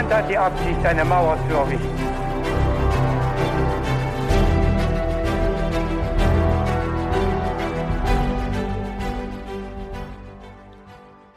Niemand 0.00 0.14
hat 0.14 0.30
die 0.30 0.38
Absicht, 0.38 0.86
eine 0.86 1.04
Mauer 1.04 1.38
zu 1.46 1.54
errichten. 1.54 1.88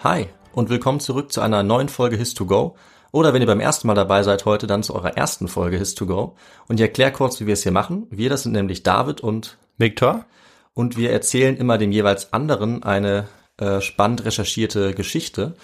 Hi 0.02 0.27
und 0.54 0.70
willkommen 0.70 1.02
zurück 1.02 1.34
zu 1.34 1.41
einer 1.41 1.62
neuen 1.63 1.90
Folge 1.90 2.16
His2Go. 2.16 2.76
Oder 3.12 3.34
wenn 3.34 3.41
ihr 3.41 3.48
beim 3.48 3.59
ersten 3.59 3.88
Mal 3.88 3.95
dabei 3.95 4.23
seid 4.23 4.45
heute, 4.45 4.66
dann 4.66 4.82
zu 4.82 4.95
eurer 4.95 5.18
ersten 5.18 5.49
Folge 5.49 5.77
His2Go. 5.77 6.35
Und 6.70 6.80
ich 6.80 6.82
erkläre 6.82 7.12
kurz, 7.12 7.41
wie 7.41 7.48
wir 7.48 7.55
es 7.55 7.63
hier 7.63 7.73
machen. 7.73 8.07
Wir, 8.12 8.30
das 8.30 8.43
sind 8.43 8.54
nämlich 8.54 8.84
David 8.84 9.20
und 9.20 9.57
Victor? 9.77 10.26
und 10.73 10.98
wir 10.98 11.12
erzählen 11.12 11.57
immer 11.57 11.77
dem 11.77 11.91
jeweils 11.91 12.34
anderen 12.34 12.84
eine 12.84 13.27
äh, 13.57 13.82
spannend 13.82 14.26
recherchierte 14.26 14.93
Geschichte, 14.93 15.55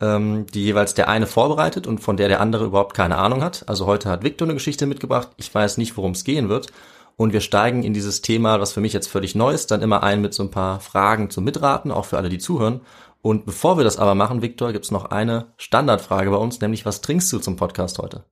ähm, 0.00 0.46
die 0.52 0.64
jeweils 0.64 0.94
der 0.94 1.08
eine 1.08 1.26
vorbereitet 1.26 1.86
und 1.86 2.00
von 2.00 2.16
der 2.16 2.28
der 2.28 2.40
andere 2.40 2.64
überhaupt 2.64 2.94
keine 2.94 3.18
Ahnung 3.18 3.42
hat. 3.42 3.64
Also 3.66 3.86
heute 3.86 4.08
hat 4.08 4.24
Victor 4.24 4.46
eine 4.46 4.54
Geschichte 4.54 4.86
mitgebracht. 4.86 5.28
Ich 5.36 5.54
weiß 5.54 5.78
nicht, 5.78 5.96
worum 5.96 6.12
es 6.12 6.24
gehen 6.24 6.48
wird. 6.48 6.68
Und 7.16 7.32
wir 7.34 7.42
steigen 7.42 7.82
in 7.82 7.92
dieses 7.92 8.22
Thema, 8.22 8.60
was 8.60 8.72
für 8.72 8.80
mich 8.80 8.94
jetzt 8.94 9.08
völlig 9.08 9.34
neu 9.34 9.52
ist, 9.52 9.70
dann 9.70 9.82
immer 9.82 10.02
ein 10.02 10.22
mit 10.22 10.32
so 10.32 10.42
ein 10.42 10.50
paar 10.50 10.80
Fragen 10.80 11.28
zum 11.28 11.44
Mitraten, 11.44 11.90
auch 11.90 12.06
für 12.06 12.16
alle, 12.16 12.30
die 12.30 12.38
zuhören. 12.38 12.80
Und 13.22 13.44
bevor 13.44 13.76
wir 13.76 13.84
das 13.84 13.98
aber 13.98 14.14
machen, 14.14 14.40
Victor, 14.40 14.72
gibt's 14.72 14.90
noch 14.90 15.06
eine 15.06 15.48
Standardfrage 15.58 16.30
bei 16.30 16.36
uns, 16.36 16.60
nämlich 16.60 16.86
was 16.86 17.02
trinkst 17.02 17.30
du 17.32 17.38
zum 17.38 17.56
Podcast 17.56 17.98
heute? 17.98 18.24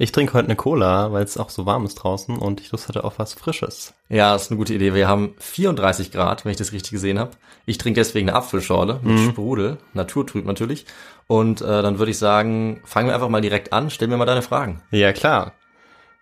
Ich 0.00 0.12
trinke 0.12 0.34
heute 0.34 0.44
eine 0.44 0.54
Cola, 0.54 1.12
weil 1.12 1.24
es 1.24 1.38
auch 1.38 1.50
so 1.50 1.66
warm 1.66 1.84
ist 1.84 1.96
draußen 1.96 2.38
und 2.38 2.60
ich 2.60 2.70
Lust 2.70 2.86
hatte 2.86 3.02
auf 3.02 3.18
was 3.18 3.34
Frisches. 3.34 3.94
Ja, 4.08 4.36
ist 4.36 4.48
eine 4.48 4.56
gute 4.56 4.72
Idee. 4.72 4.94
Wir 4.94 5.08
haben 5.08 5.34
34 5.38 6.12
Grad, 6.12 6.44
wenn 6.44 6.52
ich 6.52 6.56
das 6.56 6.72
richtig 6.72 6.92
gesehen 6.92 7.18
habe. 7.18 7.32
Ich 7.66 7.78
trinke 7.78 7.98
deswegen 7.98 8.28
eine 8.28 8.38
Apfelschorle 8.38 9.00
mit 9.02 9.18
Sprudel, 9.18 9.78
naturtrüb 9.94 10.46
natürlich. 10.46 10.86
Und 11.26 11.62
äh, 11.62 11.82
dann 11.82 11.98
würde 11.98 12.12
ich 12.12 12.18
sagen, 12.18 12.80
fangen 12.84 13.08
wir 13.08 13.14
einfach 13.14 13.28
mal 13.28 13.40
direkt 13.40 13.72
an. 13.72 13.90
Stell 13.90 14.06
mir 14.06 14.16
mal 14.16 14.24
deine 14.24 14.42
Fragen. 14.42 14.82
Ja, 14.92 15.12
klar. 15.12 15.54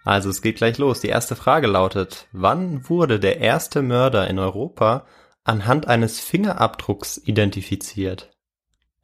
Also 0.05 0.31
es 0.31 0.41
geht 0.41 0.57
gleich 0.57 0.79
los. 0.79 1.01
Die 1.01 1.09
erste 1.09 1.37
Frage 1.37 1.67
lautet, 1.67 2.29
wann 2.33 2.89
wurde 2.89 3.21
der 3.21 3.41
erste 3.41 3.83
Mörder 3.83 4.27
in 4.29 4.39
Europa 4.39 5.05
anhand 5.45 5.87
eines 5.87 6.19
Fingerabdrucks 6.19 7.19
identifiziert? 7.19 8.31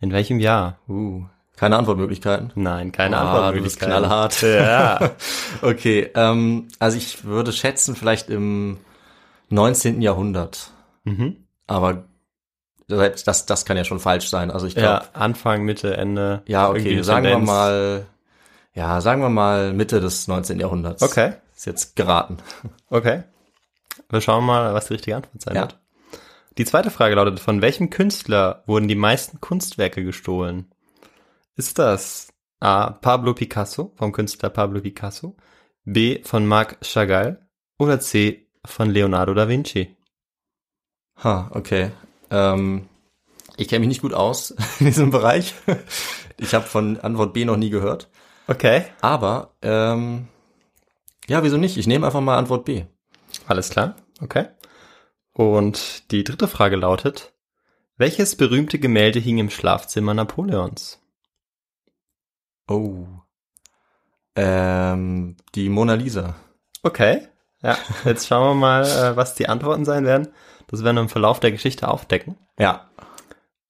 In 0.00 0.12
welchem 0.12 0.40
Jahr? 0.40 0.78
Uh, 0.88 1.26
keine 1.62 1.76
Antwortmöglichkeiten. 1.78 2.50
Nein, 2.56 2.90
keine 2.90 3.16
Ah, 3.18 3.52
du 3.52 3.62
bist 3.62 3.78
knallhart. 3.78 4.42
Ja. 4.42 5.10
Okay, 5.62 6.10
ähm, 6.16 6.66
also 6.80 6.96
ich 6.98 7.24
würde 7.24 7.52
schätzen, 7.52 7.94
vielleicht 7.94 8.28
im 8.30 8.78
19. 9.50 10.02
Jahrhundert. 10.02 10.70
mhm. 11.04 11.36
Aber 11.68 12.04
das, 12.88 13.46
das, 13.46 13.64
kann 13.64 13.76
ja 13.76 13.84
schon 13.84 14.00
falsch 14.00 14.28
sein. 14.28 14.50
Also 14.50 14.66
ich 14.66 14.74
glaube, 14.74 15.04
Ja, 15.04 15.20
Anfang, 15.20 15.62
Mitte, 15.62 15.96
Ende. 15.96 16.42
Ja, 16.46 16.68
okay, 16.68 17.00
sagen 17.02 17.22
wir 17.24 17.30
Tendenz. 17.30 17.46
mal, 17.48 18.06
ja, 18.74 19.00
sagen 19.00 19.22
wir 19.22 19.28
mal 19.30 19.72
Mitte 19.72 20.00
des 20.00 20.26
19. 20.26 20.58
Jahrhunderts. 20.58 21.00
Okay, 21.02 21.34
Ist 21.56 21.66
jetzt 21.66 21.94
geraten. 21.96 22.38
okay. 22.90 23.22
Wir 24.10 24.20
schauen 24.20 24.44
mal, 24.44 24.74
was 24.74 24.88
die 24.88 24.94
richtige 24.94 25.14
Antwort 25.16 25.40
sein 25.40 25.54
Ja. 25.54 25.60
wird. 25.62 25.78
Die 26.58 26.64
zweite 26.64 26.90
Frage 26.90 27.14
lautet, 27.14 27.38
von 27.38 27.62
welchem 27.62 27.88
Künstler 27.88 28.64
wurden 28.66 28.88
die 28.88 28.96
meisten 28.96 29.40
Kunstwerke 29.40 30.02
gestohlen? 30.04 30.71
Ist 31.56 31.78
das 31.78 32.32
A. 32.60 32.90
Pablo 32.90 33.34
Picasso, 33.34 33.92
vom 33.96 34.12
Künstler 34.12 34.48
Pablo 34.48 34.80
Picasso, 34.80 35.36
B. 35.84 36.22
von 36.22 36.46
Marc 36.46 36.78
Chagall 36.82 37.46
oder 37.78 38.00
C. 38.00 38.48
von 38.64 38.88
Leonardo 38.88 39.34
da 39.34 39.48
Vinci? 39.48 39.96
Ha, 41.22 41.50
okay. 41.52 41.90
Ähm, 42.30 42.88
ich 43.56 43.68
kenne 43.68 43.80
mich 43.80 43.88
nicht 43.88 44.02
gut 44.02 44.14
aus 44.14 44.52
in 44.80 44.86
diesem 44.86 45.10
Bereich. 45.10 45.54
Ich 46.38 46.54
habe 46.54 46.66
von 46.66 46.98
Antwort 47.00 47.34
B 47.34 47.44
noch 47.44 47.56
nie 47.56 47.70
gehört. 47.70 48.08
Okay. 48.46 48.86
Aber, 49.00 49.54
ähm, 49.60 50.28
ja, 51.28 51.42
wieso 51.42 51.58
nicht? 51.58 51.76
Ich 51.76 51.86
nehme 51.86 52.06
einfach 52.06 52.20
mal 52.20 52.38
Antwort 52.38 52.64
B. 52.64 52.84
Alles 53.46 53.70
klar, 53.70 53.96
okay. 54.20 54.46
Und 55.32 56.10
die 56.10 56.24
dritte 56.24 56.48
Frage 56.48 56.76
lautet, 56.76 57.32
welches 57.96 58.36
berühmte 58.36 58.78
Gemälde 58.78 59.18
hing 59.18 59.38
im 59.38 59.50
Schlafzimmer 59.50 60.14
Napoleons? 60.14 61.01
Oh. 62.72 63.06
Ähm, 64.34 65.36
die 65.54 65.68
Mona 65.68 65.94
Lisa. 65.94 66.36
Okay, 66.82 67.28
ja, 67.62 67.76
jetzt 68.04 68.26
schauen 68.26 68.48
wir 68.48 68.60
mal, 68.60 68.84
äh, 68.84 69.16
was 69.16 69.34
die 69.34 69.48
Antworten 69.48 69.84
sein 69.84 70.04
werden. 70.04 70.28
Das 70.68 70.82
werden 70.82 70.96
wir 70.96 71.02
im 71.02 71.08
Verlauf 71.08 71.38
der 71.38 71.52
Geschichte 71.52 71.88
aufdecken. 71.88 72.36
Ja. 72.58 72.90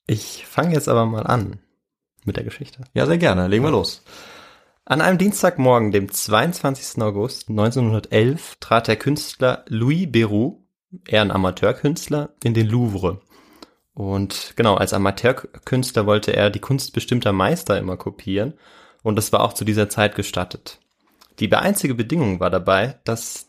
Ich 0.06 0.46
fange 0.46 0.74
jetzt 0.74 0.88
aber 0.88 1.04
mal 1.06 1.26
an 1.26 1.58
mit 2.24 2.36
der 2.36 2.44
Geschichte. 2.44 2.84
Ja, 2.94 3.06
sehr 3.06 3.18
gerne. 3.18 3.48
Legen 3.48 3.64
wir 3.64 3.70
los. 3.70 4.04
An 4.84 5.00
einem 5.00 5.18
Dienstagmorgen, 5.18 5.90
dem 5.90 6.10
22. 6.10 7.02
August 7.02 7.48
1911, 7.48 8.56
trat 8.60 8.88
der 8.88 8.96
Künstler 8.96 9.64
Louis 9.68 10.06
Béroux, 10.06 10.58
eher 11.06 11.22
ein 11.22 11.30
Amateurkünstler, 11.30 12.30
in 12.42 12.54
den 12.54 12.68
Louvre. 12.68 13.20
Und 13.94 14.54
genau, 14.56 14.74
als 14.74 14.92
Amateurkünstler 14.92 16.06
wollte 16.06 16.34
er 16.34 16.50
die 16.50 16.60
Kunst 16.60 16.92
bestimmter 16.92 17.32
Meister 17.32 17.78
immer 17.78 17.96
kopieren 17.96 18.54
und 19.02 19.16
das 19.16 19.32
war 19.32 19.40
auch 19.40 19.52
zu 19.52 19.64
dieser 19.64 19.88
Zeit 19.88 20.14
gestattet. 20.14 20.78
Die 21.38 21.52
einzige 21.52 21.94
Bedingung 21.94 22.40
war 22.40 22.50
dabei, 22.50 22.98
dass 23.04 23.48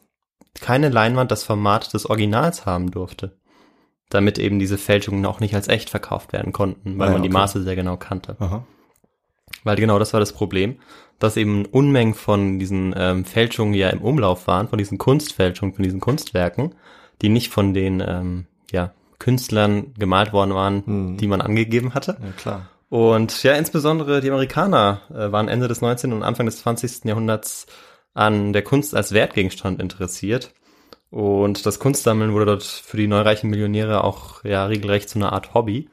keine 0.59 0.89
Leinwand 0.89 1.31
das 1.31 1.43
Format 1.43 1.93
des 1.93 2.05
Originals 2.05 2.65
haben 2.65 2.91
durfte, 2.91 3.37
damit 4.09 4.37
eben 4.39 4.59
diese 4.59 4.77
Fälschungen 4.77 5.25
auch 5.25 5.39
nicht 5.39 5.55
als 5.55 5.67
echt 5.67 5.89
verkauft 5.89 6.33
werden 6.33 6.53
konnten, 6.53 6.97
weil 6.97 7.07
Ah 7.07 7.11
ja, 7.11 7.13
man 7.13 7.23
die 7.23 7.29
okay. 7.29 7.37
Maße 7.37 7.63
sehr 7.63 7.75
genau 7.75 7.97
kannte. 7.97 8.35
Aha. 8.39 8.65
Weil 9.63 9.75
genau 9.77 9.99
das 9.99 10.13
war 10.13 10.19
das 10.19 10.33
Problem, 10.33 10.79
dass 11.19 11.37
eben 11.37 11.65
Unmengen 11.65 12.13
von 12.13 12.59
diesen 12.59 12.93
ähm, 12.97 13.25
Fälschungen 13.25 13.73
ja 13.73 13.89
im 13.89 14.01
Umlauf 14.01 14.47
waren, 14.47 14.67
von 14.67 14.77
diesen 14.77 14.97
Kunstfälschungen, 14.97 15.73
von 15.75 15.83
diesen 15.83 15.99
Kunstwerken, 15.99 16.75
die 17.21 17.29
nicht 17.29 17.49
von 17.49 17.73
den 17.73 18.03
ähm, 18.05 18.47
ja, 18.71 18.91
Künstlern 19.19 19.93
gemalt 19.97 20.33
worden 20.33 20.53
waren, 20.53 20.85
Hm. 20.85 21.17
die 21.17 21.27
man 21.27 21.41
angegeben 21.41 21.93
hatte. 21.93 22.17
Ja, 22.21 22.31
klar. 22.31 22.69
Und 22.93 23.41
ja, 23.41 23.55
insbesondere 23.55 24.21
die 24.21 24.29
Amerikaner 24.29 25.01
äh, 25.09 25.31
waren 25.31 25.47
Ende 25.47 25.67
des 25.67 25.81
19. 25.81 26.13
und 26.13 26.21
Anfang 26.21 26.45
des 26.45 26.59
20. 26.59 27.05
Jahrhunderts 27.05 27.65
an 28.13 28.53
der 28.53 28.61
Kunst 28.61 28.93
als 28.93 29.13
Wertgegenstand 29.13 29.81
interessiert. 29.81 30.53
Und 31.09 31.65
das 31.65 31.79
Kunstsammeln 31.79 32.33
wurde 32.33 32.45
dort 32.45 32.61
für 32.61 32.97
die 32.97 33.07
neureichen 33.07 33.49
Millionäre 33.49 34.03
auch 34.03 34.43
ja 34.43 34.67
regelrecht 34.67 35.09
zu 35.09 35.17
einer 35.17 35.33
Art 35.33 35.55
Hobby. 35.55 35.89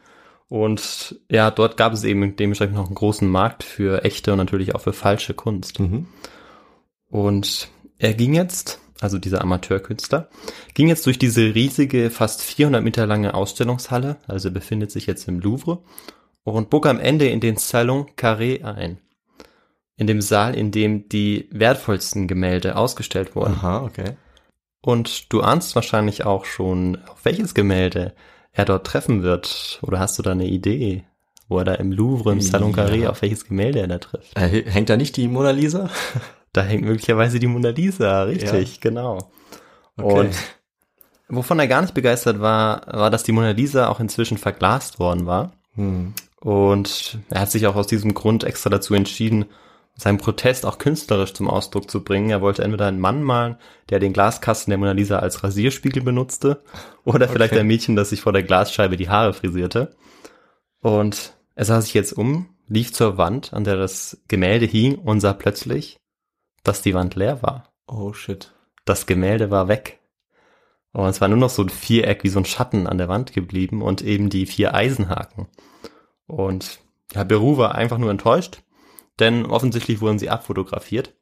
Und 0.51 1.19
ja, 1.31 1.51
dort 1.51 1.79
gab 1.79 1.95
es 1.95 2.05
eben 2.05 2.37
dementsprechend 2.37 2.77
noch 2.77 2.89
einen 2.89 2.97
großen 2.97 3.27
Markt 3.27 3.63
für 3.63 4.05
echte 4.05 4.33
und 4.33 4.37
natürlich 4.37 4.75
auch 4.75 4.83
für 4.83 4.93
falsche 4.93 5.33
Kunst. 5.33 5.81
Mhm. 5.81 6.07
Und 7.09 7.69
er 7.97 8.13
ging 8.13 8.35
jetzt, 8.35 8.79
also 9.01 9.17
dieser 9.17 9.41
Amateurkünstler, 9.41 10.29
ging 10.75 10.89
jetzt 10.89 11.07
durch 11.07 11.19
diese 11.19 11.55
riesige, 11.55 12.11
fast 12.11 12.43
400 12.43 12.85
Meter 12.85 13.07
lange 13.07 13.33
Ausstellungshalle, 13.33 14.19
also 14.27 14.49
er 14.49 14.53
befindet 14.53 14.91
sich 14.91 15.07
jetzt 15.07 15.27
im 15.29 15.41
Louvre, 15.41 15.79
und 16.45 16.71
bog 16.71 16.87
am 16.87 17.01
Ende 17.01 17.29
in 17.29 17.41
den 17.41 17.57
Salon 17.57 18.07
Carré 18.17 18.65
ein. 18.65 18.99
In 19.97 20.07
dem 20.07 20.23
Saal, 20.23 20.55
in 20.55 20.71
dem 20.71 21.09
die 21.09 21.49
wertvollsten 21.53 22.27
Gemälde 22.27 22.77
ausgestellt 22.77 23.37
wurden. 23.37 23.55
Aha, 23.55 23.83
okay. 23.83 24.17
Und 24.83 25.31
du 25.33 25.43
ahnst 25.43 25.75
wahrscheinlich 25.75 26.25
auch 26.25 26.47
schon, 26.47 26.99
auf 27.07 27.25
welches 27.25 27.55
Gemälde 27.55 28.15
er 28.53 28.65
dort 28.65 28.87
treffen 28.87 29.23
wird. 29.23 29.79
Oder 29.83 30.01
hast 30.01 30.19
du 30.19 30.23
da 30.23 30.33
eine 30.33 30.47
Idee, 30.47 31.05
wo 31.49 31.59
er 31.59 31.65
da 31.65 31.75
im 31.75 31.93
Louvre, 31.93 32.33
im 32.33 32.41
Salon 32.41 32.75
Carré, 32.75 32.97
Ja. 33.03 33.11
auf 33.11 33.21
welches 33.21 33.45
Gemälde 33.45 33.81
er 33.81 33.89
da 33.89 33.99
trifft? 33.99 34.37
Äh, 34.39 34.65
hängt 34.71 34.89
da 34.89 34.97
nicht 34.97 35.17
die 35.17 35.29
Mona 35.29 35.51
Lisa? 35.51 35.91
Da 36.53 36.63
hängt 36.63 36.83
möglicherweise 36.83 37.39
die 37.39 37.47
Mona 37.47 37.69
Lisa, 37.69 38.25
richtig, 38.25 38.81
genau. 38.81 39.31
Und 39.95 40.35
wovon 41.29 41.61
er 41.61 41.69
gar 41.69 41.81
nicht 41.81 41.95
begeistert 41.95 42.41
war, 42.41 42.85
war, 42.89 43.09
dass 43.09 43.23
die 43.23 43.31
Mona 43.31 43.53
Lisa 43.53 43.89
auch 43.89 44.01
inzwischen 44.01 44.37
verglast 44.37 44.99
worden 44.99 45.27
war. 45.27 45.53
Hm. 45.77 46.13
Und 46.41 47.19
er 47.29 47.43
hat 47.43 47.51
sich 47.51 47.67
auch 47.67 47.77
aus 47.77 47.87
diesem 47.87 48.15
Grund 48.15 48.45
extra 48.45 48.71
dazu 48.71 48.95
entschieden, 48.95 49.47
seinen 49.95 50.19
Protest 50.19 50.65
auch 50.65 50.79
künstlerisch 50.79 51.35
zum 51.35 51.51
Ausdruck 51.51 51.91
zu 51.91 52.03
bringen. 52.03 52.31
Er 52.31 52.41
wollte 52.41 52.65
entweder 52.65 52.87
einen 52.87 53.01
Mann 53.01 53.23
malen, 53.23 53.57
der 53.91 53.99
den 53.99 54.15
Glaskasten 54.15 54.71
der 54.71 54.79
Mona 54.79 54.93
Lisa 54.93 55.19
als 55.19 55.45
Rasierspiegel 55.45 56.03
benutzte, 56.03 56.63
oder 57.05 57.29
vielleicht 57.29 57.53
Okay. 57.53 57.61
ein 57.61 57.67
Mädchen, 57.67 57.97
das 57.97 58.11
sich 58.11 58.23
vor 58.23 58.33
der 58.33 58.43
Glasscheibe 58.43 58.97
die 58.97 59.11
Haare 59.11 59.35
frisierte. 59.35 59.95
Und 60.81 61.35
Er 61.55 61.67
sah 61.67 61.81
sich 61.83 61.93
jetzt 61.93 62.13
um, 62.15 62.49
lief 62.69 62.93
zur 62.95 63.19
Wand, 63.19 63.53
an 63.53 63.65
der 63.65 63.77
das 63.77 64.23
Gemälde 64.29 64.65
hing 64.65 64.95
und 64.95 65.21
sah 65.21 65.35
plötzlich, 65.35 65.99
dass 66.63 66.81
die 66.81 66.95
Wand 66.95 67.17
leer 67.17 67.43
war. 67.43 67.71
Oh 67.87 68.15
shit. 68.15 68.55
Das 68.87 69.05
Gemälde 69.05 69.51
war 69.51 69.69
weg. 69.69 69.99
Und 70.93 71.07
es 71.09 71.21
war 71.21 71.29
nur 71.29 71.37
noch 71.37 71.51
so 71.51 71.63
ein 71.63 71.69
Viereck 71.69 72.25
wie 72.25 72.31
so 72.31 72.39
ein 72.39 72.47
Schatten 72.47 72.87
an 72.87 72.97
der 72.97 73.09
Wand 73.09 73.35
geblieben 73.35 73.83
und 73.83 74.01
eben 74.01 74.31
die 74.31 74.47
vier 74.47 74.73
Eisenhaken. 74.73 75.49
Und 76.31 76.81
ja, 77.15 77.25
Beru 77.25 77.57
war 77.57 77.75
einfach 77.75 77.99
nur 77.99 78.11
enttäuscht, 78.11 78.63
denn 79.19 79.47
offensichtlich 79.47 80.01
wurden 80.01 80.19
sie 80.19 80.31
abfotografiert. 80.31 81.15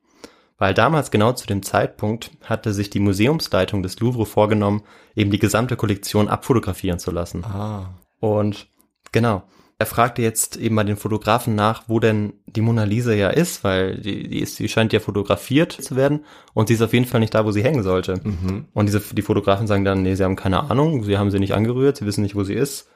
Weil 0.59 0.75
damals 0.75 1.13
genau 1.13 1.33
zu 1.33 1.47
dem 1.47 1.63
Zeitpunkt 1.63 2.33
hatte 2.43 2.75
sich 2.75 2.91
die 2.91 2.99
Museumsleitung 2.99 3.83
des 3.83 4.01
Louvre 4.01 4.27
vorgenommen, 4.27 4.83
eben 5.15 5.31
die 5.31 5.39
gesamte 5.39 5.77
Kollektion 5.77 6.29
abfotografieren 6.29 6.99
zu 6.99 7.13
lassen. 7.13 7.45
Ah. 7.45 7.95
Und 8.19 8.69
genau, 9.13 9.45
er 9.79 9.87
fragte 9.87 10.23
jetzt 10.23 10.57
eben 10.57 10.75
bei 10.75 10.83
den 10.83 10.97
Fotografen 10.97 11.55
nach, 11.55 11.85
wo 11.87 12.01
denn 12.01 12.33
die 12.47 12.61
Mona 12.61 12.83
Lisa 12.83 13.13
ja 13.13 13.31
ist, 13.31 13.63
weil 13.63 14.01
die, 14.01 14.29
die, 14.29 14.41
ist, 14.41 14.59
die 14.59 14.69
scheint 14.69 14.93
ja 14.93 14.99
fotografiert 14.99 15.71
zu 15.71 15.95
werden 15.95 16.25
und 16.53 16.67
sie 16.67 16.75
ist 16.75 16.83
auf 16.83 16.93
jeden 16.93 17.07
Fall 17.07 17.21
nicht 17.21 17.35
da, 17.35 17.45
wo 17.45 17.53
sie 17.53 17.63
hängen 17.63 17.85
sollte. 17.85 18.21
Mhm. 18.25 18.67
Und 18.75 18.87
diese, 18.87 19.01
die 19.01 19.23
Fotografen 19.23 19.69
sagen 19.69 19.85
dann, 19.85 20.03
nee, 20.03 20.17
sie 20.17 20.25
haben 20.25 20.35
keine 20.35 20.69
Ahnung, 20.69 21.05
sie 21.05 21.17
haben 21.17 21.31
sie 21.31 21.39
nicht 21.39 21.55
angerührt, 21.55 21.99
sie 21.99 22.07
wissen 22.07 22.23
nicht, 22.23 22.35
wo 22.35 22.43
sie 22.43 22.55
ist. 22.55 22.91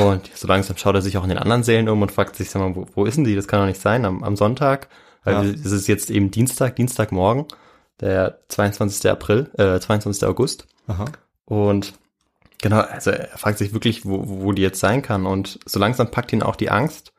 Und 0.00 0.30
so 0.34 0.48
langsam 0.48 0.76
schaut 0.76 0.94
er 0.94 1.02
sich 1.02 1.16
auch 1.18 1.24
in 1.24 1.28
den 1.28 1.38
anderen 1.38 1.62
Sälen 1.62 1.88
um 1.88 2.00
und 2.02 2.10
fragt 2.12 2.36
sich, 2.36 2.50
sag 2.50 2.60
mal, 2.60 2.74
wo, 2.74 2.86
wo 2.94 3.04
ist 3.04 3.16
denn 3.16 3.24
die? 3.24 3.34
Das 3.36 3.46
kann 3.48 3.60
doch 3.60 3.66
nicht 3.66 3.80
sein, 3.80 4.04
am, 4.04 4.24
am 4.24 4.36
Sonntag. 4.36 4.88
Weil 5.24 5.34
Ja. 5.46 5.52
es 5.64 5.72
ist 5.72 5.86
jetzt 5.88 6.10
eben 6.10 6.30
Dienstag, 6.30 6.76
Dienstagmorgen, 6.76 7.46
der 8.00 8.38
22. 8.48 9.10
April, 9.10 9.50
äh, 9.58 9.78
22. 9.78 10.26
August. 10.26 10.66
Aha. 10.86 11.04
Und 11.44 11.94
genau, 12.62 12.80
also 12.80 13.10
er 13.10 13.28
fragt 13.36 13.58
sich 13.58 13.72
wirklich, 13.74 14.04
wo, 14.06 14.22
wo 14.26 14.52
die 14.52 14.62
jetzt 14.62 14.80
sein 14.80 15.02
kann. 15.02 15.26
Und 15.26 15.60
so 15.66 15.78
langsam 15.78 16.10
packt 16.10 16.32
ihn 16.32 16.42
auch 16.42 16.56
die 16.56 16.70
Angst. 16.70 17.12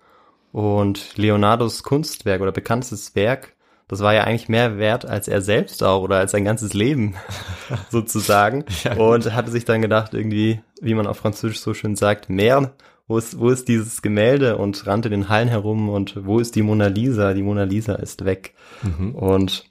Und 0.51 1.17
Leonardos 1.17 1.83
Kunstwerk 1.83 2.41
oder 2.41 2.51
bekanntestes 2.51 3.15
Werk, 3.15 3.54
das 3.87 3.99
war 4.01 4.13
ja 4.13 4.23
eigentlich 4.23 4.49
mehr 4.49 4.77
wert 4.77 5.05
als 5.05 5.27
er 5.27 5.41
selbst 5.41 5.83
auch 5.83 6.01
oder 6.01 6.17
als 6.17 6.31
sein 6.31 6.45
ganzes 6.45 6.73
Leben 6.73 7.15
sozusagen. 7.89 8.65
Ja, 8.83 8.93
und 8.95 9.33
hatte 9.33 9.51
sich 9.51 9.65
dann 9.65 9.81
gedacht, 9.81 10.13
irgendwie, 10.13 10.61
wie 10.81 10.93
man 10.95 11.07
auf 11.07 11.17
Französisch 11.17 11.59
so 11.59 11.73
schön 11.73 11.95
sagt, 11.95 12.29
Merde, 12.29 12.73
wo 13.07 13.17
ist, 13.17 13.37
wo 13.37 13.49
ist 13.49 13.67
dieses 13.67 14.01
Gemälde? 14.01 14.57
Und 14.57 14.87
rannte 14.87 15.09
den 15.11 15.29
Hallen 15.29 15.47
herum 15.47 15.89
und 15.89 16.25
wo 16.25 16.39
ist 16.39 16.55
die 16.55 16.63
Mona 16.63 16.87
Lisa? 16.87 17.33
Die 17.35 17.43
Mona 17.43 17.63
Lisa 17.63 17.93
ist 17.95 18.25
weg. 18.25 18.55
Mhm. 18.81 19.13
Und 19.13 19.65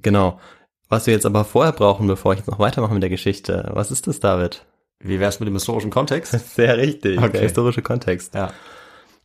genau. 0.00 0.38
Was 0.88 1.06
wir 1.06 1.14
jetzt 1.14 1.26
aber 1.26 1.44
vorher 1.44 1.72
brauchen, 1.72 2.06
bevor 2.06 2.32
ich 2.32 2.38
jetzt 2.40 2.48
noch 2.48 2.58
weitermache 2.60 2.94
mit 2.94 3.02
der 3.02 3.10
Geschichte, 3.10 3.70
was 3.74 3.90
ist 3.90 4.06
das, 4.06 4.20
David? 4.20 4.64
Wie 5.00 5.18
wär's 5.18 5.40
mit 5.40 5.48
dem 5.48 5.54
historischen 5.54 5.90
Kontext? 5.90 6.32
Sehr 6.54 6.76
richtig, 6.78 7.18
Okay. 7.18 7.32
der 7.32 7.40
historische 7.42 7.82
Kontext. 7.82 8.34
ja. 8.34 8.52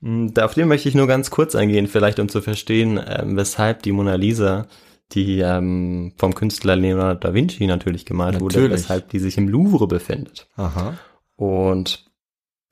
Mm, 0.01 0.27
Auf 0.39 0.53
den 0.53 0.67
möchte 0.67 0.89
ich 0.89 0.95
nur 0.95 1.07
ganz 1.07 1.29
kurz 1.31 1.55
eingehen, 1.55 1.87
vielleicht 1.87 2.19
um 2.19 2.29
zu 2.29 2.41
verstehen, 2.41 2.99
ähm, 3.05 3.35
weshalb 3.35 3.83
die 3.83 3.91
Mona 3.91 4.15
Lisa, 4.15 4.67
die 5.11 5.39
ähm, 5.39 6.13
vom 6.17 6.35
Künstler 6.35 6.75
Leonardo 6.75 7.19
da 7.19 7.33
Vinci 7.33 7.65
natürlich 7.65 8.05
gemalt 8.05 8.39
wurde, 8.39 8.59
Natürlich. 8.59 8.83
weshalb 8.83 9.09
die 9.09 9.19
sich 9.19 9.37
im 9.37 9.47
Louvre 9.47 9.87
befindet. 9.87 10.47
Aha. 10.55 10.97
Und 11.35 12.05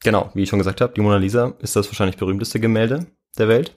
genau, 0.04 0.30
wie 0.34 0.44
ich 0.44 0.50
schon 0.50 0.60
gesagt 0.60 0.82
habe, 0.82 0.94
die 0.94 1.02
Mona 1.02 1.18
Lisa 1.18 1.54
ist 1.60 1.76
das 1.76 1.88
wahrscheinlich 1.88 2.18
berühmteste 2.18 2.60
Gemälde 2.60 3.08
der 3.38 3.48
Welt, 3.48 3.76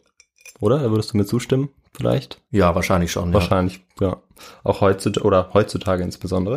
oder? 0.61 0.79
Da 0.79 0.91
würdest 0.91 1.13
du 1.13 1.17
mir 1.17 1.25
zustimmen, 1.25 1.71
vielleicht? 1.93 2.41
Ja, 2.51 2.75
wahrscheinlich 2.75 3.11
schon. 3.13 3.33
Wahrscheinlich, 3.33 3.81
ja. 4.01 4.23
Auch 4.63 4.81
heutzutage, 4.81 5.27
oder 5.27 5.51
heutzutage 5.55 6.03
insbesondere. 6.03 6.57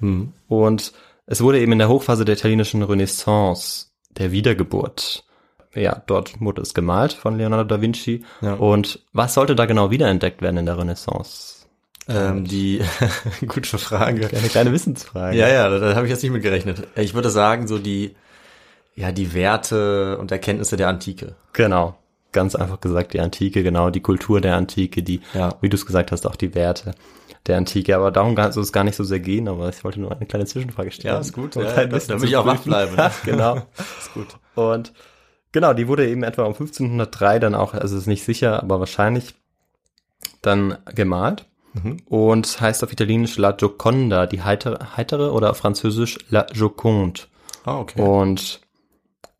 Ja. 0.00 0.06
Mhm. 0.06 0.32
Und 0.48 0.92
es 1.26 1.40
wurde 1.42 1.60
eben 1.60 1.72
in 1.72 1.78
der 1.78 1.88
Hochphase 1.88 2.24
der 2.24 2.36
italienischen 2.36 2.82
Renaissance, 2.82 3.86
der 4.10 4.32
Wiedergeburt, 4.32 5.24
ja, 5.74 6.02
dort 6.06 6.40
wurde 6.40 6.62
es 6.62 6.74
gemalt 6.74 7.12
von 7.12 7.36
Leonardo 7.38 7.64
da 7.64 7.80
Vinci. 7.80 8.24
Ja. 8.40 8.54
Und 8.54 9.00
was 9.12 9.34
sollte 9.34 9.54
da 9.54 9.66
genau 9.66 9.90
wiederentdeckt 9.90 10.42
werden 10.42 10.56
in 10.58 10.66
der 10.66 10.78
Renaissance? 10.78 11.66
Ähm, 12.08 12.44
die 12.44 12.80
gute 13.46 13.78
Frage. 13.78 14.28
Eine 14.28 14.48
kleine 14.48 14.72
Wissensfrage. 14.72 15.36
Ja, 15.36 15.48
ja, 15.48 15.68
da, 15.68 15.78
da 15.78 15.94
habe 15.94 16.06
ich 16.06 16.10
jetzt 16.10 16.22
nicht 16.22 16.32
mit 16.32 16.42
gerechnet. 16.42 16.86
Ich 16.96 17.14
würde 17.14 17.30
sagen, 17.30 17.68
so 17.68 17.78
die, 17.78 18.14
ja, 18.96 19.12
die 19.12 19.34
Werte 19.34 20.18
und 20.18 20.32
Erkenntnisse 20.32 20.76
der 20.76 20.88
Antike. 20.88 21.36
Genau. 21.52 21.96
Ganz 22.32 22.54
einfach 22.54 22.80
gesagt, 22.80 23.12
die 23.12 23.20
Antike, 23.20 23.62
genau, 23.62 23.90
die 23.90 24.00
Kultur 24.00 24.40
der 24.40 24.56
Antike, 24.56 25.02
die, 25.02 25.20
Ja. 25.34 25.54
wie 25.60 25.68
du 25.68 25.76
es 25.76 25.86
gesagt 25.86 26.12
hast, 26.12 26.26
auch 26.26 26.36
die 26.36 26.54
Werte 26.54 26.92
der 27.46 27.58
Antike. 27.58 27.94
Aber 27.94 28.10
darum 28.10 28.34
soll 28.52 28.62
es 28.62 28.72
gar 28.72 28.84
nicht 28.84 28.96
so 28.96 29.04
sehr 29.04 29.20
gehen, 29.20 29.48
aber 29.48 29.68
ich 29.68 29.84
wollte 29.84 30.00
nur 30.00 30.10
eine 30.12 30.26
kleine 30.26 30.46
Zwischenfrage 30.46 30.90
stellen. 30.90 31.14
Ja, 31.14 31.20
ist 31.20 31.32
gut. 31.32 31.56
Ja, 31.56 31.90
Wissen 31.90 32.08
damit 32.12 32.28
ich 32.28 32.36
auch 32.36 32.46
wach 32.46 32.60
bleibe, 32.60 32.96
ne? 32.96 33.10
genau. 33.24 33.56
Ist 34.00 34.14
gut. 34.14 34.28
Und 34.54 34.92
genau, 35.52 35.74
die 35.74 35.88
wurde 35.88 36.08
eben 36.08 36.22
etwa 36.22 36.42
um 36.42 36.52
1503 36.52 37.38
dann 37.38 37.54
auch, 37.54 37.74
also 37.74 37.96
ist 37.96 38.06
nicht 38.06 38.24
sicher, 38.24 38.62
aber 38.62 38.80
wahrscheinlich 38.80 39.34
dann 40.40 40.78
gemalt. 40.94 41.46
Mhm. 41.74 41.98
Und 42.06 42.60
heißt 42.60 42.84
auf 42.84 42.92
Italienisch 42.92 43.38
La 43.38 43.52
Gioconda, 43.52 44.26
die 44.26 44.42
heitere, 44.42 44.96
heitere 44.96 45.32
oder 45.32 45.50
auf 45.50 45.58
Französisch 45.58 46.18
La 46.28 46.46
Joconde. 46.52 47.22
Ah, 47.64 47.78
okay. 47.78 48.00
Und 48.00 48.60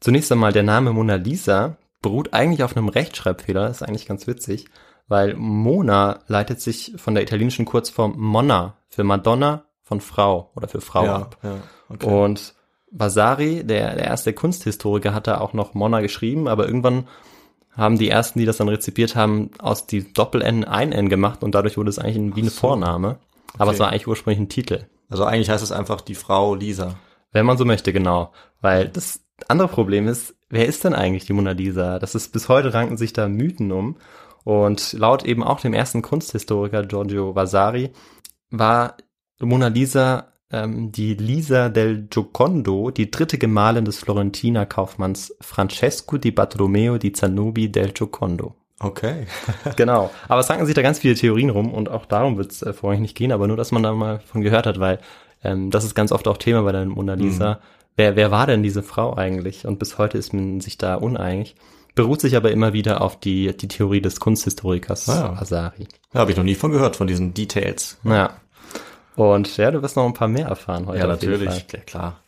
zunächst 0.01 0.33
einmal 0.33 0.53
der 0.53 0.63
Name 0.63 0.93
Mona 0.93 1.17
Lisa 1.17 1.77
beruht 2.01 2.33
eigentlich 2.33 2.63
auf 2.63 2.77
einem 2.77 2.89
Rechtschreibfehler, 2.89 3.69
das 3.69 3.81
ist 3.81 3.89
eigentlich 3.89 4.07
ganz 4.07 4.27
witzig, 4.27 4.67
weil 5.09 5.35
Mona 5.35 6.21
leitet 6.27 6.61
sich 6.61 6.95
von 6.97 7.15
der 7.15 7.23
italienischen 7.23 7.65
Kurzform 7.65 8.15
Monna 8.17 8.77
für 8.89 9.05
Madonna 9.05 9.65
von 9.83 10.01
Frau 10.01 10.51
oder 10.55 10.69
für 10.69 10.81
Frau 10.81 11.05
ja, 11.05 11.17
ab. 11.17 11.37
ja, 11.43 11.57
okay. 11.89 12.07
Und 12.07 12.55
Vasari, 12.93 13.65
der, 13.65 13.95
der 13.97 14.05
erste 14.05 14.33
Kunsthistoriker, 14.33 15.15
hat 15.15 15.27
da 15.27 15.41
auch 15.41 15.53
noch 15.55 15.75
Monna 15.75 16.01
geschrieben, 16.01 16.47
aber 16.49 16.67
irgendwann 16.67 17.09
haben 17.75 17.99
die 17.99 18.09
ersten, 18.11 18.39
die 18.39 18.45
das 18.45 18.59
dann 18.59 18.69
rezipiert 18.69 19.17
haben, 19.17 19.51
aus 19.59 19.87
die 19.87 20.13
Doppel-N 20.13 20.65
ein 20.65 20.93
N 20.93 21.09
gemacht 21.09 21.43
und 21.43 21.55
dadurch 21.55 21.79
wurde 21.79 21.89
es 21.91 21.99
eigentlich 21.99 22.17
ein- 22.17 22.37
wie 22.37 22.41
eine 22.43 22.51
so. 22.51 22.61
Vorname. 22.61 23.19
Aber 23.55 23.65
Okay. 23.69 23.75
es 23.75 23.81
war 23.81 23.89
eigentlich 23.89 24.07
ursprünglich 24.09 24.41
ein 24.41 24.49
Titel. 24.49 24.85
also 25.11 25.25
eigentlich 25.25 25.51
heißt 25.51 25.63
es 25.63 25.73
einfach 25.73 26.01
die 26.01 26.15
Frau 26.15 26.55
Lisa. 26.55 26.95
Wenn 27.33 27.45
man 27.47 27.59
so 27.59 27.65
möchte, 27.67 27.93
genau. 27.93 28.33
Weil 28.63 28.89
das 28.89 29.21
andere 29.49 29.69
Problem 29.69 30.09
ist, 30.09 30.35
wer 30.49 30.67
ist 30.67 30.85
denn 30.85 30.95
eigentlich 30.95 31.27
die 31.27 31.35
Mona 31.35 31.51
Lisa? 31.53 31.99
Das 31.99 32.15
ist 32.15 32.33
bis 32.33 32.49
heute 32.49 32.73
ranken 32.73 32.97
sich 32.97 33.13
da 33.13 33.29
Mythen 33.29 33.73
um. 33.73 33.97
Und 34.45 34.95
laut 34.95 35.25
eben 35.25 35.43
auch 35.45 35.61
dem 35.61 35.75
ersten 35.75 36.01
Kunsthistoriker 36.03 36.85
Giorgio 36.85 37.35
Vasari 37.35 37.91
war 38.51 38.97
Mona 39.39 39.69
Lisa 39.69 40.32
ähm, 40.53 40.93
die 40.93 41.15
Lisa 41.15 41.69
del 41.69 42.07
Giocondo, 42.11 42.91
die 42.91 43.11
dritte 43.11 43.39
Gemahlin 43.39 43.85
des 43.85 43.99
Florentiner 43.99 44.67
Kaufmanns 44.67 45.35
Francesco 45.41 46.19
di 46.19 46.31
Bartolomeo 46.31 46.99
di 46.99 47.13
Zanobi 47.13 47.71
del 47.71 47.93
Giocondo. 47.93 48.55
Okay. 48.79 49.27
Genau. 49.77 50.11
Aber 50.29 50.41
es 50.41 50.51
ranken 50.51 50.67
sich 50.67 50.75
da 50.75 50.83
ganz 50.83 50.99
viele 50.99 51.15
Theorien 51.15 51.51
rum 51.51 51.73
und 51.73 51.89
auch 51.89 52.05
darum 52.05 52.37
wird 52.37 52.53
es 52.53 52.63
äh, 52.63 52.73
vorrangig 52.73 53.01
nicht 53.03 53.17
gehen, 53.17 53.33
aber 53.33 53.47
nur, 53.49 53.57
dass 53.57 53.73
man 53.73 53.83
da 53.83 53.93
mal 53.93 54.21
von 54.21 54.43
gehört 54.43 54.67
hat, 54.67 54.79
weil 54.81 54.99
ähm, 55.45 55.71
das 55.71 55.85
ist 55.85 55.95
ganz 55.95 56.13
oft 56.13 56.29
auch 56.29 56.37
Thema 56.37 56.63
bei 56.63 56.73
der 56.73 56.85
Mona 56.87 57.15
Lisa. 57.15 57.61
Wer, 57.97 58.17
wer 58.17 58.31
war 58.31 58.47
denn 58.47 58.63
diese 58.63 58.83
Frau 58.83 59.15
eigentlich? 59.17 59.67
Und 59.67 59.79
bis 59.79 59.99
heute 59.99 60.19
ist 60.19 60.33
man 60.33 60.61
sich 60.61 60.79
da 60.79 60.95
uneinig. 60.97 61.55
Beruht 61.95 62.23
sich 62.23 62.37
aber 62.37 62.51
immer 62.51 62.73
wieder 62.73 63.03
auf 63.03 63.21
die, 63.21 63.55
die 63.55 63.69
Theorie 63.69 64.01
des 64.01 64.19
Kunsthistorikers 64.19 65.09
Ah. 65.11 65.37
Vasari. 65.39 65.87
Ja, 66.15 66.21
habe 66.21 66.31
ich 66.31 66.37
noch 66.39 66.45
nie 66.45 66.55
von 66.55 66.71
gehört, 66.71 66.97
von 66.97 67.07
diesen 67.07 67.35
Details. 67.35 67.99
Ja. 68.05 68.31
Und 69.17 69.57
ja, 69.57 69.71
du 69.71 69.83
wirst 69.83 69.97
noch 69.97 70.07
ein 70.07 70.15
paar 70.15 70.29
mehr 70.29 70.47
erfahren 70.49 70.87
heute. 70.87 70.99
Ja, 71.07 71.13
auf 71.13 71.23
jeden 71.23 71.37
Fall. 71.37 71.45
natürlich. 71.47 71.73
Ja, 71.73 71.79
klar. 71.81 72.21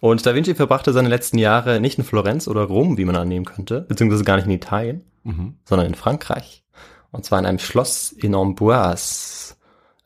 Und 0.00 0.26
Da 0.26 0.34
Vinci 0.34 0.54
verbrachte 0.54 0.92
seine 0.92 1.08
letzten 1.08 1.38
Jahre 1.38 1.80
nicht 1.80 1.96
in 1.98 2.04
Florenz 2.04 2.48
oder 2.48 2.62
Rom, 2.64 2.98
wie 2.98 3.04
man 3.04 3.16
annehmen 3.16 3.44
könnte, 3.44 3.82
beziehungsweise 3.82 4.24
gar 4.24 4.36
nicht 4.36 4.46
in 4.46 4.50
Italien, 4.52 5.04
Mhm. 5.22 5.54
sondern 5.64 5.86
in 5.86 5.94
Frankreich. 5.94 6.64
Und 7.12 7.24
zwar 7.24 7.38
in 7.38 7.46
einem 7.46 7.58
Schloss 7.60 8.10
in 8.10 8.34
Amboise, 8.34 9.54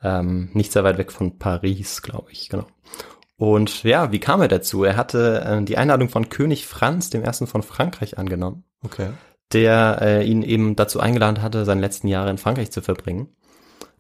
ähm, 0.03 0.51
nicht 0.53 0.73
sehr 0.73 0.85
weit 0.85 0.99
weg 0.99 1.13
von 1.13 1.39
Paris, 1.39 2.03
glaube 2.03 2.31
ich, 2.33 2.49
genau. 2.51 2.67
Und 3.39 3.83
ja, 3.85 4.13
wie 4.13 4.19
kam 4.21 4.41
er 4.43 4.49
dazu? 4.49 4.85
Er 4.85 4.97
hatte 4.97 5.43
äh, 5.45 5.63
die 5.65 5.77
Einladung 5.79 6.09
von 6.09 6.29
König 6.29 6.67
Franz, 6.67 7.11
dem 7.11 7.23
ersten 7.23 7.47
von 7.47 7.63
Frankreich, 7.63 8.19
angenommen, 8.19 8.65
Okay. 8.85 9.09
der 9.53 9.99
äh, 10.03 10.25
ihn 10.27 10.43
eben 10.43 10.77
dazu 10.77 11.01
eingeladen 11.01 11.43
hatte, 11.43 11.65
seine 11.65 11.81
letzten 11.81 12.09
Jahre 12.09 12.31
in 12.31 12.39
Frankreich 12.39 12.71
zu 12.71 12.83
verbringen. 12.83 13.29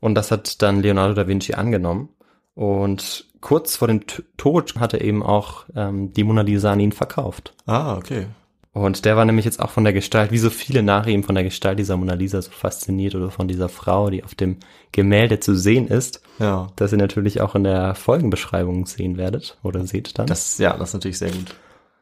Und 0.00 0.14
das 0.14 0.30
hat 0.30 0.62
dann 0.62 0.82
Leonardo 0.82 1.14
da 1.14 1.26
Vinci 1.26 1.54
angenommen. 1.54 2.10
Und 2.54 3.26
kurz 3.40 3.76
vor 3.76 3.88
dem 3.88 4.06
T 4.06 4.22
Tod 4.36 4.76
hatte 4.76 5.00
eben 5.00 5.22
auch 5.22 5.64
ähm, 5.74 6.12
die 6.12 6.24
Mona 6.24 6.42
Lisa 6.42 6.72
an 6.72 6.80
ihn 6.80 6.92
verkauft. 6.92 7.54
Ah, 7.66 7.96
okay. 7.96 8.26
Und 8.72 9.06
der 9.06 9.16
war 9.16 9.24
nämlich 9.24 9.46
jetzt 9.46 9.58
auch 9.60 9.70
von 9.70 9.84
der 9.84 9.94
Gestalt, 9.94 10.32
wie 10.32 10.38
so 10.38 10.50
viele 10.50 10.82
nach 10.82 11.06
ihm, 11.06 11.22
von 11.24 11.34
der 11.34 11.44
Gestalt 11.44 11.78
dieser 11.78 11.96
Mona 11.96 12.12
Lisa 12.12 12.42
so 12.42 12.50
fasziniert 12.50 13.14
oder 13.14 13.30
von 13.30 13.48
dieser 13.48 13.70
Frau, 13.70 14.10
die 14.10 14.22
auf 14.22 14.34
dem 14.34 14.58
Gemälde 14.92 15.40
zu 15.40 15.54
sehen 15.56 15.88
ist, 15.88 16.20
Ja. 16.38 16.68
dass 16.76 16.92
ihr 16.92 16.98
natürlich 16.98 17.40
auch 17.40 17.54
in 17.54 17.64
der 17.64 17.94
Folgenbeschreibung 17.94 18.84
sehen 18.84 19.16
werdet 19.16 19.56
oder 19.62 19.86
seht 19.86 20.18
dann. 20.18 20.26
Das, 20.26 20.58
ja, 20.58 20.76
das 20.76 20.90
ist 20.90 20.94
natürlich 20.94 21.18
sehr 21.18 21.30
gut. 21.30 21.54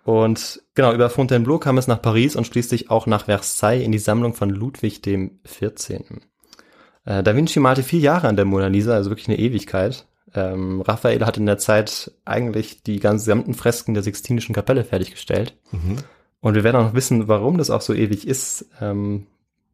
Und 0.04 0.62
genau, 0.74 0.92
über 0.92 1.10
Fontainebleau 1.10 1.58
kam 1.58 1.78
es 1.78 1.86
nach 1.86 2.02
Paris 2.02 2.34
und 2.36 2.46
schließlich 2.46 2.90
auch 2.90 3.06
nach 3.06 3.26
Versailles 3.26 3.84
in 3.84 3.92
die 3.92 3.98
Sammlung 3.98 4.34
von 4.34 4.50
Ludwig 4.50 5.00
dem 5.00 5.38
14. 5.44 6.22
Äh, 7.04 7.22
da 7.22 7.36
Vinci 7.36 7.60
malte 7.60 7.82
vier 7.82 8.00
Jahre 8.00 8.28
an 8.28 8.36
der 8.36 8.44
Mona 8.44 8.68
Lisa, 8.68 8.94
also 8.94 9.10
wirklich 9.10 9.28
eine 9.28 9.38
Ewigkeit. 9.38 10.06
Ähm, 10.34 10.80
Raphael 10.80 11.24
hat 11.24 11.36
in 11.36 11.46
der 11.46 11.58
Zeit 11.58 12.10
eigentlich 12.24 12.82
die 12.82 12.98
ganzen 12.98 13.24
gesamten 13.24 13.54
Fresken 13.54 13.94
der 13.94 14.02
Sixtinischen 14.02 14.54
Kapelle 14.54 14.84
fertiggestellt. 14.84 15.56
Mhm. 15.70 15.98
Und 16.40 16.54
wir 16.54 16.64
werden 16.64 16.76
auch 16.76 16.88
noch 16.88 16.94
wissen, 16.94 17.28
warum 17.28 17.56
das 17.56 17.70
auch 17.70 17.80
so 17.80 17.94
ewig 17.94 18.26
ist. 18.26 18.66
Ähm, 18.80 19.26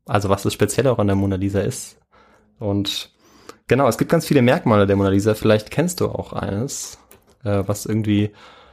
also 0.07 0.29
was 0.29 0.43
das 0.43 0.53
Spezielle 0.53 0.93
auch 0.93 0.99
an 0.99 1.07
der 1.07 1.17
Mona 1.17 1.37
Lisa 1.37 1.61
ist. 1.61 1.99
Und 2.59 3.11
genau, 3.69 3.89
es 3.89 3.97
gibt 3.97 4.11
ganz 4.11 4.27
viele 4.27 4.43
Merkmale 4.43 4.87
der 4.87 4.97
Mona 4.97 5.11
Lisa. 5.11 5.35
Vielleicht 5.35 5.71
kennst 5.71 6.01
du 6.01 6.07
auch 6.07 6.33
eines, 6.33 6.99
äh, 7.45 7.63
was 7.67 7.87
irgendwie 7.87 8.31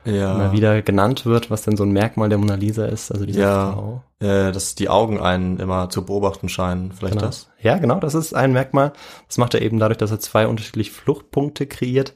Ja. 0.07 0.35
immer 0.35 0.51
wieder 0.51 0.81
genannt 0.81 1.25
wird, 1.25 1.51
was 1.51 1.63
denn 1.63 1.77
so 1.77 1.83
ein 1.83 1.91
Merkmal 1.91 2.29
der 2.29 2.37
Mona 2.37 2.55
Lisa 2.55 2.85
ist. 2.85 3.11
Also 3.11 3.25
diese 3.25 3.41
Ja. 3.41 3.73
Frau. 3.73 4.03
Äh, 4.19 4.51
dass 4.51 4.73
die 4.73 4.89
Augen 4.89 5.19
einen 5.19 5.59
immer 5.59 5.89
zu 5.89 6.03
beobachten 6.05 6.49
scheinen. 6.49 6.91
Vielleicht 6.91 7.15
Genau. 7.15 7.27
das? 7.27 7.49
Ja, 7.61 7.77
genau, 7.77 7.99
das 7.99 8.15
ist 8.15 8.33
ein 8.33 8.51
Merkmal. 8.53 8.93
Das 9.27 9.37
macht 9.37 9.53
er 9.53 9.61
eben 9.61 9.77
dadurch, 9.79 9.97
dass 9.99 10.09
er 10.11 10.19
zwei 10.19 10.47
unterschiedliche 10.47 10.91
Fluchtpunkte 10.91 11.67
kreiert. 11.67 12.15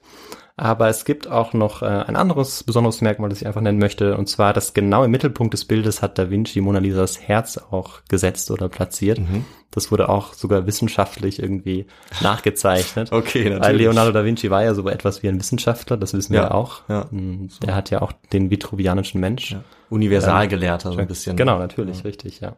Aber 0.63 0.89
es 0.89 1.06
gibt 1.06 1.27
auch 1.27 1.53
noch 1.53 1.82
äh, 1.82 1.86
ein 1.88 2.15
anderes 2.15 2.62
besonderes 2.63 3.01
Merkmal, 3.01 3.32
das 3.32 3.41
ich 3.41 3.48
einfach 3.48 3.62
nennen 3.62 3.80
möchte. 3.80 4.15
Und 4.15 4.27
zwar, 4.30 4.53
dass 4.53 4.75
genau 4.75 5.03
im 5.03 5.10
Mittelpunkt 5.10 5.56
des 5.56 5.65
Bildes 5.65 6.03
hat 6.03 6.20
Da 6.20 6.30
Vinci 6.30 6.62
Mona 6.62 6.77
Lisas 6.77 7.20
Herz 7.20 7.58
auch 7.58 8.01
gesetzt 8.10 8.51
oder 8.51 8.70
platziert. 8.70 9.18
Mhm. 9.18 9.44
Das 9.72 9.89
wurde 9.91 10.08
auch 10.08 10.34
sogar 10.36 10.68
wissenschaftlich 10.68 11.41
irgendwie 11.41 11.88
nachgezeichnet. 12.22 13.12
Okay, 13.12 13.46
Weil 13.46 13.58
natürlich. 13.58 13.82
Leonardo 13.82 14.12
da 14.12 14.24
Vinci 14.24 14.51
war 14.51 14.63
ja 14.63 14.75
so 14.75 14.88
etwas 14.88 15.24
wie 15.24 15.30
ein 15.30 15.39
Wissenschaftler, 15.39 15.98
das 15.98 16.13
wissen 16.13 16.34
wir 16.34 16.41
Ja, 16.41 16.51
auch. 16.51 16.82
ja. 16.88 17.08
Mm, 17.10 17.50
Der 17.65 17.74
hat 17.74 17.89
ja 17.89 18.03
auch 18.03 18.12
den 18.32 18.51
vitruvianischen 18.51 19.20
Mensch. 19.20 19.53
Ja. 19.53 19.63
Universalgelehrter, 19.89 20.91
so 20.91 21.00
ein 21.00 21.08
bisschen. 21.08 21.38
Genau, 21.38 21.58
natürlich, 21.58 22.03
richtig, 22.03 22.39
ja. 22.39 22.56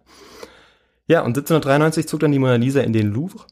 Ja, 1.07 1.19
und 1.21 1.37
1793 1.37 2.05
zog 2.05 2.19
dann 2.19 2.33
die 2.33 2.39
Mona 2.39 2.55
Lisa 2.55 2.81
in 2.81 2.91
den 2.91 3.07
Louvre, 3.13 3.45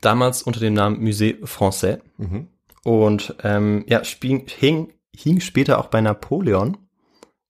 damals 0.00 0.42
unter 0.42 0.58
dem 0.58 0.74
Namen 0.74 1.00
Musée 1.00 1.40
Français. 1.44 2.00
Mhm. 2.18 2.48
Und 2.86 3.34
ähm, 3.42 3.84
ja, 3.88 4.00
hing, 4.04 4.92
hing 5.12 5.40
später 5.40 5.80
auch 5.80 5.86
bei 5.88 6.00
Napoleon, 6.00 6.76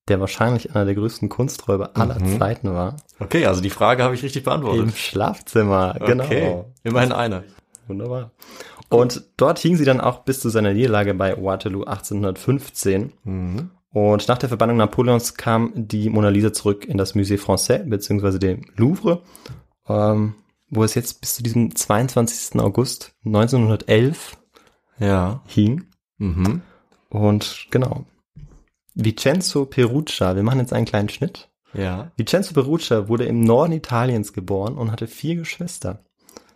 der 0.08 0.18
wahrscheinlich 0.18 0.74
einer 0.74 0.86
der 0.86 0.94
größten 0.94 1.28
Kunsträuber 1.28 1.90
aller 1.94 2.18
Mhm. 2.18 2.38
Zeiten 2.38 2.72
war, 2.72 2.96
Okay, 3.18 3.44
also 3.44 3.60
die 3.60 3.68
Frage 3.68 4.02
habe 4.02 4.14
ich 4.14 4.22
richtig 4.22 4.40
im 4.40 4.44
beantwortet. 4.44 4.96
Schlafzimmer. 4.96 5.98
Genau. 6.06 6.24
Okay, 6.24 6.64
immerhin 6.84 7.12
eine. 7.12 7.44
Wunderbar. 7.86 8.30
Und 8.88 9.24
dort 9.36 9.58
hing 9.58 9.76
sie 9.76 9.84
dann 9.84 10.00
auch 10.00 10.20
bis 10.20 10.40
zu 10.40 10.48
seiner 10.48 10.72
Niederlage 10.72 11.12
bei 11.12 11.36
Waterloo 11.36 11.84
1815. 11.84 13.12
Mhm. 13.24 13.70
Und 13.92 14.28
nach 14.28 14.38
der 14.38 14.48
Verbannung 14.48 14.78
Napoleons 14.78 15.34
kam 15.34 15.70
die 15.74 16.08
Mona 16.08 16.30
Lisa 16.30 16.54
zurück 16.54 16.86
in 16.86 16.96
das 16.96 17.14
Musée 17.14 17.38
Français, 17.38 17.86
beziehungsweise 17.86 18.38
dem 18.38 18.62
Louvre, 18.74 19.20
ähm, 19.86 20.36
wo 20.70 20.82
es 20.82 20.94
jetzt 20.94 21.20
bis 21.20 21.34
zu 21.34 21.42
diesem 21.42 21.76
22. 21.76 22.58
August 22.58 23.12
1911 23.26 24.38
Ja. 24.98 25.42
hing. 25.46 25.86
Mhm. 26.18 26.62
Und 27.10 27.66
genau. 27.70 28.04
Vincenzo 28.94 29.66
Perugia, 29.66 30.36
wir 30.36 30.42
machen 30.42 30.60
jetzt 30.60 30.72
einen 30.72 30.86
kleinen 30.86 31.08
Schnitt. 31.08 31.48
Ja. 31.74 32.10
Vincenzo 32.16 32.54
Perugia 32.54 33.08
wurde 33.08 33.26
im 33.26 33.40
Norden 33.40 33.72
Italiens 33.72 34.32
geboren 34.32 34.78
und 34.78 34.90
hatte 34.90 35.06
vier 35.06 35.36
Geschwister. 35.36 36.00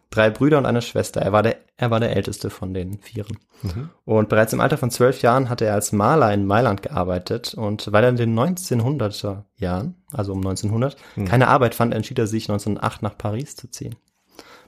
Drei 0.08 0.30
Brüder 0.30 0.58
und 0.58 0.66
eine 0.66 0.82
Schwester. 0.82 1.20
Er 1.20 1.32
war 1.32 1.42
der, 1.42 1.58
er 1.76 1.90
war 1.90 2.00
der 2.00 2.16
älteste 2.16 2.50
von 2.50 2.74
den 2.74 2.98
Vieren. 2.98 3.38
Mhm. 3.62 3.90
Und 4.04 4.28
bereits 4.28 4.52
im 4.52 4.60
Alter 4.60 4.76
von 4.76 4.90
zwölf 4.90 5.22
Jahren 5.22 5.48
hatte 5.48 5.66
er 5.66 5.74
als 5.74 5.92
Maler 5.92 6.32
in 6.34 6.46
Mailand 6.46 6.82
gearbeitet. 6.82 7.54
Und 7.54 7.92
weil 7.92 8.02
er 8.02 8.10
in 8.10 8.16
den 8.16 8.36
1900er 8.36 9.44
Jahren, 9.56 10.02
also 10.12 10.32
um 10.32 10.38
1900, 10.38 10.96
keine 11.26 11.46
Arbeit 11.46 11.76
fand, 11.76 11.94
entschied 11.94 12.18
er 12.18 12.26
sich 12.26 12.50
1908 12.50 13.02
nach 13.02 13.16
Paris 13.16 13.54
zu 13.54 13.70
ziehen. 13.70 13.94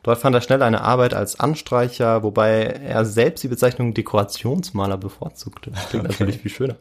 Dort 0.03 0.19
fand 0.19 0.35
er 0.35 0.41
schnell 0.41 0.63
eine 0.63 0.83
Arbeit 0.83 1.15
als 1.15 1.39
Anstreicher, 1.39 2.23
wobei 2.23 2.63
er 2.63 3.05
selbst 3.05 3.45
die 3.45 3.49
Bezeichnung 3.49 3.95
Dekorationsmaler 3.95 4.97
bevorzugte. 4.97 5.71
Das 5.71 5.89
klingt 5.91 6.09
natürlich 6.09 6.39
viel 6.39 6.51
schöner. 6.51 6.77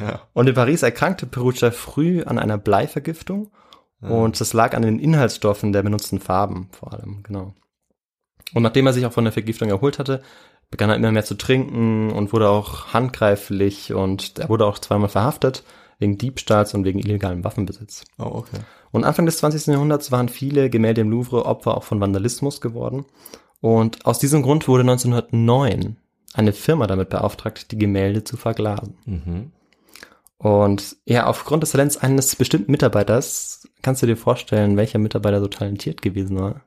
Ja. 0.00 0.22
Und 0.32 0.48
in 0.48 0.54
Paris 0.54 0.82
erkrankte 0.82 1.26
Perugia 1.26 1.70
früh 1.70 2.22
an 2.24 2.38
einer 2.38 2.58
Bleivergiftung. 2.58 3.50
Und 4.00 4.38
das 4.38 4.52
lag 4.52 4.74
an 4.74 4.82
den 4.82 4.98
Inhaltsstoffen 4.98 5.72
der 5.72 5.82
benutzten 5.82 6.20
Farben 6.20 6.68
vor 6.72 6.92
allem, 6.92 7.22
genau. 7.22 7.54
Und 8.52 8.62
nachdem 8.62 8.86
er 8.86 8.92
sich 8.92 9.06
auch 9.06 9.12
von 9.12 9.24
der 9.24 9.32
Vergiftung 9.32 9.70
erholt 9.70 9.98
hatte, 9.98 10.22
begann 10.70 10.90
er 10.90 10.96
immer 10.96 11.10
mehr 11.10 11.24
zu 11.24 11.36
trinken 11.36 12.10
und 12.10 12.32
wurde 12.34 12.50
auch 12.50 12.92
handgreiflich 12.92 13.94
und 13.94 14.38
er 14.38 14.50
wurde 14.50 14.66
auch 14.66 14.78
zweimal 14.78 15.08
verhaftet 15.08 15.64
wegen 15.98 16.18
Diebstahls 16.18 16.74
und 16.74 16.84
wegen 16.84 16.98
illegalem 16.98 17.44
Waffenbesitz. 17.44 18.04
Oh, 18.18 18.24
okay. 18.24 18.58
Und 18.94 19.02
Anfang 19.02 19.26
des 19.26 19.38
20. 19.38 19.66
Jahrhunderts 19.66 20.12
waren 20.12 20.28
viele 20.28 20.70
Gemälde 20.70 21.00
im 21.00 21.10
Louvre 21.10 21.46
Opfer 21.46 21.76
auch 21.76 21.82
von 21.82 22.00
Vandalismus 22.00 22.60
geworden. 22.60 23.06
Und 23.60 24.06
aus 24.06 24.20
diesem 24.20 24.42
Grund 24.42 24.68
wurde 24.68 24.82
1909 24.82 25.96
eine 26.32 26.52
Firma 26.52 26.86
damit 26.86 27.08
beauftragt, 27.08 27.72
die 27.72 27.78
Gemälde 27.78 28.22
zu 28.22 28.36
verglasen. 28.36 28.96
Mhm. 29.04 29.52
Und 30.38 30.96
ja, 31.06 31.26
aufgrund 31.26 31.64
des 31.64 31.72
Talents 31.72 31.96
eines 31.96 32.36
bestimmten 32.36 32.70
Mitarbeiters 32.70 33.68
kannst 33.82 34.00
du 34.00 34.06
dir 34.06 34.16
vorstellen, 34.16 34.76
welcher 34.76 35.00
Mitarbeiter 35.00 35.40
so 35.40 35.48
talentiert 35.48 36.00
gewesen 36.00 36.38
war. 36.38 36.60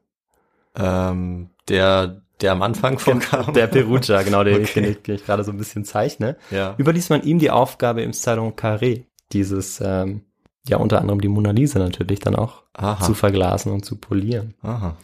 Ähm, 0.76 1.52
der, 1.70 2.24
der 2.42 2.52
am 2.52 2.62
Anfang 2.62 3.00
vorkam. 3.00 3.54
Der 3.54 3.68
Perugia, 3.68 4.22
genau, 4.24 4.44
den, 4.44 4.64
Okay. 4.64 4.90
ich, 4.90 5.02
den 5.02 5.16
ich 5.16 5.26
gerade 5.26 5.46
so 5.46 5.52
ein 5.52 5.58
bisschen 5.58 5.86
zeichne. 5.86 6.36
Ja. 6.52 6.76
Überließ 6.78 7.10
man 7.10 7.24
ihm 7.24 7.40
die 7.40 7.52
Aufgabe 7.52 8.02
im 8.02 8.12
Salon 8.12 8.52
Carré, 8.58 9.06
dieses, 9.32 9.80
ähm, 9.82 10.24
ja, 10.68 10.78
unter 10.78 11.00
anderem 11.02 11.22
die 11.22 11.28
Mona 11.28 11.52
Lisa 11.52 11.80
natürlich 11.80 12.20
dann 12.20 12.36
auch 12.36 12.64
Aha. 12.74 13.04
zu 13.04 13.14
verglasen 13.14 13.72
und 13.72 13.86
zu 13.86 13.96
polieren. 13.98 14.54
Aha. 14.62 14.96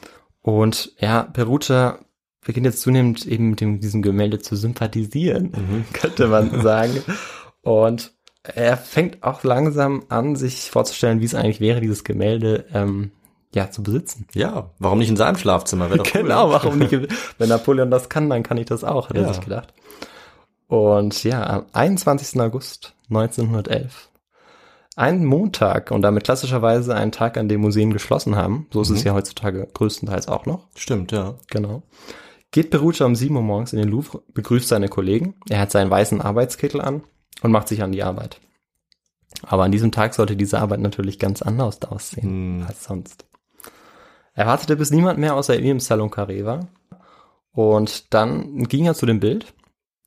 Und 0.42 0.92
ja, 1.00 1.24
Perugia 1.24 2.00
beginnt 2.46 2.66
jetzt 2.66 2.82
zunehmend 2.82 3.26
eben 3.26 3.52
mit 3.52 3.62
dem, 3.62 3.80
diesem 3.80 4.02
Gemälde 4.02 4.40
zu 4.40 4.56
sympathisieren, 4.56 5.52
Mhm. 5.56 5.86
könnte 5.94 6.28
man 6.28 6.62
sagen. 6.62 7.02
Und 7.62 8.12
er 8.44 8.76
fängt 8.76 9.24
auch 9.24 9.44
langsam 9.44 10.04
an, 10.10 10.36
sich 10.36 10.70
vorzustellen, 10.70 11.22
wie 11.22 11.26
es 11.26 11.36
eigentlich 11.36 11.62
wäre, 11.62 11.80
dieses 11.80 12.04
Gemälde 12.04 12.66
ähm, 12.74 13.12
ja 13.56 13.72
zu 13.72 13.82
besitzen. 13.84 14.28
Ja, 14.34 14.72
warum 14.80 15.00
nicht 15.00 15.08
in 15.10 15.16
seinem 15.16 15.38
Schlafzimmer? 15.38 15.90
Wäre 15.90 16.00
doch 16.00 16.06
cool. 16.16 16.24
Genau, 16.24 16.50
warum 16.52 16.78
nicht? 16.80 16.92
Wenn 17.38 17.48
Napoleon 17.50 17.90
das 17.90 18.10
kann, 18.10 18.30
dann 18.30 18.44
kann 18.44 18.58
ich 18.58 18.66
das 18.66 18.84
auch, 18.84 19.08
hat 19.10 19.16
er 19.16 19.24
Ja. 19.24 19.34
sich 19.34 19.42
gedacht. 19.44 19.74
Und 20.68 21.24
ja, 21.24 21.46
am 21.48 21.66
21. 21.72 22.42
August 22.42 22.96
1911, 23.10 24.10
ein 24.96 25.26
Montag 25.26 25.92
und 25.92 26.02
damit 26.04 26.24
klassischerweise 26.24 26.96
ein 26.96 27.12
Tag, 27.12 27.38
an 27.38 27.48
dem 27.50 27.62
Museen 27.62 27.94
geschlossen 27.94 28.36
haben, 28.36 28.68
so 28.72 28.82
ist 28.82 28.90
es 28.90 29.02
Mhm. 29.02 29.08
ja 29.08 29.14
heutzutage 29.14 29.68
größtenteils 29.74 30.28
auch 30.28 30.46
noch, 30.46 30.68
Stimmt, 30.76 31.12
ja. 31.12 31.36
genau, 31.50 31.84
geht 32.52 32.70
Perugia 32.70 33.06
um 33.06 33.16
7 33.16 33.36
Uhr 33.36 33.42
morgens 33.42 33.74
in 33.74 33.80
den 33.80 33.90
Louvre, 33.90 34.22
begrüßt 34.34 34.68
seine 34.68 34.90
Kollegen, 34.90 35.36
er 35.50 35.60
hat 35.60 35.72
seinen 35.72 35.90
weißen 35.90 36.22
Arbeitskittel 36.22 36.82
an 36.82 37.04
und 37.42 37.52
macht 37.52 37.68
sich 37.68 37.82
an 37.82 37.92
die 37.92 38.04
Arbeit. 38.04 38.40
Aber 39.42 39.64
an 39.64 39.72
diesem 39.72 39.92
Tag 39.92 40.14
sollte 40.14 40.36
diese 40.36 40.60
Arbeit 40.60 40.80
natürlich 40.80 41.18
ganz 41.18 41.42
anders 41.42 41.82
aussehen 41.82 42.60
Hm. 42.62 42.66
als 42.68 42.84
sonst. 42.84 43.26
Er 44.36 44.46
wartete, 44.48 44.76
bis 44.76 44.92
niemand 44.92 45.20
mehr 45.20 45.36
außer 45.36 45.58
ihm 45.58 45.66
im 45.72 45.80
Salon 45.80 46.10
Carré 46.10 46.46
war. 46.46 46.68
Und 47.52 48.14
dann 48.14 48.64
ging 48.64 48.86
er 48.86 48.96
zu 48.96 49.06
dem 49.06 49.20
Bild, 49.20 49.54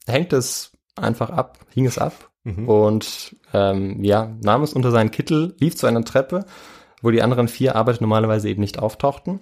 hängte 0.06 0.36
es 0.36 0.72
einfach 0.96 1.30
ab, 1.30 1.58
hing 1.74 1.86
es 1.86 1.98
ab 1.98 2.30
Mhm. 2.46 2.68
und 2.68 3.36
ähm, 3.52 4.04
ja, 4.04 4.36
nahm 4.40 4.62
es 4.62 4.72
unter 4.72 4.92
seinen 4.92 5.10
Kittel, 5.10 5.56
lief 5.58 5.74
zu 5.74 5.88
einer 5.88 6.04
Treppe, 6.04 6.44
wo 7.02 7.10
die 7.10 7.20
anderen 7.20 7.48
vier 7.48 7.74
Arbeiter 7.74 8.02
normalerweise 8.02 8.48
eben 8.48 8.60
nicht 8.60 8.78
auftauchten. 8.78 9.40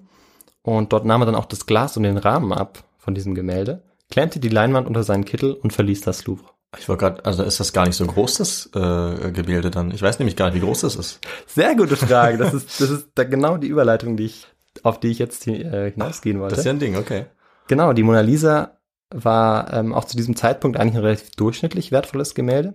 Und 0.62 0.94
dort 0.94 1.04
nahm 1.04 1.20
er 1.20 1.26
dann 1.26 1.34
auch 1.34 1.44
das 1.44 1.66
Glas 1.66 1.98
und 1.98 2.04
den 2.04 2.16
Rahmen 2.16 2.54
ab 2.54 2.84
von 2.96 3.14
diesem 3.14 3.34
Gemälde, 3.34 3.82
klemmte 4.10 4.40
die 4.40 4.48
Leinwand 4.48 4.86
unter 4.86 5.02
seinen 5.02 5.26
Kittel 5.26 5.52
und 5.52 5.74
verließ 5.74 6.00
das 6.00 6.24
Louvre. 6.24 6.46
Ich 6.78 6.88
war 6.88 6.96
gerade, 6.96 7.24
also 7.26 7.42
ist 7.42 7.60
das 7.60 7.74
gar 7.74 7.86
nicht 7.86 7.96
so 7.96 8.06
groß, 8.06 8.38
das 8.38 8.70
äh, 8.74 9.30
Gemälde 9.30 9.70
dann? 9.70 9.90
Ich 9.90 10.00
weiß 10.00 10.18
nämlich 10.18 10.34
gar 10.34 10.46
nicht, 10.46 10.54
wie 10.54 10.64
groß 10.64 10.80
das 10.80 10.96
ist. 10.96 11.20
Sehr 11.46 11.76
gute 11.76 11.96
Frage. 11.96 12.38
Das 12.38 12.54
ist, 12.54 12.80
das 12.80 12.88
ist 12.88 13.08
da 13.14 13.24
genau 13.24 13.58
die 13.58 13.68
Überleitung, 13.68 14.16
die 14.16 14.24
ich, 14.24 14.46
auf 14.82 14.98
die 14.98 15.08
ich 15.08 15.18
jetzt 15.18 15.46
äh, 15.46 15.92
hinausgehen 15.92 16.40
wollte. 16.40 16.52
Das 16.52 16.60
ist 16.60 16.64
ja 16.64 16.72
ein 16.72 16.78
Ding, 16.78 16.96
okay. 16.96 17.26
Genau, 17.68 17.92
die 17.92 18.02
Mona 18.02 18.22
Lisa 18.22 18.73
war 19.14 19.72
ähm, 19.72 19.94
auch 19.94 20.04
zu 20.04 20.16
diesem 20.16 20.36
Zeitpunkt 20.36 20.78
eigentlich 20.78 20.96
ein 20.96 21.04
relativ 21.04 21.30
durchschnittlich 21.32 21.92
wertvolles 21.92 22.34
Gemälde. 22.34 22.74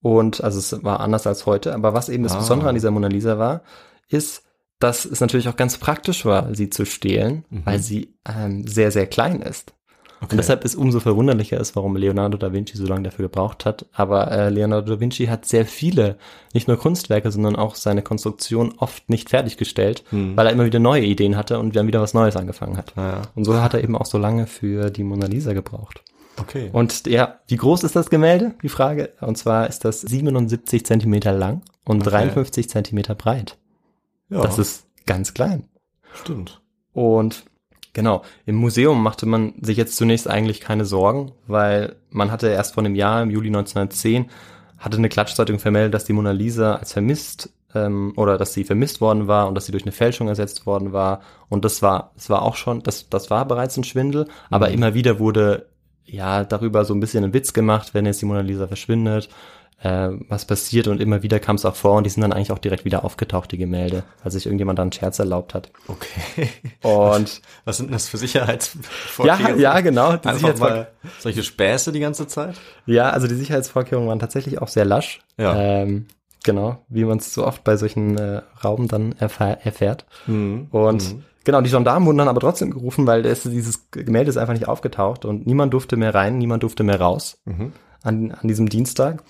Und 0.00 0.42
also 0.44 0.58
es 0.58 0.84
war 0.84 1.00
anders 1.00 1.26
als 1.26 1.46
heute. 1.46 1.74
Aber 1.74 1.94
was 1.94 2.08
eben 2.08 2.22
das 2.24 2.34
Ah. 2.34 2.38
Besondere 2.38 2.68
an 2.68 2.74
dieser 2.74 2.90
Mona 2.90 3.08
Lisa 3.08 3.38
war, 3.38 3.62
ist, 4.08 4.42
dass 4.78 5.04
es 5.04 5.20
natürlich 5.20 5.48
auch 5.48 5.56
ganz 5.56 5.78
praktisch 5.78 6.24
war, 6.24 6.54
sie 6.54 6.70
zu 6.70 6.84
stehlen, 6.86 7.44
Mhm. 7.50 7.62
weil 7.66 7.78
sie 7.80 8.14
ähm, 8.28 8.66
sehr, 8.66 8.90
sehr 8.92 9.06
klein 9.06 9.42
ist. 9.42 9.74
Okay. 10.20 10.28
Und 10.32 10.36
deshalb 10.38 10.64
ist 10.64 10.74
umso 10.74 11.00
verwunderlicher 11.00 11.58
ist, 11.60 11.74
warum 11.76 11.96
Leonardo 11.96 12.36
da 12.38 12.52
Vinci 12.52 12.76
so 12.76 12.86
lange 12.86 13.02
dafür 13.04 13.24
gebraucht 13.24 13.64
hat. 13.64 13.86
Aber 13.92 14.30
äh, 14.30 14.48
Leonardo 14.50 14.94
da 14.94 15.00
Vinci 15.00 15.26
hat 15.26 15.46
sehr 15.46 15.64
viele, 15.66 16.16
nicht 16.54 16.68
nur 16.68 16.76
Kunstwerke, 16.78 17.30
sondern 17.30 17.56
auch 17.56 17.74
seine 17.74 18.02
Konstruktion 18.02 18.74
oft 18.78 19.08
nicht 19.10 19.30
fertiggestellt, 19.30 20.04
Hm. 20.10 20.36
weil 20.36 20.46
er 20.46 20.52
immer 20.52 20.64
wieder 20.64 20.78
neue 20.78 21.04
Ideen 21.04 21.36
hatte 21.36 21.58
und 21.58 21.74
dann 21.76 21.86
wieder 21.86 22.00
was 22.00 22.14
Neues 22.14 22.36
angefangen 22.36 22.76
hat. 22.76 22.92
Naja, 22.96 23.22
Und 23.34 23.44
so 23.44 23.60
hat 23.60 23.74
er 23.74 23.82
eben 23.82 23.96
auch 23.96 24.06
so 24.06 24.18
lange 24.18 24.46
für 24.46 24.90
die 24.90 25.04
Mona 25.04 25.26
Lisa 25.26 25.52
gebraucht. 25.52 26.02
okay. 26.40 26.70
Und 26.72 27.06
ja, 27.06 27.38
wie 27.46 27.56
groß 27.56 27.84
ist 27.84 27.96
das 27.96 28.10
Gemälde? 28.10 28.54
Die 28.62 28.68
Frage. 28.68 29.10
Und 29.20 29.36
zwar 29.38 29.68
ist 29.68 29.84
das 29.84 30.00
77 30.02 30.84
Zentimeter 30.86 31.32
lang 31.32 31.62
und 31.84 32.02
Okay. 32.02 32.10
53 32.10 32.68
Zentimeter 32.68 33.14
breit. 33.14 33.56
ja, 34.30 34.42
Das 34.42 34.58
ist 34.58 34.86
ganz 35.06 35.32
klein. 35.34 35.64
stimmt. 36.14 36.60
Und 36.92 37.44
genau, 37.92 38.22
im 38.46 38.56
Museum 38.56 39.02
machte 39.02 39.26
man 39.26 39.54
sich 39.60 39.76
jetzt 39.76 39.96
zunächst 39.96 40.28
eigentlich 40.28 40.60
keine 40.60 40.84
Sorgen, 40.84 41.32
weil 41.46 41.96
man 42.10 42.30
hatte 42.30 42.48
erst 42.48 42.74
vor 42.74 42.84
einem 42.84 42.94
Jahr, 42.94 43.22
im 43.22 43.30
Juli 43.30 43.48
1910, 43.48 44.30
hatte 44.78 44.96
eine 44.96 45.08
Klatschzeitung 45.08 45.58
vermeldet, 45.58 45.94
dass 45.94 46.04
die 46.04 46.12
Mona 46.12 46.30
Lisa 46.30 46.76
als 46.76 46.92
vermisst 46.92 47.50
ähm, 47.74 48.12
oder 48.16 48.38
dass 48.38 48.54
sie 48.54 48.64
vermisst 48.64 49.00
worden 49.00 49.26
war 49.26 49.48
und 49.48 49.54
dass 49.54 49.66
sie 49.66 49.72
durch 49.72 49.84
eine 49.84 49.92
Fälschung 49.92 50.28
ersetzt 50.28 50.66
worden 50.66 50.92
war. 50.92 51.20
Und 51.48 51.64
das 51.64 51.82
war, 51.82 52.12
das 52.14 52.30
war 52.30 52.42
auch 52.42 52.56
schon, 52.56 52.82
das, 52.82 53.08
das 53.08 53.30
war 53.30 53.46
bereits 53.46 53.76
ein 53.76 53.84
Schwindel, 53.84 54.28
aber 54.50 54.70
immer 54.70 54.94
wieder 54.94 55.18
wurde 55.18 55.66
ja 56.04 56.44
darüber 56.44 56.84
so 56.84 56.94
ein 56.94 57.00
bisschen 57.00 57.24
ein 57.24 57.34
Witz 57.34 57.52
gemacht, 57.52 57.92
wenn 57.92 58.06
jetzt 58.06 58.22
die 58.22 58.26
Mona 58.26 58.40
Lisa 58.40 58.66
verschwindet, 58.66 59.28
äh, 59.80 60.08
was 60.28 60.44
passiert 60.44 60.88
und 60.88 61.00
immer 61.00 61.22
wieder 61.22 61.38
kam 61.38 61.56
es 61.56 61.64
auch 61.64 61.76
vor 61.76 61.94
und 61.96 62.04
die 62.04 62.10
sind 62.10 62.22
dann 62.22 62.32
eigentlich 62.32 62.50
auch 62.52 62.58
direkt 62.58 62.84
wieder 62.84 63.04
aufgetaucht, 63.04 63.52
die 63.52 63.58
Gemälde, 63.58 64.02
weil 64.22 64.32
sich 64.32 64.46
irgendjemand 64.46 64.78
dann 64.78 64.86
einen 64.86 64.92
Scherz 64.92 65.18
erlaubt 65.18 65.54
hat. 65.54 65.70
Okay. 65.86 66.48
Und 66.82 67.40
Was 67.64 67.76
sind 67.76 67.86
denn 67.86 67.92
das 67.92 68.08
für 68.08 68.16
ja, 68.16 68.20
Sicherheitsvorkehrungen? 68.20 69.60
ja, 69.60 69.80
genau. 69.80 70.16
Die 70.16 70.26
Einfach 70.28 70.58
mal 70.58 70.88
solche 71.20 71.42
Späße 71.42 71.92
die 71.92 72.00
ganze 72.00 72.26
Zeit? 72.26 72.56
Ja, 72.86 73.10
also 73.10 73.26
die 73.28 73.34
Sicherheitsvorkehrungen 73.36 74.08
waren 74.08 74.18
tatsächlich 74.18 74.60
auch 74.60 74.68
sehr 74.68 74.84
lasch. 74.84 75.20
Ja. 75.36 75.54
Ähm, 75.56 76.06
genau, 76.44 76.78
wie 76.88 77.04
man 77.04 77.18
es 77.18 77.32
so 77.32 77.46
oft 77.46 77.62
bei 77.64 77.76
solchen 77.76 78.18
äh, 78.18 78.42
Rauben 78.64 78.88
dann 78.88 79.12
erfahr 79.18 79.58
erfährt. 79.64 80.06
Mhm. 80.26 80.66
Und 80.72 81.16
genau, 81.44 81.60
die 81.60 81.70
Gendarmen 81.70 82.06
wurden 82.06 82.18
dann 82.18 82.28
aber 82.28 82.40
trotzdem 82.40 82.70
gerufen, 82.72 83.06
weil 83.06 83.24
es, 83.26 83.42
dieses 83.44 83.90
Gemälde 83.92 84.30
ist 84.30 84.36
einfach 84.38 84.54
nicht 84.54 84.66
aufgetaucht 84.68 85.24
und 85.24 85.46
niemand 85.46 85.72
durfte 85.72 85.96
mehr 85.96 86.14
rein, 86.14 86.38
niemand 86.38 86.62
durfte 86.64 86.82
mehr 86.82 87.00
raus 87.00 87.38
Mhm. 87.44 87.72
an, 88.02 88.32
an 88.32 88.48
diesem 88.48 88.68
Dienstag. 88.68 89.22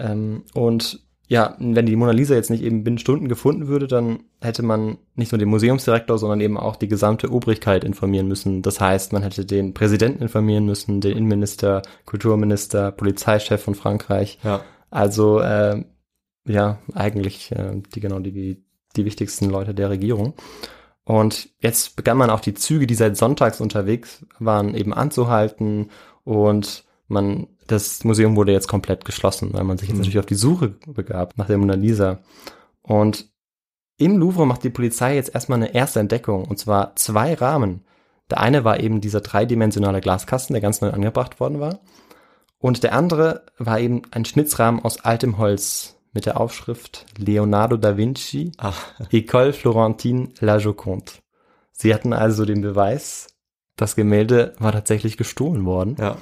Ähm, 0.00 0.44
und 0.54 1.00
ja, 1.30 1.54
wenn 1.60 1.86
die 1.86 1.94
Mona 1.94 2.10
Lisa 2.10 2.34
jetzt 2.34 2.50
nicht 2.50 2.64
eben 2.64 2.82
binnen 2.82 2.98
Stunden 2.98 3.28
gefunden 3.28 3.68
würde, 3.68 3.86
dann 3.86 4.24
hätte 4.40 4.64
man 4.64 4.98
nicht 5.14 5.30
nur 5.30 5.38
den 5.38 5.48
Museumsdirektor, 5.48 6.18
sondern 6.18 6.40
eben 6.40 6.58
auch 6.58 6.74
die 6.74 6.88
gesamte 6.88 7.30
Obrigkeit 7.30 7.84
informieren 7.84 8.26
müssen. 8.26 8.62
Das 8.62 8.80
heißt, 8.80 9.12
man 9.12 9.22
hätte 9.22 9.46
den 9.46 9.72
Präsidenten 9.72 10.22
informieren 10.22 10.64
müssen, 10.64 11.00
den 11.00 11.16
Innenminister, 11.16 11.82
Kulturminister, 12.04 12.90
Polizeichef 12.90 13.62
von 13.62 13.76
Frankreich. 13.76 14.40
Ja. 14.42 14.62
Also 14.90 15.38
äh, 15.38 15.84
ja, 16.48 16.78
eigentlich 16.94 17.52
äh, 17.52 17.80
die 17.94 18.00
genau 18.00 18.18
die, 18.18 18.64
die 18.96 19.04
wichtigsten 19.04 19.48
Leute 19.50 19.72
der 19.72 19.90
Regierung. 19.90 20.34
Und 21.04 21.48
jetzt 21.60 21.94
begann 21.94 22.18
man 22.18 22.30
auch 22.30 22.40
die 22.40 22.54
Züge, 22.54 22.88
die 22.88 22.94
seit 22.94 23.16
sonntags 23.16 23.60
unterwegs 23.60 24.26
waren, 24.40 24.74
eben 24.74 24.92
anzuhalten 24.92 25.90
und 26.24 26.84
man 27.06 27.48
das 27.70 28.04
Museum 28.04 28.36
wurde 28.36 28.52
jetzt 28.52 28.68
komplett 28.68 29.04
geschlossen, 29.04 29.50
weil 29.52 29.64
man 29.64 29.78
sich 29.78 29.88
jetzt 29.88 29.96
Mhm. 29.96 30.00
natürlich 30.00 30.18
auf 30.18 30.26
die 30.26 30.34
Suche 30.34 30.68
begab 30.86 31.36
nach 31.38 31.46
der 31.46 31.58
Mona 31.58 31.74
Lisa. 31.74 32.18
Und 32.82 33.28
im 33.96 34.16
Louvre 34.18 34.46
macht 34.46 34.64
die 34.64 34.70
Polizei 34.70 35.14
jetzt 35.14 35.34
erstmal 35.34 35.58
eine 35.58 35.74
erste 35.74 36.00
Entdeckung, 36.00 36.44
und 36.46 36.58
zwar 36.58 36.96
zwei 36.96 37.34
Rahmen. 37.34 37.84
Der 38.30 38.40
eine 38.40 38.64
war 38.64 38.80
eben 38.80 39.00
dieser 39.00 39.20
dreidimensionale 39.20 40.00
Glaskasten, 40.00 40.54
der 40.54 40.60
ganz 40.62 40.80
neu 40.80 40.90
angebracht 40.90 41.40
worden 41.40 41.60
war. 41.60 41.80
Und 42.58 42.82
der 42.82 42.94
andere 42.94 43.44
war 43.58 43.80
eben 43.80 44.02
ein 44.10 44.24
Schnitzrahmen 44.24 44.82
aus 44.84 45.00
altem 45.04 45.38
Holz 45.38 45.96
mit 46.12 46.26
der 46.26 46.40
Aufschrift 46.40 47.06
Leonardo 47.18 47.76
da 47.76 47.96
Vinci, 47.96 48.52
Ach, 48.58 48.92
École 49.10 49.52
Florentine 49.52 50.28
La 50.40 50.58
Joconde. 50.58 51.12
Sie 51.72 51.94
hatten 51.94 52.12
also 52.12 52.44
den 52.44 52.60
Beweis, 52.62 53.28
das 53.76 53.96
Gemälde 53.96 54.54
war 54.58 54.72
tatsächlich 54.72 55.16
gestohlen 55.16 55.64
worden. 55.64 55.96
ja. 55.98 56.16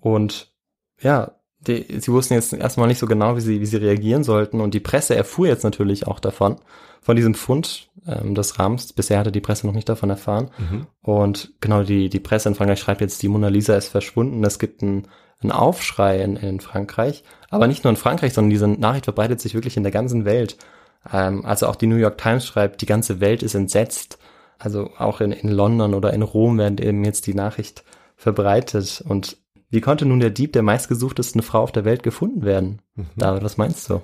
Und 0.00 0.52
ja, 1.00 1.32
die, 1.60 2.00
sie 2.00 2.12
wussten 2.12 2.34
jetzt 2.34 2.52
erstmal 2.52 2.88
nicht 2.88 2.98
so 2.98 3.06
genau, 3.06 3.36
wie 3.36 3.40
sie, 3.40 3.60
wie 3.60 3.66
sie 3.66 3.76
reagieren 3.76 4.24
sollten. 4.24 4.60
Und 4.60 4.74
die 4.74 4.80
Presse 4.80 5.16
erfuhr 5.16 5.48
jetzt 5.48 5.64
natürlich 5.64 6.06
auch 6.06 6.20
davon, 6.20 6.56
von 7.00 7.16
diesem 7.16 7.34
Fund 7.34 7.88
ähm, 8.06 8.34
des 8.34 8.58
Rahmens. 8.58 8.92
Bisher 8.92 9.18
hatte 9.18 9.32
die 9.32 9.40
Presse 9.40 9.66
noch 9.66 9.74
nicht 9.74 9.88
davon 9.88 10.10
erfahren. 10.10 10.50
Mhm. 10.58 10.86
Und 11.02 11.52
genau, 11.60 11.82
die, 11.82 12.08
die 12.08 12.20
Presse 12.20 12.48
in 12.48 12.54
Frankreich 12.54 12.80
schreibt 12.80 13.00
jetzt, 13.00 13.22
die 13.22 13.28
Mona 13.28 13.48
Lisa 13.48 13.76
ist 13.76 13.88
verschwunden. 13.88 14.44
Es 14.44 14.58
gibt 14.58 14.82
einen, 14.82 15.08
einen 15.40 15.52
Aufschrei 15.52 16.22
in, 16.22 16.36
in 16.36 16.60
Frankreich. 16.60 17.24
Aber 17.50 17.66
nicht 17.66 17.84
nur 17.84 17.90
in 17.90 17.96
Frankreich, 17.96 18.34
sondern 18.34 18.50
diese 18.50 18.68
Nachricht 18.68 19.04
verbreitet 19.04 19.40
sich 19.40 19.54
wirklich 19.54 19.76
in 19.76 19.82
der 19.82 19.92
ganzen 19.92 20.24
Welt. 20.24 20.58
Ähm, 21.12 21.44
also 21.44 21.66
auch 21.66 21.76
die 21.76 21.86
New 21.86 21.96
York 21.96 22.18
Times 22.18 22.46
schreibt, 22.46 22.82
die 22.82 22.86
ganze 22.86 23.20
Welt 23.20 23.42
ist 23.42 23.54
entsetzt. 23.54 24.18
Also 24.58 24.90
auch 24.98 25.20
in, 25.20 25.32
in 25.32 25.48
London 25.48 25.94
oder 25.94 26.12
in 26.12 26.22
Rom 26.22 26.58
werden 26.58 26.78
eben 26.78 27.04
jetzt 27.04 27.26
die 27.26 27.34
Nachricht 27.34 27.84
verbreitet. 28.16 29.02
Und 29.06 29.38
wie 29.70 29.80
konnte 29.80 30.06
nun 30.06 30.20
der 30.20 30.30
Dieb 30.30 30.52
der 30.52 30.62
meistgesuchtesten 30.62 31.42
Frau 31.42 31.62
auf 31.62 31.72
der 31.72 31.84
Welt 31.84 32.02
gefunden 32.02 32.44
werden? 32.44 32.80
David, 33.16 33.42
was 33.42 33.56
meinst 33.56 33.88
du? 33.90 34.00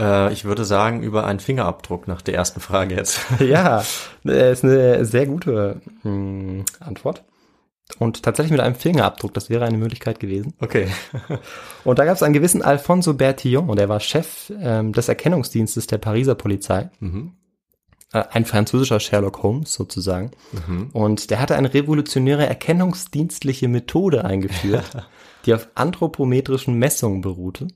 Äh, 0.00 0.32
ich 0.32 0.44
würde 0.44 0.64
sagen, 0.64 1.02
über 1.02 1.26
einen 1.26 1.40
Fingerabdruck 1.40 2.08
nach 2.08 2.22
der 2.22 2.34
ersten 2.34 2.60
Frage 2.60 2.94
jetzt. 2.94 3.20
ja, 3.40 3.84
äh, 4.26 4.52
ist 4.52 4.64
eine 4.64 5.04
sehr 5.04 5.26
gute 5.26 5.80
mh, 6.02 6.64
Antwort. 6.80 7.24
Und 7.98 8.24
tatsächlich 8.24 8.50
mit 8.50 8.60
einem 8.60 8.74
Fingerabdruck, 8.74 9.32
das 9.32 9.48
wäre 9.48 9.64
eine 9.64 9.78
Möglichkeit 9.78 10.18
gewesen. 10.18 10.54
Okay. 10.60 10.88
Und 11.84 12.00
da 12.00 12.04
gab 12.04 12.16
es 12.16 12.22
einen 12.22 12.34
gewissen 12.34 12.62
Alfonso 12.62 13.14
Bertillon, 13.14 13.76
der 13.76 13.88
war 13.88 14.00
Chef 14.00 14.52
ähm, 14.60 14.92
des 14.92 15.08
Erkennungsdienstes 15.08 15.86
der 15.86 15.98
Pariser 15.98 16.34
Polizei. 16.34 16.90
Mhm. 16.98 17.34
Äh, 18.12 18.24
ein 18.30 18.44
französischer 18.44 19.00
Sherlock 19.00 19.42
Holmes 19.42 19.72
sozusagen. 19.72 20.30
Mhm. 20.66 20.90
Und 20.92 21.30
der 21.30 21.40
hatte 21.40 21.56
eine 21.56 21.74
revolutionäre 21.74 22.46
erkennungsdienstliche 22.46 23.68
Methode 23.68 24.24
eingeführt, 24.24 24.84
die 25.46 25.54
auf 25.54 25.68
anthropometrischen 25.74 26.74
Messungen 26.74 27.20
beruhte. 27.20 27.68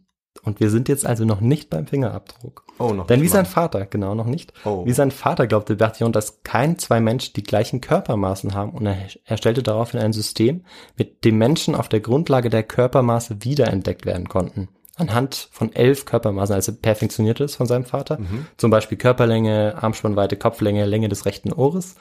Und 0.43 0.61
wir 0.61 0.71
sind 0.71 0.89
jetzt 0.89 1.05
also 1.05 1.25
noch 1.25 1.41
nicht 1.41 1.69
beim 1.69 1.87
Fingerabdruck. 1.89 2.65
Oh, 2.79 2.93
noch 2.93 3.09
Denn 3.09 3.19
wie 3.19 3.25
nicht 3.25 3.33
sein 3.33 3.43
mal. 3.43 3.51
Vater, 3.51 3.85
genau 3.87 4.15
noch 4.15 4.27
nicht, 4.27 4.53
Oh. 4.65 4.87
wie 4.87 4.93
sein 4.93 5.11
Vater 5.11 5.47
glaubte 5.49 5.77
Bertillon, 5.77 6.13
dass 6.13 6.43
kein 6.45 6.79
zwei 6.79 7.01
Menschen 7.01 7.35
die 7.35 7.43
gleichen 7.43 7.81
Körpermaßen 7.81 8.55
haben 8.55 8.71
und 8.71 8.87
er, 8.87 8.97
er 9.25 9.37
stellte 9.37 9.63
daraufhin 9.63 10.01
ein 10.01 10.13
System, 10.13 10.65
mit 10.97 11.25
dem 11.25 11.37
Menschen 11.37 11.75
auf 11.75 11.89
der 11.89 12.01
Grundlage 12.01 12.49
der 12.49 12.63
Körpermaße 12.63 13.45
wiederentdeckt 13.45 14.07
werden 14.07 14.29
konnten. 14.29 14.69
Anhand 14.97 15.49
von 15.53 15.73
elf 15.75 16.05
Körpermaßen, 16.05 16.55
also 16.55 16.73
perfektionierte 16.73 17.45
es 17.45 17.55
von 17.55 17.67
seinem 17.67 17.85
Vater. 17.85 18.19
Mhm. 18.19 18.47
Zum 18.57 18.71
Beispiel 18.71 18.99
Körperlänge, 18.99 19.77
Armspannweite, 19.81 20.37
Kopflänge, 20.37 20.85
Länge 20.85 21.09
des 21.09 21.25
rechten 21.25 21.53
Ohres. 21.53 21.95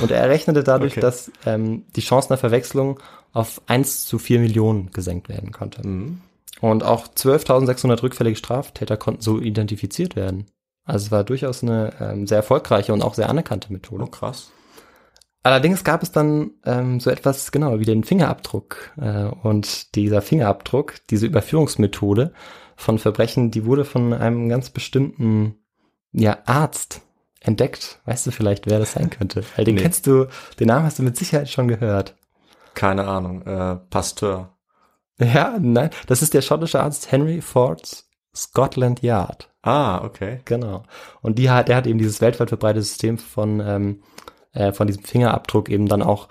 Und 0.00 0.10
er 0.10 0.28
rechnete 0.28 0.62
dadurch, 0.64 0.92
Okay. 0.92 1.00
dass 1.00 1.30
ähm, 1.44 1.84
die 1.96 2.00
Chance 2.00 2.30
einer 2.30 2.38
Verwechslung 2.38 3.00
auf 3.32 3.60
1 3.66 4.06
zu 4.06 4.18
4 4.18 4.40
Millionen 4.40 4.90
gesenkt 4.92 5.28
werden 5.28 5.52
konnte. 5.52 5.86
Mhm. 5.86 6.20
Und 6.60 6.82
auch 6.84 7.06
12.600 7.08 8.02
rückfällige 8.02 8.36
Straftäter 8.36 8.96
konnten 8.96 9.20
so 9.22 9.38
identifiziert 9.40 10.16
werden. 10.16 10.46
Also 10.84 11.06
es 11.06 11.12
war 11.12 11.24
durchaus 11.24 11.62
eine 11.62 11.92
ähm, 12.00 12.26
sehr 12.26 12.38
erfolgreiche 12.38 12.92
und 12.92 13.02
auch 13.02 13.14
sehr 13.14 13.28
anerkannte 13.28 13.72
Methode. 13.72 14.04
Oh, 14.04 14.06
krass. 14.06 14.50
Allerdings 15.48 15.82
gab 15.82 16.02
es 16.02 16.12
dann 16.12 16.50
ähm, 16.66 17.00
so 17.00 17.08
etwas, 17.08 17.50
genau, 17.52 17.80
wie 17.80 17.86
den 17.86 18.04
Fingerabdruck. 18.04 18.92
Äh, 19.00 19.30
und 19.42 19.94
dieser 19.94 20.20
Fingerabdruck, 20.20 20.96
diese 21.08 21.24
Überführungsmethode 21.24 22.34
von 22.76 22.98
Verbrechen, 22.98 23.50
die 23.50 23.64
wurde 23.64 23.86
von 23.86 24.12
einem 24.12 24.50
ganz 24.50 24.68
bestimmten 24.68 25.54
ja, 26.12 26.36
Arzt 26.44 27.00
entdeckt. 27.40 27.98
Weißt 28.04 28.26
du 28.26 28.30
vielleicht, 28.30 28.66
wer 28.66 28.78
das 28.78 28.92
sein 28.92 29.08
könnte? 29.08 29.42
Weil 29.56 29.64
den 29.64 29.76
Nee. 29.76 29.80
kennst 29.80 30.06
du, 30.06 30.26
den 30.60 30.66
Namen 30.66 30.84
hast 30.84 30.98
du 30.98 31.02
mit 31.02 31.16
Sicherheit 31.16 31.48
schon 31.48 31.66
gehört. 31.66 32.14
Keine 32.74 33.06
Ahnung. 33.06 33.40
Äh, 33.46 33.76
Pasteur. 33.88 34.54
Ja, 35.18 35.56
nein, 35.58 35.88
das 36.08 36.20
ist 36.20 36.34
der 36.34 36.42
schottische 36.42 36.82
Arzt 36.82 37.10
Henry 37.10 37.40
Ford 37.40 38.04
Scotland 38.36 39.00
Yard. 39.00 39.50
Ah, 39.62 40.04
okay. 40.04 40.42
Genau. 40.44 40.82
Und 41.22 41.38
die 41.38 41.48
hat, 41.48 41.68
der 41.68 41.76
hat 41.76 41.86
eben 41.86 41.98
dieses 41.98 42.20
weltweit 42.20 42.50
verbreitete 42.50 42.82
System 42.84 43.16
von, 43.16 43.60
ähm, 43.60 44.02
äh, 44.52 44.72
von 44.72 44.86
diesem 44.86 45.04
Fingerabdruck 45.04 45.68
eben 45.68 45.88
dann 45.88 46.02
auch 46.02 46.28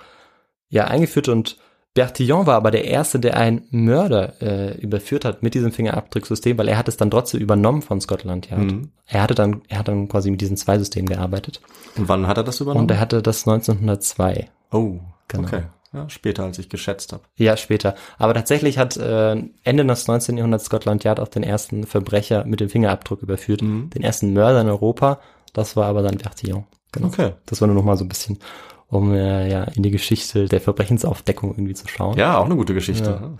ja 0.69 0.85
eingeführt 0.85 1.29
und 1.29 1.57
Bertillon 1.93 2.45
war 2.45 2.57
aber 2.57 2.69
der 2.69 2.85
Erste, 2.85 3.19
der 3.19 3.37
einen 3.37 3.63
Mörder 3.71 4.39
äh, 4.39 4.77
überführt 4.79 5.25
hat 5.25 5.41
mit 5.41 5.55
diesem 5.55 5.71
Fingerabdrucksystem, 5.71 6.55
weil 6.57 6.67
er 6.67 6.77
hat 6.77 6.87
es 6.87 6.97
dann 6.97 7.09
trotzdem 7.09 7.39
übernommen 7.41 7.81
von 7.81 7.99
Scotland 7.99 8.49
Yard. 8.51 8.61
Mhm. 8.71 8.91
Er 9.07 9.23
hatte 9.23 9.33
dann, 9.33 9.63
er 9.67 9.79
hat 9.79 9.87
dann 9.87 10.07
quasi 10.07 10.29
mit 10.29 10.39
diesen 10.41 10.57
zwei 10.57 10.77
Systemen 10.77 11.09
gearbeitet 11.09 11.59
Und 11.97 12.07
wann 12.07 12.27
hat 12.27 12.37
er 12.37 12.43
das 12.43 12.59
übernommen? 12.61 12.83
und 12.83 12.91
er 12.91 12.99
hatte 12.99 13.23
das 13.23 13.47
1902. 13.47 14.49
oh, 14.71 14.99
Genau. 15.27 15.47
okay. 15.47 15.63
Ja, 15.93 16.07
später, 16.09 16.43
als 16.43 16.59
ich 16.59 16.69
geschätzt 16.69 17.13
habe. 17.13 17.23
Ja, 17.35 17.57
später. 17.57 17.95
Aber 18.17 18.33
tatsächlich 18.33 18.77
hat 18.77 18.95
äh, 18.97 19.31
Ende 19.63 19.85
des 19.85 20.07
19. 20.07 20.37
Jahrhunderts 20.37 20.65
Scotland 20.65 21.03
Yard 21.03 21.19
auch 21.19 21.29
den 21.29 21.43
ersten 21.43 21.85
Verbrecher 21.85 22.43
mit 22.45 22.59
dem 22.59 22.69
Fingerabdruck 22.69 23.23
überführt. 23.23 23.61
Mhm. 23.61 23.89
Den 23.89 24.03
ersten 24.03 24.33
Mörder 24.33 24.61
in 24.61 24.67
Europa. 24.69 25.19
Das 25.53 25.75
war 25.75 25.85
aber 25.87 26.03
dann 26.03 26.17
Bertillon. 26.17 26.65
Genau. 26.91 27.07
Okay. 27.07 27.33
Das 27.45 27.61
war 27.61 27.67
nur 27.67 27.75
noch 27.75 27.83
mal 27.83 27.97
so 27.97 28.05
ein 28.05 28.09
bisschen, 28.09 28.39
um 28.87 29.13
äh, 29.13 29.49
ja 29.49 29.63
in 29.63 29.83
die 29.83 29.91
Geschichte 29.91 30.45
der 30.45 30.61
Verbrechensaufdeckung 30.61 31.51
irgendwie 31.51 31.73
zu 31.73 31.87
schauen. 31.87 32.17
Ja, 32.17 32.37
auch 32.37 32.45
eine 32.45 32.55
gute 32.55 32.73
Geschichte. 32.73 33.19
Ja. 33.21 33.33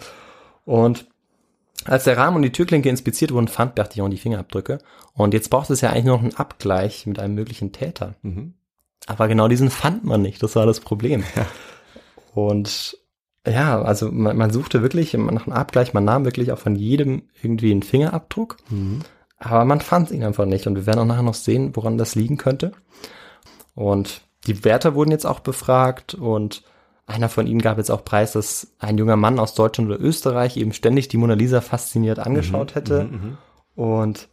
Und 0.66 1.08
als 1.86 2.04
der 2.04 2.18
Rahmen 2.18 2.38
und 2.38 2.42
die 2.44 2.52
Türklinke 2.52 2.90
inspiziert 2.90 3.32
wurden, 3.32 3.48
fand 3.48 3.76
Bertillon 3.76 4.12
die 4.12 4.18
Fingerabdrücke. 4.18 4.80
Und 5.14 5.34
jetzt 5.34 5.50
braucht 5.50 5.70
es 5.70 5.82
ja 5.82 5.90
eigentlich 5.92 6.06
noch 6.06 6.22
einen 6.22 6.36
Abgleich 6.36 7.06
mit 7.06 7.20
einem 7.20 7.36
möglichen 7.36 7.72
Täter. 7.72 8.16
Mhm. 8.24 8.54
Aber 9.06 9.28
genau 9.28 9.48
diesen 9.48 9.70
fand 9.70 10.04
man 10.04 10.22
nicht. 10.22 10.44
Das 10.44 10.56
war 10.56 10.66
das 10.66 10.80
Problem. 10.82 11.24
Ja. 11.36 11.46
Und 12.34 12.98
ja, 13.48 13.82
also 13.82 14.12
man, 14.12 14.36
man 14.36 14.52
suchte 14.52 14.82
wirklich 14.82 15.14
nach 15.14 15.48
einem 15.48 15.56
Abgleich, 15.56 15.94
man 15.94 16.04
nahm 16.04 16.26
wirklich 16.26 16.52
auch 16.52 16.58
von 16.60 16.76
jedem 16.76 17.24
irgendwie 17.42 17.72
einen 17.72 17.84
Fingerabdruck, 17.84 18.58
Mhm. 18.70 19.00
aber 19.38 19.64
man 19.64 19.80
fand 19.80 20.12
ihn 20.12 20.24
einfach 20.24 20.46
nicht. 20.46 20.68
Und 20.68 20.76
wir 20.76 20.86
werden 20.86 21.00
auch 21.00 21.06
nachher 21.06 21.24
noch 21.24 21.34
sehen, 21.34 21.74
woran 21.76 21.98
das 21.98 22.16
liegen 22.16 22.36
könnte. 22.38 22.74
Und 23.78 24.22
die 24.48 24.66
Wärter 24.66 24.96
wurden 24.96 25.12
jetzt 25.12 25.28
auch 25.28 25.40
befragt 25.40 26.16
und 26.16 26.63
einer 27.06 27.30
von 27.30 27.46
ihnen 27.46 27.62
gab 27.62 27.78
jetzt 27.78 27.92
auch 27.92 28.04
preis, 28.04 28.32
dass 28.32 28.74
ein 28.80 28.98
junger 28.98 29.18
Mann 29.18 29.38
aus 29.38 29.54
Deutschland 29.54 29.88
oder 29.88 30.02
Österreich 30.02 30.58
eben 30.58 30.74
ständig 30.74 31.10
die 31.10 31.18
Mona 31.18 31.36
Lisa 31.36 31.62
fasziniert 31.62 32.18
angeschaut 32.18 32.74
hätte. 32.74 33.04
Mhm. 33.04 33.38
Und 33.76 34.30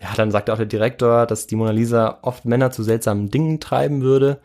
ja, 0.00 0.08
dann 0.16 0.30
sagt 0.30 0.48
auch 0.48 0.56
der 0.56 0.64
Direktor, 0.64 1.26
dass 1.26 1.46
die 1.46 1.56
Mona 1.56 1.72
Lisa 1.72 2.20
oft 2.22 2.46
Männer 2.46 2.70
zu 2.70 2.82
seltsamen 2.82 3.30
Dingen 3.30 3.60
treiben 3.60 4.00
würde. 4.00 4.40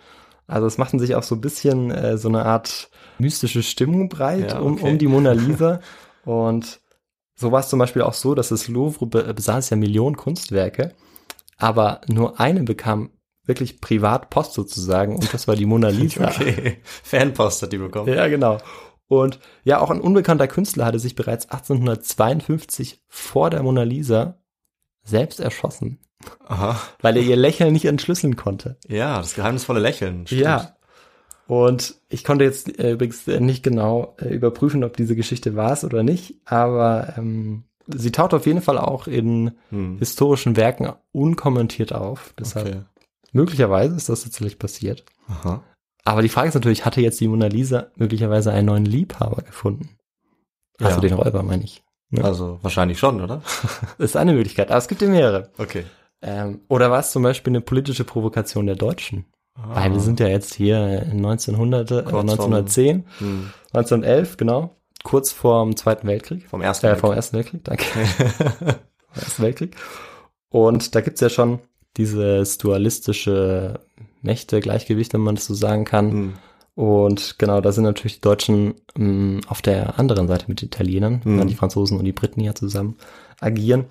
Also 0.48 0.68
es 0.68 0.78
machten 0.78 1.00
sich 1.00 1.16
auch 1.16 1.24
so 1.24 1.36
ein 1.36 1.42
bisschen 1.42 1.90
äh, 1.90 2.18
so 2.18 2.28
eine 2.28 2.44
Art 2.44 2.90
mystische 3.20 3.64
Stimmung 3.64 4.10
breit 4.10 4.52
Ja, 4.52 4.60
um, 4.60 4.74
okay. 4.74 4.92
um 4.92 4.98
die 4.98 5.08
Mona 5.08 5.32
Lisa. 5.32 5.80
Und 6.26 6.82
so 7.36 7.54
war 7.54 7.62
es 7.62 7.70
zum 7.70 7.80
Beispiel 7.80 8.02
auch 8.02 8.14
so, 8.14 8.36
dass 8.36 8.50
das 8.50 8.68
Louvre 8.68 9.06
be 9.06 9.34
besaß 9.34 9.70
ja 9.70 9.78
Millionen 9.78 10.18
Kunstwerke, 10.18 10.92
aber 11.58 12.02
nur 12.10 12.38
eine 12.42 12.64
bekam 12.64 13.12
wirklich 13.46 13.82
Privatpost 13.82 14.54
sozusagen 14.54 15.16
und 15.16 15.34
das 15.34 15.48
war 15.48 15.56
die 15.56 15.66
Mona 15.66 15.90
Lisa. 15.90 16.26
Okay. 16.30 16.78
Fanpost 17.04 17.62
hat 17.64 17.74
die 17.74 17.78
bekommen. 17.78 18.14
Ja, 18.14 18.28
genau. 18.28 18.58
Und 19.08 19.40
ja, 19.64 19.80
auch 19.82 19.90
ein 19.90 20.00
unbekannter 20.00 20.48
Künstler 20.48 20.86
hatte 20.86 21.00
sich 21.00 21.16
bereits 21.16 21.50
1852 21.50 23.02
vor 23.08 23.50
der 23.50 23.64
Mona 23.64 23.84
Lisa 23.84 24.38
selbst 25.04 25.40
erschossen, 25.40 26.00
Aha. 26.48 26.80
weil 27.02 27.18
er 27.18 27.24
ihr 27.24 27.36
Lächeln 27.36 27.74
nicht 27.74 27.86
entschlüsseln 27.86 28.36
konnte. 28.36 28.78
Ja, 28.88 29.18
das 29.18 29.34
geheimnisvolle 29.36 29.80
Lächeln. 29.80 30.28
stimmt. 30.28 30.42
Ja. 30.42 30.76
Und 31.48 31.96
ich 32.08 32.24
konnte 32.24 32.46
jetzt 32.46 32.80
äh, 32.80 32.92
übrigens 32.94 33.28
nicht 33.28 33.64
genau 33.64 34.16
äh, 34.22 34.30
überprüfen, 34.30 34.84
ob 34.86 34.96
diese 34.96 35.16
Geschichte 35.18 35.56
war 35.56 35.74
es 35.74 35.84
oder 35.84 36.04
nicht, 36.04 36.36
aber 36.46 37.16
ähm, 37.18 37.66
sie 37.88 38.12
taucht 38.12 38.34
auf 38.34 38.46
jeden 38.46 38.62
Fall 38.62 38.78
auch 38.78 39.08
in 39.08 39.52
Hm. 39.70 39.98
historischen 39.98 40.56
Werken 40.56 40.94
unkommentiert 41.12 41.94
auf. 41.94 42.34
Deshalb 42.40 42.68
Okay. 42.68 42.82
Möglicherweise 43.32 43.96
ist 43.96 44.10
das 44.10 44.24
tatsächlich 44.24 44.60
passiert. 44.60 45.04
Aha. 45.28 45.64
Aber 46.04 46.22
die 46.22 46.30
Frage 46.30 46.48
ist 46.50 46.56
natürlich, 46.56 46.86
hatte 46.86 47.02
jetzt 47.02 47.20
die 47.20 47.28
Mona 47.28 47.48
Lisa 47.48 47.88
möglicherweise 47.96 48.52
einen 48.52 48.66
neuen 48.68 48.86
Liebhaber 48.86 49.44
gefunden? 49.44 49.98
Also 50.80 50.96
Ja. 50.96 51.02
den 51.02 51.14
Räuber, 51.14 51.44
meine 51.44 51.64
ich. 51.64 51.84
Ja. 52.10 52.24
Also 52.24 52.60
wahrscheinlich 52.62 52.98
schon, 53.00 53.22
oder? 53.22 53.42
Das 53.98 53.98
ist 54.12 54.18
eine 54.18 54.34
Möglichkeit, 54.34 54.70
aber 54.70 54.78
es 54.80 54.88
gibt 54.88 55.02
ja 55.02 55.08
mehrere. 55.08 55.52
Okay. 55.58 55.86
Ähm, 56.22 56.62
oder 56.68 56.92
war 56.92 57.00
es 57.00 57.12
zum 57.12 57.24
Beispiel 57.24 57.52
eine 57.52 57.62
politische 57.62 58.04
Provokation 58.04 58.66
der 58.66 58.76
Deutschen? 58.76 59.26
Weil 59.56 59.92
wir 59.92 60.00
sind 60.00 60.20
ja 60.20 60.28
jetzt 60.28 60.54
hier 60.54 61.04
in 61.04 61.18
1900, 61.18 61.92
äh, 61.92 61.94
Kurz 62.04 62.10
vorm- 62.12 62.22
1910, 62.30 63.06
Hm. 63.20 63.52
1911, 63.74 64.38
genau, 64.38 64.76
kurz 65.04 65.32
vorm 65.32 65.76
Zweiten 65.76 66.08
Weltkrieg. 66.08 66.48
Vom 66.48 66.62
ersten 66.62 66.86
Äh, 66.88 66.96
vom 66.96 67.12
Weltkrieg. 67.12 67.16
Ersten 67.18 67.38
Weltkrieg, 67.38 67.64
danke. 67.66 67.84
vom 69.12 69.22
Ersten 69.24 69.44
Weltkrieg. 69.44 69.76
Und 70.50 70.96
da 70.96 71.02
gibt's 71.02 71.22
ja 71.22 71.30
schon 71.30 71.60
dieses 71.98 72.58
dualistische 72.58 73.80
Mächte-Gleichgewicht, 74.22 75.14
wenn 75.14 75.22
man 75.22 75.36
das 75.36 75.46
so 75.46 75.54
sagen 75.54 75.86
kann. 75.86 76.12
Hm. 76.12 76.34
Und 76.74 77.38
genau, 77.38 77.60
da 77.62 77.72
sind 77.72 77.84
natürlich 77.84 78.16
die 78.16 78.22
Deutschen 78.22 78.76
mh, 78.96 79.42
auf 79.48 79.62
der 79.62 80.00
anderen 80.00 80.28
Seite 80.28 80.46
mit 80.48 80.62
den 80.62 80.68
Italienern, 80.68 81.22
Mhm. 81.24 81.48
die 81.48 81.56
Franzosen 81.56 81.98
und 82.00 82.06
die 82.06 82.14
Briten 82.14 82.40
ja 82.40 82.56
zusammen 82.56 82.96
agieren. 83.40 83.86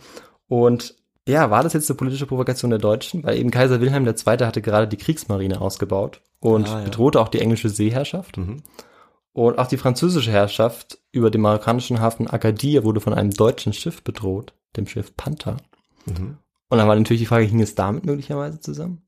Und 0.48 0.94
ja, 1.28 1.50
war 1.50 1.62
das 1.62 1.74
jetzt 1.74 1.90
eine 1.90 1.98
politische 1.98 2.26
Provokation 2.26 2.70
der 2.70 2.78
Deutschen? 2.78 3.22
Weil 3.22 3.38
eben 3.38 3.50
Kaiser 3.50 3.80
Wilhelm 3.80 4.06
II. 4.06 4.14
hatte 4.46 4.62
gerade 4.62 4.88
die 4.88 4.96
Kriegsmarine 4.96 5.60
ausgebaut 5.60 6.22
und 6.40 6.68
Ah, 6.68 6.78
ja. 6.78 6.84
bedrohte 6.84 7.20
auch 7.20 7.28
die 7.28 7.40
englische 7.40 7.68
Seeherrschaft. 7.68 8.38
Mhm. 8.38 8.62
Und 9.32 9.58
auch 9.58 9.66
die 9.68 9.76
französische 9.76 10.30
Herrschaft 10.32 10.98
über 11.12 11.30
dem 11.30 11.42
marokkanischen 11.42 12.00
Hafen 12.00 12.28
Agadir 12.28 12.82
wurde 12.82 13.00
von 13.00 13.12
einem 13.14 13.30
deutschen 13.30 13.72
Schiff 13.72 14.02
bedroht, 14.02 14.54
dem 14.76 14.86
Schiff 14.88 15.14
Panther. 15.16 15.58
Mhm. 16.06 16.38
Und 16.70 16.78
dann 16.78 16.88
war 16.88 16.96
natürlich 16.96 17.20
die 17.20 17.26
Frage, 17.26 17.44
hing 17.44 17.60
es 17.60 17.74
damit 17.74 18.06
möglicherweise 18.06 18.60
zusammen? 18.60 19.02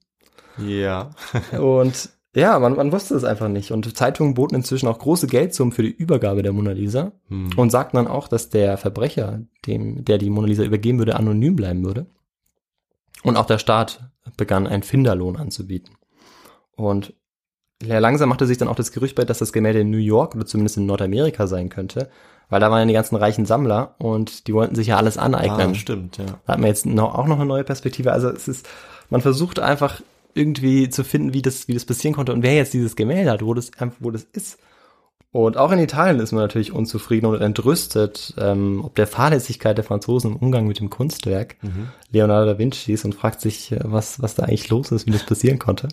Ja. 0.59 1.11
Und 1.59 2.11
ja, 2.35 2.59
man, 2.59 2.77
man 2.77 2.93
wusste 2.93 3.15
es 3.15 3.25
einfach 3.25 3.49
nicht. 3.49 3.73
Und 3.73 3.97
Zeitungen 3.97 4.35
boten 4.35 4.55
inzwischen 4.55 4.89
auch 4.89 4.99
große 4.99 5.27
Geldsummen 5.27 5.73
für 5.73 5.83
die 5.83 5.91
Übergabe 5.91 6.43
der 6.43 6.53
Mona 6.53 6.73
Lisa 6.73 7.13
Hm. 7.29 7.51
und 7.57 7.71
sagten 7.71 7.97
dann 7.97 8.07
auch, 8.09 8.27
dass 8.29 8.49
der 8.49 8.79
Verbrecher, 8.79 9.41
dem, 9.67 10.05
der 10.05 10.19
die 10.19 10.31
Mona 10.31 10.49
Lisa 10.49 10.63
übergeben 10.63 10.99
würde, 10.99 11.17
anonym 11.17 11.57
bleiben 11.57 11.85
würde. 11.85 12.07
Und 13.23 13.37
auch 13.37 13.47
der 13.47 13.59
Staat 13.59 14.11
begann 14.37 14.67
einen 14.67 14.83
Finderlohn 14.83 15.37
anzubieten. 15.37 15.95
Und 16.75 17.15
ja, 17.87 17.99
langsam 17.99 18.29
machte 18.29 18.47
sich 18.47 18.59
dann 18.59 18.69
auch 18.69 18.77
das 18.77 18.93
Gerücht 18.93 19.15
bei, 19.17 19.25
dass 19.25 19.39
das 19.39 19.53
Gemälde 19.53 19.81
in 19.81 19.91
New 19.91 19.99
York 19.99 20.35
oder 20.35 20.47
zumindest 20.47 20.77
in 20.77 20.87
Nordamerika 20.87 21.47
sein 21.47 21.69
könnte, 21.69 22.09
weil 22.49 22.61
da 22.61 22.71
waren 22.71 22.81
ja 22.81 22.87
die 22.87 22.93
ganzen 22.93 23.17
reichen 23.17 23.47
Sammler 23.47 23.95
und 23.99 24.47
die 24.47 24.55
wollten 24.55 24.75
sich 24.75 24.89
ja 24.89 24.97
alles 24.97 25.19
aneignen. 25.19 25.71
Ah, 25.71 25.75
stimmt, 25.75 26.19
ja. 26.19 26.25
Da 26.47 26.53
hat 26.53 26.61
man 26.61 26.69
jetzt 26.69 26.87
noch, 26.87 27.15
auch 27.15 27.27
noch 27.27 27.37
eine 27.37 27.47
neue 27.47 27.65
Perspektive. 27.65 28.13
Also 28.13 28.29
es 28.29 28.49
ist, 28.49 28.69
man 29.11 29.21
versucht 29.21 29.59
einfach 29.59 30.01
irgendwie 30.35 30.89
zu 30.89 31.05
finden, 31.05 31.35
wie 31.35 31.43
das, 31.43 31.69
wie 31.69 31.75
das 31.75 31.85
passieren 31.85 32.15
konnte 32.15 32.33
und 32.33 32.43
wer 32.43 32.55
jetzt 32.55 32.73
dieses 32.73 32.97
Gemälde 32.97 33.31
hat, 33.31 33.43
wo 33.43 33.55
das, 33.55 33.71
wo 34.01 34.11
das 34.11 34.25
ist. 34.33 34.59
Und 35.33 35.57
auch 35.57 35.73
in 35.73 35.79
Italien 35.79 36.21
ist 36.21 36.33
man 36.33 36.43
natürlich 36.43 36.73
unzufrieden 36.73 37.25
und 37.25 37.41
entrüstet, 37.41 38.35
ähm, 38.39 38.83
ob 38.85 38.95
der 38.97 39.07
Fahrlässigkeit 39.07 39.79
der 39.79 39.85
Franzosen 39.85 40.33
im 40.33 40.37
Umgang 40.37 40.67
mit 40.67 40.79
dem 40.79 40.91
Kunstwerk 40.91 41.57
Leonardo 42.11 42.53
da 42.53 42.59
Vincis 42.59 43.07
und 43.07 43.15
fragt 43.15 43.41
sich, 43.41 43.73
äh, 43.73 43.81
was, 43.83 44.21
was 44.21 44.35
da 44.35 44.43
eigentlich 44.43 44.69
los 44.69 44.93
ist, 44.93 45.07
wie 45.07 45.11
das 45.11 45.25
passieren 45.25 45.59
konnte. 45.59 45.89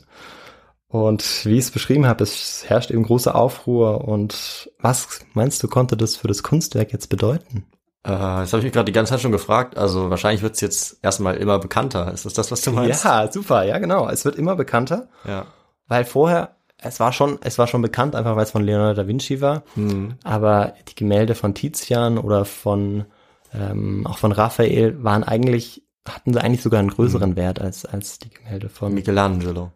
Und 0.90 1.46
wie 1.46 1.54
ich 1.54 1.66
es 1.66 1.72
beschrieben 1.72 2.08
habe, 2.08 2.24
es 2.24 2.66
herrscht 2.68 2.90
eben 2.90 3.04
große 3.04 3.34
Aufruhr. 3.34 4.08
Und 4.08 4.72
was 4.80 5.20
meinst 5.34 5.62
du, 5.62 5.68
konnte 5.68 5.96
das 5.96 6.18
für 6.18 6.28
das 6.28 6.42
Kunstwerk 6.42 6.92
jetzt 6.92 7.10
bedeuten? 7.10 7.66
Äh, 8.04 8.10
das 8.10 8.52
habe 8.54 8.60
ich 8.60 8.64
mich 8.66 8.74
gerade 8.74 8.86
die 8.86 8.92
ganze 8.92 9.12
Zeit 9.12 9.22
schon 9.22 9.32
gefragt. 9.32 9.78
Also 9.78 10.10
wahrscheinlich 10.10 10.42
wird's 10.42 10.62
jetzt 10.62 10.98
erstmal 11.04 11.38
immer 11.38 11.60
bekannter. 11.60 12.12
Ist 12.12 12.26
das 12.26 12.34
das, 12.34 12.52
was 12.52 12.62
du 12.62 12.72
meinst? 12.72 13.04
Ja, 13.04 13.32
super, 13.32 13.64
ja 13.64 13.78
genau. 13.78 14.10
Es 14.10 14.26
wird 14.26 14.36
immer 14.36 14.56
bekannter. 14.56 15.10
Ja. 15.26 15.46
Weil 15.88 16.06
vorher, 16.06 16.56
es 16.80 17.00
war 17.00 17.14
schon, 17.14 17.38
es 17.44 17.60
war 17.60 17.68
schon 17.68 17.84
bekannt, 17.84 18.16
einfach 18.16 18.36
weil 18.36 18.44
es 18.44 18.52
von 18.52 18.64
Leonardo 18.64 19.04
da 19.04 19.08
Vinci 19.08 19.42
war. 19.42 19.62
Hm. 19.76 20.16
Aber 20.24 20.74
die 20.88 20.96
Gemälde 20.96 21.36
von 21.36 21.54
Tizian 21.54 22.18
oder 22.18 22.46
von 22.46 23.06
ähm, 23.54 24.06
auch 24.08 24.18
von 24.18 24.32
Raphael 24.32 25.04
waren 25.04 25.24
eigentlich, 25.24 25.84
hatten 26.08 26.34
sie 26.34 26.42
eigentlich 26.42 26.62
sogar 26.62 26.80
einen 26.80 26.90
größeren 26.90 27.36
Wert 27.36 27.60
als, 27.62 27.86
als 27.86 28.20
die 28.20 28.30
Gemälde 28.30 28.70
von 28.70 28.94
Michelangelo. 28.94 29.72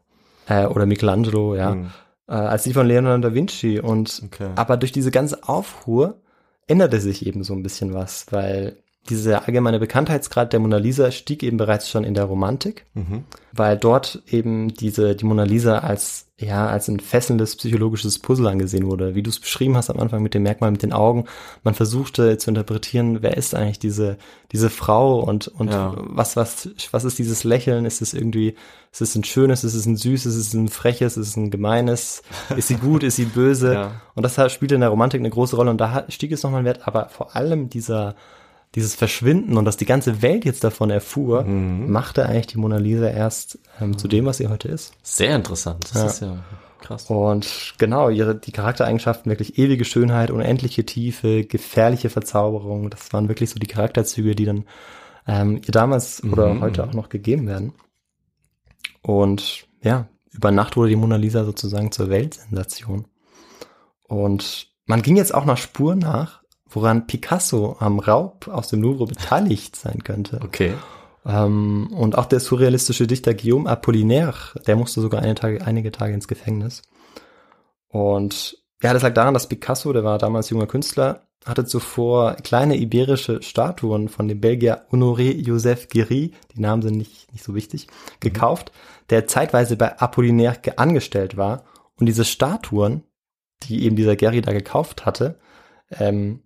Äh, 0.48 0.66
oder 0.66 0.86
Michelangelo, 0.86 1.56
ja, 1.56 1.72
Hm. 1.72 1.88
äh, 2.28 2.34
als 2.34 2.64
die 2.64 2.74
von 2.74 2.88
Leonardo 2.88 3.30
da 3.30 3.34
Vinci. 3.36 3.80
Und 3.80 4.22
Okay. 4.26 4.50
aber 4.56 4.78
durch 4.78 4.92
diese 4.92 5.12
ganze 5.12 5.48
Aufruhr 5.48 6.16
änderte 6.68 7.00
sich 7.00 7.26
eben 7.26 7.44
so 7.44 7.54
ein 7.54 7.64
bisschen 7.64 7.94
was, 7.94 8.26
weil 8.32 8.78
dieser 9.10 9.46
allgemeine 9.48 9.80
Bekanntheitsgrad 9.80 10.54
der 10.54 10.60
Mona 10.62 10.78
Lisa 10.78 11.12
stieg 11.12 11.44
eben 11.44 11.58
bereits 11.58 11.90
schon 11.90 12.04
in 12.06 12.14
der 12.14 12.24
Romantik 12.26 12.86
Mhm. 12.94 13.26
weil 13.52 13.78
dort 13.78 14.22
eben 14.28 14.74
diese 14.74 15.16
die 15.16 15.26
Mona 15.26 15.44
Lisa 15.44 15.80
als 15.80 16.28
ja 16.40 16.68
als 16.68 16.88
ein 16.88 17.00
fesselndes 17.00 17.56
psychologisches 17.58 18.20
Puzzle 18.20 18.48
angesehen 18.48 18.86
wurde, 18.88 19.14
wie 19.16 19.22
du 19.24 19.30
es 19.30 19.40
beschrieben 19.40 19.76
hast 19.78 19.90
am 19.90 20.00
Anfang 20.00 20.24
mit 20.24 20.34
dem 20.34 20.44
Merkmal 20.44 20.72
mit 20.72 20.84
den 20.84 20.94
Augen. 20.94 21.26
Man 21.64 21.74
versuchte 21.74 22.38
zu 22.38 22.50
interpretieren, 22.50 23.22
wer 23.22 23.36
ist 23.36 23.54
eigentlich 23.56 23.80
diese 23.80 24.18
diese 24.54 24.70
Frau 24.70 25.20
und 25.20 25.48
und 25.50 25.70
Ja. 25.72 25.94
was 25.98 26.36
was 26.38 26.70
was 26.92 27.04
ist 27.04 27.20
dieses 27.20 27.44
Lächeln? 27.44 27.86
Ist 27.86 28.02
es 28.02 28.14
irgendwie 28.14 28.56
ist 28.92 29.02
es 29.02 29.16
ein 29.16 29.24
schönes, 29.26 29.64
ist 29.66 29.74
es 29.74 29.86
ein 29.86 29.98
süßes, 29.98 30.34
ist 30.36 30.48
es 30.48 30.54
ein 30.54 30.70
freches, 30.70 31.18
ist 31.18 31.28
es 31.28 31.36
ein 31.36 31.52
gemeines? 31.52 32.22
Ist 32.56 32.68
sie 32.70 32.76
gut, 32.76 33.04
ist 33.04 33.18
sie 33.18 33.26
böse? 33.26 33.74
Ja. 33.74 33.92
Und 34.16 34.24
das 34.24 34.52
spielte 34.52 34.76
in 34.76 34.82
der 34.82 34.90
Romantik 34.92 35.20
eine 35.20 35.30
große 35.30 35.56
Rolle 35.58 35.72
und 35.72 35.82
da 35.82 36.06
stieg 36.10 36.32
es 36.32 36.44
nochmal 36.44 36.64
Wert, 36.64 36.88
aber 36.88 37.10
vor 37.10 37.36
allem 37.36 37.70
dieser 37.70 38.16
dieses 38.76 38.96
Verschwinden 38.96 39.58
und 39.58 39.66
dass 39.66 39.78
die 39.78 39.86
ganze 39.86 40.22
Welt 40.22 40.46
jetzt 40.46 40.64
davon 40.64 40.90
erfuhr, 40.90 41.44
Mhm. 41.44 41.92
machte 41.92 42.26
eigentlich 42.26 42.48
die 42.48 42.58
Mona 42.58 42.78
Lisa 42.78 43.08
erst 43.10 43.60
ähm, 43.80 43.98
zu 43.98 44.08
dem, 44.08 44.26
was 44.26 44.38
sie 44.38 44.48
heute 44.48 44.68
ist. 44.68 44.94
Sehr 45.04 45.36
interessant. 45.36 45.86
Das 45.94 46.02
Ja. 46.02 46.06
ist 46.08 46.20
ja 46.22 46.44
krass. 46.82 47.06
Und 47.10 47.76
genau, 47.78 48.10
ihre, 48.10 48.36
die 48.36 48.52
Charaktereigenschaften, 48.52 49.30
wirklich 49.32 49.58
ewige 49.60 49.86
Schönheit, 49.86 50.32
unendliche 50.32 50.86
Tiefe, 50.86 51.44
gefährliche 51.46 52.10
Verzauberung, 52.10 52.90
das 52.90 53.14
waren 53.14 53.28
wirklich 53.30 53.50
so 53.52 53.60
die 53.60 53.68
Charakterzüge, 53.68 54.36
die 54.36 54.46
dann 54.46 54.66
ähm, 55.28 55.58
ihr 55.66 55.72
damals 55.72 56.22
oder 56.24 56.54
Mhm. 56.54 56.62
heute 56.62 56.84
auch 56.84 56.94
noch 56.94 57.08
gegeben 57.10 57.48
werden. 57.48 57.74
Und 59.02 59.68
ja, 59.82 60.08
über 60.32 60.52
Nacht 60.52 60.76
wurde 60.78 60.90
die 60.90 60.96
Mona 60.96 61.16
Lisa 61.16 61.44
sozusagen 61.46 61.92
zur 61.92 62.10
Weltsensation. 62.10 63.06
Und 64.08 64.68
man 64.86 65.02
ging 65.02 65.16
jetzt 65.16 65.34
auch 65.34 65.46
nach 65.46 65.58
Spuren 65.58 66.00
nach, 66.00 66.43
woran 66.76 67.08
Picasso 67.08 67.76
am 67.80 68.00
Raub 68.00 68.48
aus 68.48 68.68
dem 68.70 68.82
Louvre 68.82 69.06
beteiligt 69.06 69.76
sein 69.76 70.04
könnte. 70.04 70.40
Okay. 70.44 70.74
Ähm, 71.26 71.90
und 71.94 72.18
auch 72.18 72.26
der 72.26 72.40
surrealistische 72.40 73.08
Dichter 73.08 73.34
Guillaume 73.34 73.70
Apollinaire, 73.70 74.60
der 74.68 74.76
musste 74.76 75.02
sogar 75.02 75.22
Tage, 75.36 75.66
einige 75.66 75.92
Tage 75.92 76.14
ins 76.14 76.28
Gefängnis. 76.28 76.82
Und 77.88 78.58
ja, 78.82 78.92
das 78.94 79.04
lag 79.04 79.14
daran, 79.14 79.34
dass 79.34 79.48
Picasso, 79.48 79.94
der 79.94 80.04
war 80.04 80.18
damals 80.18 80.50
junger 80.50 80.68
Künstler, 80.68 81.28
hatte 81.46 81.66
zuvor 81.66 82.36
kleine 82.36 82.78
iberische 82.78 83.42
Statuen 83.42 84.10
von 84.10 84.28
dem 84.28 84.42
Belgier 84.42 84.86
Honoré 84.92 85.34
Joseph 85.36 85.88
Guéry, 85.88 86.32
die 86.54 86.60
Namen 86.60 86.82
sind 86.82 86.98
nicht, 86.98 87.32
nicht 87.32 87.44
so 87.44 87.54
wichtig, 87.54 87.88
gekauft, 88.20 88.72
der 89.10 89.28
zeitweise 89.28 89.76
bei 89.76 90.00
Apollinaire 90.00 90.58
ge- 90.62 90.74
angestellt 90.78 91.38
war. 91.38 91.66
Und 92.00 92.06
diese 92.08 92.26
Statuen, 92.26 93.04
die 93.64 93.84
eben 93.84 93.96
dieser 93.96 94.14
Guéry 94.14 94.42
da 94.42 94.52
gekauft 94.54 95.06
hatte, 95.06 95.38
ähm, 95.92 96.44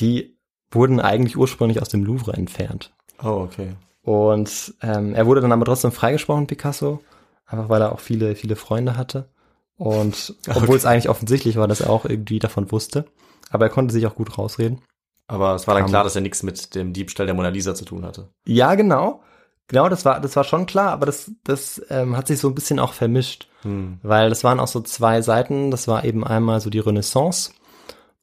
die 0.00 0.36
wurden 0.70 1.00
eigentlich 1.00 1.36
ursprünglich 1.36 1.80
aus 1.80 1.88
dem 1.88 2.04
Louvre 2.04 2.32
entfernt. 2.34 2.92
Oh, 3.22 3.46
okay. 3.48 3.74
Und 4.02 4.74
ähm, 4.82 5.14
er 5.14 5.26
wurde 5.26 5.40
dann 5.40 5.52
aber 5.52 5.64
trotzdem 5.64 5.92
freigesprochen, 5.92 6.46
Picasso, 6.46 7.00
einfach 7.46 7.68
weil 7.68 7.80
er 7.80 7.92
auch 7.92 8.00
viele, 8.00 8.34
viele 8.36 8.56
Freunde 8.56 8.96
hatte. 8.96 9.28
Und 9.76 10.36
obwohl 10.48 10.62
Okay. 10.64 10.76
es 10.76 10.86
eigentlich 10.86 11.08
offensichtlich 11.08 11.56
war, 11.56 11.68
dass 11.68 11.80
er 11.80 11.90
auch 11.90 12.04
irgendwie 12.04 12.38
davon 12.38 12.70
wusste. 12.70 13.06
Aber 13.50 13.66
er 13.66 13.70
konnte 13.70 13.92
sich 13.92 14.06
auch 14.06 14.14
gut 14.14 14.36
rausreden. 14.36 14.80
Aber 15.26 15.54
es 15.54 15.66
war 15.66 15.74
dann 15.74 15.84
Kam- 15.84 15.90
klar, 15.90 16.04
dass 16.04 16.16
er 16.16 16.22
nichts 16.22 16.42
mit 16.42 16.74
dem 16.74 16.92
Diebstahl 16.92 17.26
der 17.26 17.34
Mona 17.34 17.48
Lisa 17.48 17.74
zu 17.74 17.84
tun 17.84 18.04
hatte. 18.04 18.28
Ja, 18.46 18.74
genau. 18.74 19.22
Genau, 19.68 19.88
das 19.88 20.04
war, 20.04 20.20
das 20.20 20.36
war 20.36 20.44
schon 20.44 20.66
klar, 20.66 20.90
aber 20.90 21.06
das, 21.06 21.30
das 21.44 21.80
ähm, 21.88 22.16
hat 22.18 22.26
sich 22.26 22.38
so 22.38 22.48
ein 22.48 22.54
bisschen 22.54 22.78
auch 22.78 22.92
vermischt, 22.92 23.48
Hm. 23.62 23.98
weil 24.02 24.28
das 24.28 24.44
waren 24.44 24.60
auch 24.60 24.66
so 24.68 24.82
zwei 24.82 25.22
Seiten. 25.22 25.70
Das 25.70 25.88
war 25.88 26.04
eben 26.04 26.22
einmal 26.26 26.60
so 26.60 26.68
die 26.68 26.80
Renaissance 26.80 27.52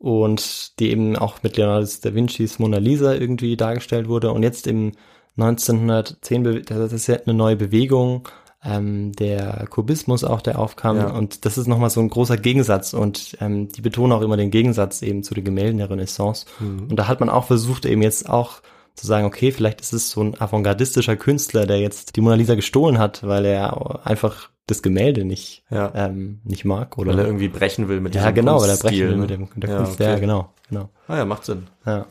und 0.01 0.79
die 0.79 0.89
eben 0.91 1.15
auch 1.15 1.43
mit 1.43 1.57
Leonardo 1.57 1.87
da 2.01 2.13
Vincis 2.15 2.57
Mona 2.59 2.77
Lisa 2.77 3.13
irgendwie 3.13 3.55
dargestellt 3.55 4.07
wurde. 4.07 4.31
Und 4.31 4.43
jetzt 4.43 4.65
im 4.67 4.93
1910, 5.37 6.43
be- 6.43 6.61
das 6.61 6.93
ist 6.93 7.07
ja 7.07 7.17
eine 7.25 7.33
neue 7.33 7.55
Bewegung, 7.55 8.27
ähm, 8.63 9.11
der 9.13 9.65
Kubismus 9.69 10.23
auch, 10.23 10.41
der 10.41 10.59
aufkam. 10.59 10.97
Ja. 10.97 11.11
und 11.11 11.45
das 11.45 11.57
ist 11.57 11.67
nochmal 11.67 11.89
so 11.89 11.99
ein 11.99 12.09
großer 12.09 12.37
Gegensatz. 12.37 12.93
Und 12.93 13.37
ähm, 13.41 13.69
die 13.69 13.81
betonen 13.81 14.11
auch 14.11 14.21
immer 14.21 14.37
den 14.37 14.51
Gegensatz 14.51 15.01
eben 15.01 15.23
zu 15.23 15.33
den 15.33 15.43
Gemälden 15.45 15.77
der 15.79 15.89
Renaissance. 15.89 16.45
Und 16.59 16.95
da 16.95 17.07
hat 17.07 17.19
man 17.19 17.29
auch 17.29 17.45
versucht 17.45 17.85
eben 17.85 18.01
jetzt 18.03 18.29
auch 18.29 18.61
zu 18.93 19.07
sagen, 19.07 19.25
okay, 19.25 19.51
vielleicht 19.51 19.81
ist 19.81 19.93
es 19.93 20.11
so 20.11 20.21
ein 20.21 20.39
avantgardistischer 20.39 21.15
Künstler, 21.15 21.65
der 21.65 21.79
jetzt 21.79 22.15
die 22.15 22.21
Mona 22.21 22.35
Lisa 22.35 22.53
gestohlen 22.55 22.99
hat, 22.99 23.25
weil 23.25 23.45
er 23.45 24.05
einfach 24.05 24.49
das 24.67 24.81
Gemälde 24.81 25.25
nicht, 25.25 25.63
Ja. 25.69 25.91
ähm, 25.95 26.39
nicht 26.43 26.65
mag 26.65 26.97
oder 26.97 27.11
Weil 27.11 27.19
er 27.19 27.25
irgendwie 27.25 27.49
brechen 27.49 27.87
will 27.89 27.99
mit 27.99 28.15
ja, 28.15 28.21
diesem 28.21 28.35
genau, 28.35 28.61
weil 28.61 28.69
er 28.69 28.77
brechen 28.77 28.99
will 28.99 29.15
ne? 29.15 29.17
mit 29.17 29.29
dem 29.29 29.47
der 29.55 29.69
ja, 29.69 29.77
Kunst. 29.77 29.93
okay. 29.93 30.03
Ja, 30.03 30.19
genau, 30.19 30.53
genau. 30.69 30.89
Ah 31.07 31.17
ja, 31.17 31.25
macht 31.25 31.45
Sinn. 31.45 31.67
Ja. 31.85 32.05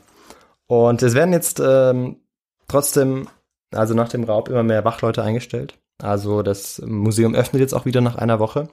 Und 0.67 1.01
es 1.03 1.13
werden 1.15 1.33
jetzt 1.33 1.59
ähm, 1.63 2.17
trotzdem, 2.67 3.27
also 3.73 3.93
nach 3.93 4.09
dem 4.09 4.23
Raub, 4.23 4.47
immer 4.49 4.63
mehr 4.63 4.85
Wachleute 4.85 5.23
eingestellt. 5.23 5.77
Also 6.01 6.41
das 6.43 6.81
Museum 6.85 7.35
öffnet 7.35 7.61
jetzt 7.61 7.73
auch 7.73 7.85
wieder 7.85 8.01
nach 8.01 8.15
einer 8.15 8.39
Woche. 8.39 8.69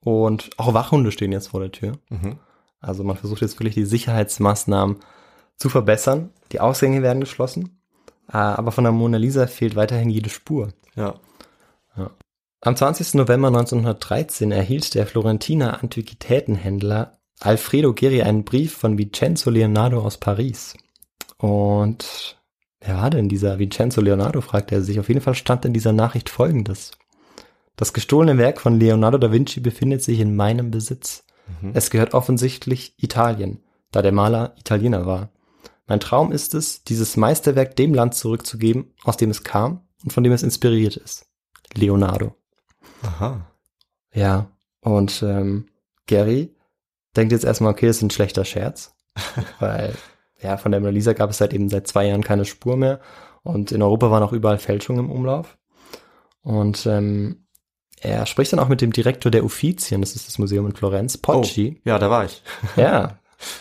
Und 0.00 0.50
auch 0.58 0.74
Wachhunde 0.74 1.12
stehen 1.12 1.32
jetzt 1.32 1.48
vor 1.48 1.60
der 1.60 1.72
Tür. 1.72 1.92
Mhm. 2.10 2.38
Also 2.80 3.04
man 3.04 3.16
versucht 3.16 3.40
jetzt 3.42 3.58
wirklich 3.60 3.74
die 3.74 3.84
Sicherheitsmaßnahmen 3.84 4.96
zu 5.56 5.68
verbessern. 5.68 6.30
Die 6.50 6.60
Ausgänge 6.60 7.02
werden 7.02 7.20
geschlossen. 7.20 7.78
Äh, 8.28 8.36
Aber 8.38 8.72
von 8.72 8.84
der 8.84 8.92
Mona 8.92 9.18
Lisa 9.18 9.46
fehlt 9.46 9.76
weiterhin 9.76 10.10
jede 10.10 10.30
Spur. 10.30 10.68
Ja. 10.96 11.14
Am 12.64 12.76
20. 12.76 13.14
November 13.14 13.48
1913 13.48 14.52
erhielt 14.52 14.94
der 14.94 15.08
Florentiner 15.08 15.82
Antiquitätenhändler 15.82 17.18
Alfredo 17.40 17.92
Geri 17.92 18.22
einen 18.22 18.44
Brief 18.44 18.72
von 18.76 18.96
Vincenzo 18.96 19.50
Leonardo 19.50 20.00
aus 20.00 20.18
Paris. 20.18 20.74
Und 21.38 22.38
wer 22.78 22.98
war 22.98 23.10
denn 23.10 23.28
dieser 23.28 23.58
Vincenzo 23.58 24.00
Leonardo, 24.00 24.40
fragte 24.42 24.76
er 24.76 24.82
sich. 24.82 25.00
Auf 25.00 25.08
jeden 25.08 25.20
Fall 25.20 25.34
stand 25.34 25.64
in 25.64 25.72
dieser 25.72 25.92
Nachricht 25.92 26.28
folgendes. 26.28 26.92
Das 27.74 27.92
gestohlene 27.92 28.38
Werk 28.38 28.60
von 28.60 28.78
Leonardo 28.78 29.18
da 29.18 29.32
Vinci 29.32 29.58
befindet 29.58 30.04
sich 30.04 30.20
in 30.20 30.36
meinem 30.36 30.70
Besitz. 30.70 31.24
Es 31.74 31.90
gehört 31.90 32.14
offensichtlich 32.14 32.94
Italien, 32.96 33.64
da 33.90 34.02
der 34.02 34.12
Maler 34.12 34.54
Italiener 34.56 35.04
war. 35.04 35.32
Mein 35.88 35.98
Traum 35.98 36.30
ist 36.30 36.54
es, 36.54 36.84
dieses 36.84 37.16
Meisterwerk 37.16 37.74
dem 37.74 37.92
Land 37.92 38.14
zurückzugeben, 38.14 38.94
aus 39.02 39.16
dem 39.16 39.30
es 39.30 39.42
kam 39.42 39.80
und 40.04 40.12
von 40.12 40.22
dem 40.22 40.32
es 40.32 40.44
inspiriert 40.44 40.96
ist. 40.96 41.26
Leonardo. 41.74 42.36
Aha. 43.02 43.46
Ja, 44.14 44.50
und 44.80 45.22
ähm, 45.22 45.66
Gary 46.06 46.54
denkt 47.16 47.32
jetzt 47.32 47.44
erstmal, 47.44 47.72
okay, 47.72 47.86
das 47.86 47.96
ist 47.96 48.02
ein 48.02 48.10
schlechter 48.10 48.44
Scherz, 48.44 48.94
weil 49.58 49.94
ja, 50.40 50.56
von 50.56 50.72
der 50.72 50.80
Mona 50.80 50.92
Lisa 50.92 51.12
gab 51.12 51.30
es 51.30 51.38
seit 51.38 51.54
eben 51.54 51.68
seit 51.68 51.86
zwei 51.86 52.06
Jahren 52.06 52.24
keine 52.24 52.44
Spur 52.44 52.76
mehr 52.76 53.00
und 53.42 53.72
in 53.72 53.82
Europa 53.82 54.10
waren 54.10 54.22
auch 54.22 54.32
überall 54.32 54.58
Fälschungen 54.58 55.04
im 55.04 55.10
Umlauf. 55.10 55.58
Und 56.42 56.86
ähm, 56.86 57.46
er 58.00 58.26
spricht 58.26 58.52
dann 58.52 58.58
auch 58.58 58.68
mit 58.68 58.80
dem 58.80 58.92
Direktor 58.92 59.30
der 59.30 59.44
Uffizien, 59.44 60.00
das 60.00 60.16
ist 60.16 60.26
das 60.26 60.38
Museum 60.38 60.66
in 60.66 60.74
Florenz, 60.74 61.18
Pocci. 61.18 61.76
Oh, 61.78 61.88
ja, 61.88 61.98
da 61.98 62.10
war 62.10 62.24
ich. 62.24 62.42
Ja, 62.76 63.18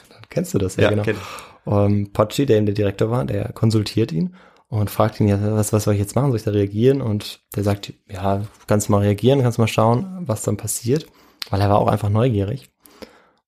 dann 0.09 0.21
kennst 0.29 0.53
du 0.53 0.57
das 0.57 0.75
ja, 0.77 0.89
genau. 0.89 1.03
kenn 1.03 1.17
ich. 1.17 1.71
Ähm, 1.71 2.11
Pocci, 2.11 2.47
der 2.47 2.57
eben 2.57 2.65
der 2.65 2.75
Direktor 2.75 3.11
war, 3.11 3.25
der 3.25 3.51
konsultiert 3.53 4.11
ihn 4.11 4.35
und 4.71 4.89
fragt 4.89 5.19
ihn 5.19 5.27
ja, 5.27 5.37
was, 5.53 5.73
was 5.73 5.83
soll 5.83 5.95
ich 5.95 5.99
jetzt 5.99 6.15
machen? 6.15 6.27
Soll 6.29 6.37
ich 6.37 6.43
da 6.45 6.51
reagieren? 6.51 7.01
Und 7.01 7.41
der 7.53 7.63
sagt, 7.63 7.93
ja, 8.09 8.43
kannst 8.67 8.89
mal 8.89 8.99
reagieren, 8.99 9.41
kannst 9.41 9.59
mal 9.59 9.67
schauen, 9.67 10.21
was 10.21 10.43
dann 10.43 10.55
passiert, 10.55 11.07
weil 11.49 11.59
er 11.59 11.69
war 11.69 11.77
auch 11.77 11.89
einfach 11.89 12.07
neugierig. 12.07 12.71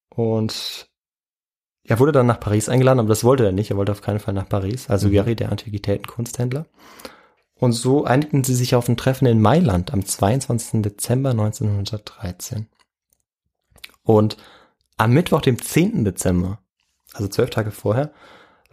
Und 0.10 0.90
er 1.86 2.00
wurde 2.00 2.12
dann 2.12 2.26
nach 2.28 2.42
Paris 2.42 2.68
eingeladen, 2.68 3.00
aber 3.00 3.08
das 3.08 3.24
wollte 3.24 3.46
er 3.46 3.54
nicht. 3.54 3.72
Er 3.72 3.78
wollte 3.78 3.94
auf 3.94 4.02
keinen 4.02 4.20
Fall 4.20 4.34
nach 4.34 4.50
Paris. 4.50 4.90
Also 4.90 5.08
Mhm. 5.08 5.14
Gary, 5.14 5.36
der 5.38 5.50
Antiquitätenkunsthändler. 5.50 6.66
Und 7.56 7.72
so 7.72 8.04
einigten 8.04 8.44
sie 8.44 8.56
sich 8.56 8.76
auf 8.76 8.90
ein 8.90 8.98
Treffen 8.98 9.26
in 9.26 9.42
Mailand 9.42 9.94
am 9.94 10.06
22. 10.06 10.82
Dezember 10.82 11.30
1913. 11.30 12.68
Und 14.04 14.36
am 14.98 15.14
Mittwoch, 15.14 15.40
dem 15.40 15.62
10. 15.62 16.04
Dezember, 16.04 16.60
also 17.14 17.30
zwölf 17.30 17.50
Tage 17.50 17.72
vorher, 17.72 18.12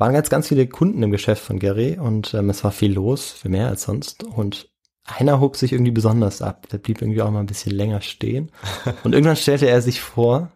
waren 0.01 0.15
jetzt 0.15 0.31
ganz 0.31 0.49
viele 0.49 0.67
Kunden 0.67 1.03
im 1.03 1.11
Geschäft 1.11 1.43
von 1.45 1.59
Gary 1.59 1.99
und 1.99 2.35
ähm, 2.35 2.51
es 2.51 2.65
war 2.65 2.73
viel 2.73 2.93
los, 2.93 3.33
viel 3.33 3.51
mehr 3.51 3.69
als 3.69 3.83
sonst. 3.83 4.25
Und 4.25 4.69
einer 5.05 5.41
hob 5.41 5.57
sich 5.57 5.73
irgendwie 5.73 5.91
besonders 5.91 6.43
ab. 6.43 6.69
Der 6.71 6.79
blieb 6.79 7.01
irgendwie 7.03 7.23
auch 7.23 7.31
mal 7.31 7.41
ein 7.41 7.47
bisschen 7.47 7.73
länger 7.73 8.01
stehen. 8.01 8.51
Und 9.05 9.13
irgendwann 9.13 9.37
stellte 9.37 9.69
er 9.69 9.83
sich 9.83 10.01
vor, 10.01 10.53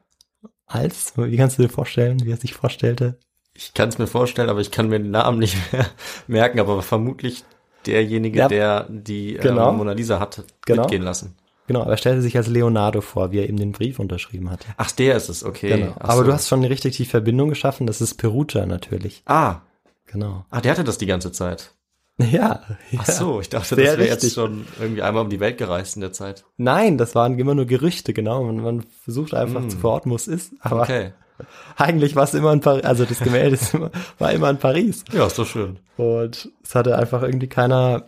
als, 0.66 1.12
wie 1.16 1.36
kannst 1.36 1.58
du 1.58 1.62
dir 1.62 1.68
vorstellen, 1.68 2.24
wie 2.24 2.30
er 2.30 2.36
sich 2.36 2.54
vorstellte? 2.54 3.18
Ich 3.54 3.74
kann 3.74 3.88
es 3.88 3.98
mir 3.98 4.06
vorstellen, 4.06 4.48
aber 4.50 4.60
ich 4.60 4.70
kann 4.70 4.88
mir 4.88 4.98
den 5.00 5.10
Namen 5.10 5.38
nicht 5.38 5.56
mehr 5.72 5.86
merken, 6.26 6.60
aber 6.60 6.82
vermutlich 6.82 7.44
derjenige, 7.86 8.38
Ja. 8.38 8.48
der 8.48 8.86
die 8.88 9.34
Genau. 9.34 9.70
äh, 9.70 9.72
Mona 9.72 9.92
Lisa 9.92 10.20
hat 10.20 10.42
Genau. 10.66 10.82
mitgehen 10.82 11.02
lassen. 11.02 11.36
Genau, 11.66 11.80
aber 11.82 11.92
er 11.92 11.96
stellte 11.96 12.20
sich 12.22 12.36
als 12.36 12.46
Leonardo 12.48 13.00
vor, 13.00 13.32
wie 13.32 13.38
er 13.38 13.48
eben 13.48 13.56
den 13.56 13.72
Brief 13.72 13.98
unterschrieben 13.98 14.50
hatte. 14.50 14.66
Ach, 14.76 14.90
der 14.90 15.16
ist 15.16 15.28
es, 15.30 15.44
okay. 15.44 15.78
Genau. 15.78 15.94
Ach 15.98 16.10
Aber 16.10 16.18
so. 16.20 16.24
du 16.24 16.32
hast 16.32 16.48
schon 16.48 16.62
richtig 16.64 16.96
die 16.96 17.04
Verbindung 17.06 17.48
geschaffen, 17.48 17.86
das 17.86 18.00
ist 18.00 18.14
Perugia 18.16 18.66
natürlich. 18.66 19.22
Ah, 19.26 19.60
Genau. 20.06 20.44
ah, 20.50 20.60
der 20.60 20.72
hatte 20.72 20.84
das 20.84 20.98
die 20.98 21.06
ganze 21.06 21.32
Zeit. 21.32 21.72
Ja. 22.18 22.60
Ach 22.98 23.06
so, 23.06 23.40
ich 23.40 23.48
dachte, 23.48 23.74
Sehr 23.74 23.86
das 23.86 23.98
wäre 23.98 24.08
jetzt 24.08 24.32
schon 24.34 24.66
irgendwie 24.80 25.02
einmal 25.02 25.24
um 25.24 25.30
die 25.30 25.40
Welt 25.40 25.58
gereist 25.58 25.96
in 25.96 26.00
der 26.00 26.12
Zeit. 26.12 26.44
Nein, 26.56 26.96
das 26.96 27.16
waren 27.16 27.36
immer 27.40 27.56
nur 27.56 27.64
Gerüchte, 27.66 28.12
genau. 28.12 28.44
Man, 28.44 28.58
man 28.60 28.84
versucht 29.02 29.34
einfach 29.34 29.66
zu 29.66 29.76
verorten, 29.78 30.12
wo 30.12 30.14
es 30.14 30.28
ist. 30.28 30.52
Aber 30.60 30.80
Mm. 30.80 30.82
Okay. 30.82 31.12
eigentlich 31.76 32.14
war 32.14 32.22
es 32.22 32.34
immer 32.34 32.52
in 32.52 32.60
Paris, 32.60 32.84
also 32.84 33.04
das 33.04 33.18
Gemälde 33.18 33.56
ist 33.56 33.74
immer, 33.74 33.90
war 34.20 34.30
immer 34.32 34.48
in 34.50 34.58
Paris. 34.58 35.02
Ja, 35.12 35.26
ist 35.26 35.36
doch 35.40 35.46
schön. 35.46 35.80
Und 35.96 36.48
es 36.62 36.76
hatte 36.76 36.96
einfach 36.96 37.22
irgendwie 37.22 37.48
keiner, 37.48 38.04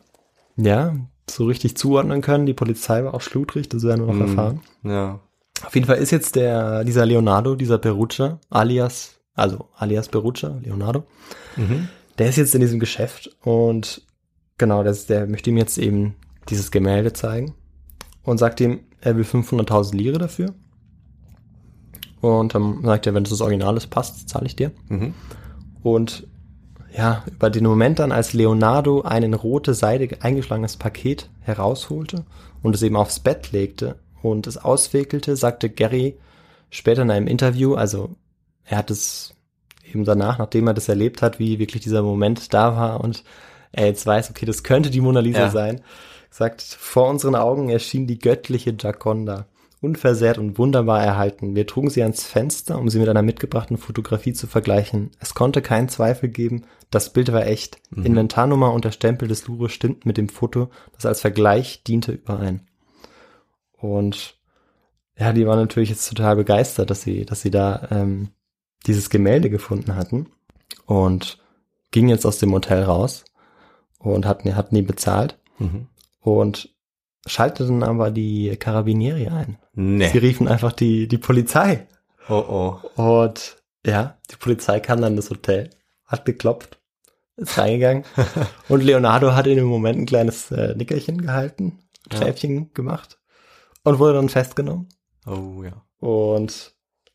ja, 0.57 0.95
so 1.29 1.47
richtig 1.47 1.77
zuordnen 1.77 2.21
können. 2.21 2.47
Die 2.47 2.55
Polizei 2.55 3.05
war 3.05 3.15
auch 3.15 3.21
schludrig, 3.21 3.69
das 3.69 3.83
werden 3.83 4.07
wir 4.07 4.13
noch 4.13 4.21
erfahren. 4.21 4.61
Ja. 4.83 5.21
Auf 5.65 5.75
jeden 5.75 5.87
Fall 5.87 5.97
ist 5.97 6.11
jetzt 6.11 6.37
der, 6.37 6.85
dieser 6.85 7.07
Leonardo, 7.07 7.55
dieser 7.55 7.79
Perugia, 7.79 8.39
alias, 8.51 9.19
also 9.35 9.69
alias 9.75 10.09
Perugia, 10.09 10.59
Leonardo, 10.63 11.05
der 12.19 12.29
ist 12.29 12.37
jetzt 12.37 12.55
in 12.55 12.61
diesem 12.61 12.79
Geschäft 12.79 13.35
und 13.43 14.03
genau, 14.59 14.83
das, 14.83 15.07
der 15.07 15.27
möchte 15.27 15.51
ihm 15.51 15.57
jetzt 15.57 15.79
eben 15.79 16.15
dieses 16.49 16.71
Gemälde 16.71 17.13
zeigen 17.13 17.55
und 18.23 18.39
sagt 18.39 18.61
ihm, 18.61 18.81
er 19.01 19.17
will 19.17 19.25
500.000 19.25 19.97
Lire 19.97 20.19
dafür. 20.19 20.55
Und 22.21 22.55
dann 22.55 22.83
sagt 22.83 23.07
er, 23.07 23.15
wenn 23.15 23.25
das 23.25 23.31
das 23.31 23.41
Original 23.41 23.77
ist, 23.77 23.89
passt, 23.89 24.29
zahle 24.29 24.47
ich 24.47 24.57
dir. 24.57 24.73
Mhm. 24.89 25.15
Und 25.83 26.27
ja, 26.95 27.25
über 27.27 27.51
den 27.51 27.65
Moment 27.65 27.99
dann, 27.99 28.13
als 28.13 28.33
Leonardo 28.33 29.03
ein 29.03 29.23
in 29.23 29.35
rote 29.35 29.75
Seide 29.75 30.09
eingeschlagenes 30.21 30.77
Paket 30.77 31.29
herausholte 31.41 32.25
und 32.63 32.75
es 32.75 32.83
eben 32.83 32.97
aufs 32.97 33.21
Bett 33.21 33.53
legte 33.53 33.97
und 34.23 34.47
es 34.47 34.57
auswickelte, 34.57 35.37
sagte 35.37 35.71
Gary 35.71 36.17
später 36.71 37.03
in 37.03 37.11
einem 37.11 37.27
Interview, 37.27 37.75
also 37.75 38.11
er 38.65 38.79
hat 38.79 38.91
es 38.91 39.35
eben 39.93 40.05
danach, 40.05 40.39
nachdem 40.39 40.67
er 40.67 40.75
das 40.75 40.89
erlebt 40.89 41.23
hat, 41.23 41.39
wie 41.39 41.59
wirklich 41.59 41.83
dieser 41.83 42.03
Moment 42.03 42.53
da 42.53 42.77
war 42.77 43.01
und 43.03 43.25
er 43.73 43.87
jetzt 43.87 44.07
weiß, 44.07 44.31
okay, 44.31 44.47
das 44.47 44.63
könnte 44.63 44.91
die 44.91 45.01
Mona 45.01 45.21
Lisa 45.21 45.41
Ja. 45.41 45.51
sein, 45.51 45.81
sagt, 46.31 46.63
vor 46.63 47.09
unseren 47.09 47.35
Augen 47.35 47.69
erschien 47.69 48.07
die 48.07 48.19
göttliche 48.19 48.75
Gioconda, 48.75 49.47
unversehrt 49.87 50.37
und 50.39 50.59
wunderbar 50.59 51.03
erhalten. 51.03 51.55
Wir 51.55 51.67
trugen 51.67 51.89
sie 51.91 52.03
ans 52.03 52.25
Fenster, 52.25 52.79
um 52.79 52.89
sie 52.89 52.99
mit 52.99 53.09
einer 53.09 53.23
mitgebrachten 53.23 53.79
Fotografie 53.79 54.33
zu 54.33 54.47
vergleichen. 54.47 55.11
Es 55.21 55.35
konnte 55.35 55.63
keinen 55.63 55.89
Zweifel 55.89 56.29
geben, 56.29 56.65
das 56.91 57.13
Bild 57.13 57.33
war 57.33 57.47
echt. 57.47 57.79
Inventarnummer 58.05 58.73
und 58.73 58.85
der 58.85 58.93
Stempel 58.93 59.29
des 59.29 59.47
Louvre 59.47 59.69
stimmten 59.69 60.09
mit 60.09 60.17
dem 60.17 60.29
Foto, 60.29 60.69
das 60.95 61.07
als 61.07 61.21
Vergleich 61.21 61.83
diente, 61.85 62.13
überein. 62.13 62.67
Und 63.73 64.37
ja, 65.19 65.33
die 65.33 65.47
waren 65.47 65.59
natürlich 65.59 65.89
jetzt 65.91 66.09
total 66.09 66.37
begeistert, 66.37 66.91
dass 66.91 67.03
sie, 67.03 67.25
dass 67.25 67.41
sie 67.41 67.51
da 67.51 67.89
ähm, 67.91 68.29
dieses 68.87 69.11
Gemälde 69.11 69.51
gefunden 69.51 69.97
hatten 69.97 70.27
und 70.85 71.39
gingen 71.91 72.09
jetzt 72.11 72.27
aus 72.27 72.39
dem 72.39 72.53
Hotel 72.53 72.83
raus 72.83 73.25
und 73.99 74.27
hatten, 74.27 74.55
hatten 74.57 74.77
ihn 74.77 74.87
bezahlt 74.87 75.39
Mhm. 75.59 75.87
und 76.21 76.76
schalteten 77.27 77.83
aber 77.83 78.11
die 78.11 78.57
Carabinieri 78.57 79.29
ein. 79.29 79.59
Nee. 79.75 80.09
Sie 80.09 80.19
riefen 80.19 80.49
einfach 80.49 80.73
die, 80.73 81.09
die 81.09 81.19
Polizei. 81.19 81.87
Oh 82.29 82.79
oh. 82.97 83.03
Und 83.03 83.57
ja, 83.85 84.17
die 84.31 84.37
Polizei 84.37 84.81
kam 84.81 85.01
dann 85.01 85.13
in 85.13 85.17
das 85.17 85.31
Hotel, 85.31 85.71
hat 86.07 86.25
geklopft, 86.25 86.79
ist 87.37 87.59
reingegangen. 87.59 88.05
und 88.69 88.83
Leonardo 88.83 89.33
hat 89.35 89.47
in 89.47 89.57
dem 89.57 89.67
Moment 89.67 89.99
ein 89.99 90.07
kleines 90.07 90.51
äh, 90.51 90.75
Nickerchen 90.77 91.21
gehalten, 91.23 91.79
Ja. 92.13 92.19
Schäfchen 92.19 92.73
gemacht 92.75 93.19
und 93.85 93.99
wurde 93.99 94.15
dann 94.15 94.29
festgenommen. 94.29 94.89
Oh 95.27 95.63
ja. 95.63 95.85
Und 95.99 96.75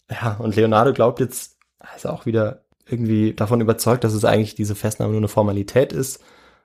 ja, 0.10 0.34
und 0.36 0.56
Leonardo 0.56 0.94
glaubt 0.94 1.20
jetzt, 1.20 1.58
er 1.80 1.96
ist 1.96 2.06
auch 2.08 2.26
wieder 2.26 2.66
irgendwie 2.86 3.34
davon 3.34 3.62
überzeugt, 3.62 4.04
dass 4.04 4.14
es 4.14 4.26
eigentlich 4.26 4.56
diese 4.56 4.76
Festnahme 4.76 5.12
nur 5.12 5.22
eine 5.22 5.28
Formalität 5.30 5.94
ist, 5.94 6.22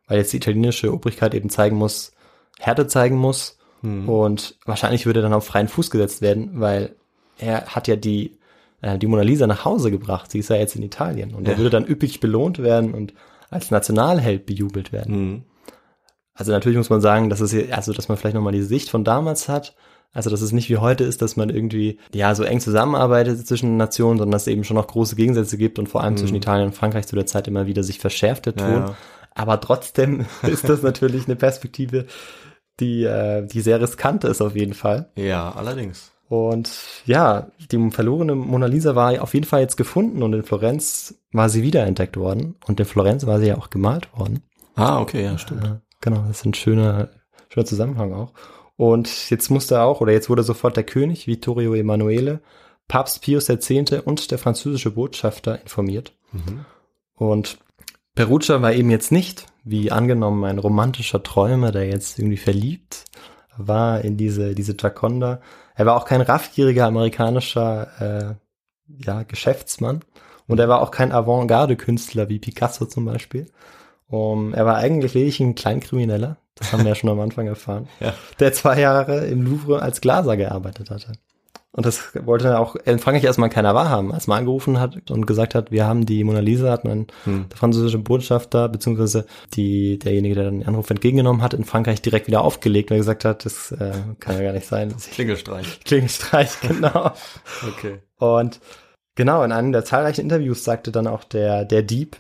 weil 0.08 0.18
jetzt 0.18 0.32
die 0.32 0.38
italienische 0.38 0.92
Obrigkeit 0.92 1.34
eben 1.34 1.50
zeigen 1.50 1.76
muss, 1.76 2.12
Härte 2.58 2.86
zeigen 2.86 3.16
muss 3.16 3.58
Hm. 3.82 4.08
und 4.08 4.56
wahrscheinlich 4.64 5.04
würde 5.06 5.20
er 5.20 5.22
dann 5.24 5.34
auf 5.34 5.44
freien 5.46 5.68
Fuß 5.68 5.90
gesetzt 5.90 6.22
werden, 6.22 6.52
weil 6.54 6.96
er 7.38 7.66
hat 7.66 7.88
ja 7.88 7.96
die, 7.96 8.38
äh, 8.80 8.96
die 8.98 9.06
Mona 9.06 9.22
Lisa 9.22 9.46
nach 9.46 9.64
Hause 9.66 9.90
gebracht. 9.90 10.30
Sie 10.30 10.38
ist 10.38 10.48
ja 10.48 10.56
jetzt 10.56 10.74
in 10.76 10.82
Italien 10.82 11.34
und 11.34 11.46
er 11.46 11.52
Ja. 11.52 11.58
würde 11.58 11.70
dann 11.70 11.86
üppig 11.86 12.20
belohnt 12.20 12.58
werden 12.62 12.94
und 12.94 13.12
als 13.50 13.70
Nationalheld 13.70 14.46
bejubelt 14.46 14.92
werden. 14.92 15.14
Hm. 15.14 15.42
Also 16.34 16.52
natürlich 16.52 16.76
muss 16.78 16.90
man 16.90 17.00
sagen, 17.00 17.30
dass 17.30 17.40
es 17.40 17.50
hier, 17.52 17.74
also 17.76 17.92
dass 17.92 18.08
man 18.08 18.16
vielleicht 18.18 18.34
nochmal 18.34 18.52
die 18.52 18.62
Sicht 18.62 18.90
von 18.90 19.04
damals 19.04 19.48
hat. 19.48 19.74
Also 20.12 20.30
dass 20.30 20.40
es 20.40 20.52
nicht 20.52 20.70
wie 20.70 20.78
heute 20.78 21.04
ist, 21.04 21.20
dass 21.20 21.36
man 21.36 21.50
irgendwie 21.50 21.98
ja 22.14 22.34
so 22.34 22.42
eng 22.42 22.60
zusammenarbeitet 22.60 23.46
zwischen 23.46 23.76
Nationen, 23.76 24.18
sondern 24.18 24.32
dass 24.32 24.42
es 24.42 24.48
eben 24.48 24.64
schon 24.64 24.76
noch 24.76 24.86
große 24.86 25.14
Gegensätze 25.16 25.58
gibt 25.58 25.78
und 25.78 25.88
vor 25.88 26.02
allem 26.02 26.16
zwischen 26.16 26.34
Italien 26.36 26.68
und 26.68 26.74
Frankreich 26.74 27.06
zu 27.06 27.16
der 27.16 27.26
Zeit 27.26 27.46
immer 27.48 27.66
wieder 27.66 27.82
sich 27.82 27.98
verschärft 27.98 28.46
der 28.46 28.56
Ton. 28.56 28.66
Ja, 28.70 28.78
ja. 28.86 28.96
Aber 29.36 29.60
trotzdem 29.60 30.26
ist 30.42 30.68
das 30.68 30.82
natürlich 30.82 31.26
eine 31.26 31.36
Perspektive, 31.36 32.06
die, 32.80 33.04
äh, 33.04 33.46
die 33.46 33.60
sehr 33.60 33.80
riskant 33.80 34.24
ist 34.24 34.40
auf 34.40 34.56
jeden 34.56 34.74
Fall. 34.74 35.10
Ja, 35.14 35.52
allerdings. 35.52 36.12
Und 36.28 36.70
ja, 37.04 37.46
die 37.70 37.90
verlorene 37.90 38.34
Mona 38.34 38.66
Lisa 38.66 38.96
war 38.96 39.22
auf 39.22 39.34
jeden 39.34 39.46
Fall 39.46 39.60
jetzt 39.60 39.76
gefunden 39.76 40.24
und 40.24 40.32
in 40.32 40.42
Florenz 40.42 41.14
war 41.30 41.48
sie 41.48 41.62
wiederentdeckt 41.62 42.16
worden. 42.16 42.56
Und 42.66 42.80
in 42.80 42.86
Florenz 42.86 43.26
war 43.26 43.38
sie 43.38 43.46
ja 43.46 43.58
auch 43.58 43.70
gemalt 43.70 44.08
worden. 44.16 44.42
Ah, 44.74 45.00
okay, 45.00 45.22
ja, 45.22 45.38
stimmt. 45.38 45.64
Ja, 45.64 45.80
genau, 46.00 46.24
das 46.26 46.38
ist 46.38 46.46
ein 46.46 46.54
schöner, 46.54 47.10
schöner 47.48 47.66
Zusammenhang 47.66 48.12
auch. 48.12 48.32
Und 48.76 49.30
jetzt 49.30 49.50
musste 49.50 49.82
auch, 49.82 50.00
oder 50.00 50.12
jetzt 50.12 50.28
wurde 50.28 50.42
sofort 50.42 50.76
der 50.76 50.84
König, 50.84 51.26
Vittorio 51.26 51.74
Emanuele, 51.74 52.40
Papst 52.88 53.22
Pius 53.22 53.48
X. 53.48 53.70
und 54.04 54.30
der 54.30 54.38
französische 54.38 54.90
Botschafter 54.90 55.60
informiert. 55.62 56.12
Mhm. 56.32 56.64
Und 57.14 57.58
Perugia 58.16 58.62
war 58.62 58.72
eben 58.72 58.90
jetzt 58.90 59.12
nicht, 59.12 59.46
wie 59.62 59.92
angenommen, 59.92 60.42
ein 60.44 60.58
romantischer 60.58 61.22
Träumer, 61.22 61.70
der 61.70 61.86
jetzt 61.86 62.18
irgendwie 62.18 62.38
verliebt 62.38 63.04
war 63.58 64.00
in 64.00 64.16
diese, 64.16 64.54
diese 64.54 64.74
Jaconda. 64.78 65.40
Er 65.74 65.86
war 65.86 65.96
auch 65.96 66.06
kein 66.06 66.22
raffgieriger 66.22 66.86
amerikanischer 66.86 68.38
äh, 68.88 69.04
ja, 69.04 69.22
Geschäftsmann. 69.22 70.00
Und 70.46 70.58
er 70.60 70.68
war 70.68 70.80
auch 70.80 70.90
kein 70.90 71.12
Avantgarde-Künstler 71.12 72.28
wie 72.28 72.38
Picasso 72.38 72.86
zum 72.86 73.04
Beispiel. 73.04 73.50
Um, 74.08 74.54
er 74.54 74.64
war 74.64 74.76
eigentlich 74.76 75.14
lediglich 75.14 75.40
ein 75.40 75.54
Kleinkrimineller. 75.54 76.38
Das 76.54 76.72
haben 76.72 76.84
wir 76.84 76.90
ja 76.90 76.94
schon 76.94 77.10
am 77.10 77.20
Anfang 77.20 77.46
erfahren. 77.46 77.88
Ja. 78.00 78.14
Der 78.38 78.52
zwei 78.52 78.80
Jahre 78.80 79.26
im 79.26 79.42
Louvre 79.42 79.82
als 79.82 80.00
Glaser 80.00 80.36
gearbeitet 80.38 80.90
hatte. 80.90 81.12
Und 81.76 81.84
das 81.84 82.14
wollte 82.24 82.58
auch 82.58 82.74
in 82.74 82.98
Frankreich 82.98 83.24
erstmal 83.24 83.50
keiner 83.50 83.74
wahrhaben. 83.74 84.12
Als 84.12 84.26
man 84.26 84.38
angerufen 84.38 84.80
hat 84.80 85.10
und 85.10 85.26
gesagt 85.26 85.54
hat, 85.54 85.70
wir 85.70 85.86
haben 85.86 86.06
die 86.06 86.24
Mona 86.24 86.40
Lisa, 86.40 86.70
hat 86.70 86.84
man 86.84 87.06
Hm. 87.24 87.46
der 87.50 87.56
französische 87.58 87.98
Botschafter, 87.98 88.68
beziehungsweise 88.70 89.26
die, 89.54 89.98
derjenige, 89.98 90.34
der 90.34 90.44
dann 90.44 90.60
den 90.60 90.68
Anruf 90.68 90.88
entgegengenommen 90.88 91.42
hat, 91.42 91.52
in 91.52 91.64
Frankreich 91.64 92.00
direkt 92.00 92.26
wieder 92.28 92.40
aufgelegt, 92.42 92.90
weil 92.90 92.96
er 92.96 93.00
gesagt 93.00 93.26
hat, 93.26 93.44
das 93.44 93.72
äh, 93.72 93.92
kann 94.20 94.36
ja 94.36 94.42
gar 94.42 94.52
nicht 94.52 94.66
sein. 94.66 94.94
Klingelstreich. 95.12 95.80
Klingelstreich, 95.84 96.60
genau. 96.62 97.12
Okay. 97.68 97.98
Und 98.18 98.60
genau, 99.14 99.42
in 99.42 99.52
einem 99.52 99.72
der 99.72 99.84
zahlreichen 99.84 100.22
Interviews 100.22 100.64
sagte 100.64 100.90
dann 100.90 101.06
auch 101.06 101.24
der, 101.24 101.66
der 101.66 101.82
Dieb, 101.82 102.16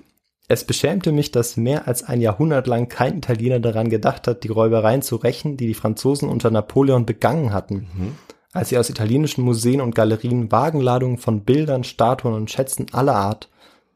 es 0.48 0.64
beschämte 0.64 1.10
mich, 1.12 1.32
dass 1.32 1.56
mehr 1.56 1.88
als 1.88 2.04
ein 2.04 2.20
Jahrhundert 2.20 2.66
lang 2.66 2.88
kein 2.88 3.18
Italiener 3.18 3.58
daran 3.58 3.88
gedacht 3.88 4.28
hat, 4.28 4.44
die 4.44 4.48
Räubereien 4.48 5.02
zu 5.02 5.16
rächen, 5.16 5.56
die 5.56 5.66
die 5.66 5.74
Franzosen 5.74 6.28
unter 6.28 6.50
Napoleon 6.50 7.04
begangen 7.06 7.52
hatten. 7.52 7.88
Als 8.56 8.70
sie 8.70 8.78
aus 8.78 8.90
italienischen 8.90 9.42
Museen 9.44 9.80
und 9.80 9.94
Galerien 9.94 10.50
Wagenladungen 10.50 11.18
von 11.18 11.42
Bildern, 11.42 11.84
Statuen 11.84 12.34
und 12.34 12.50
Schätzen 12.50 12.86
aller 12.92 13.14
Art, 13.14 13.48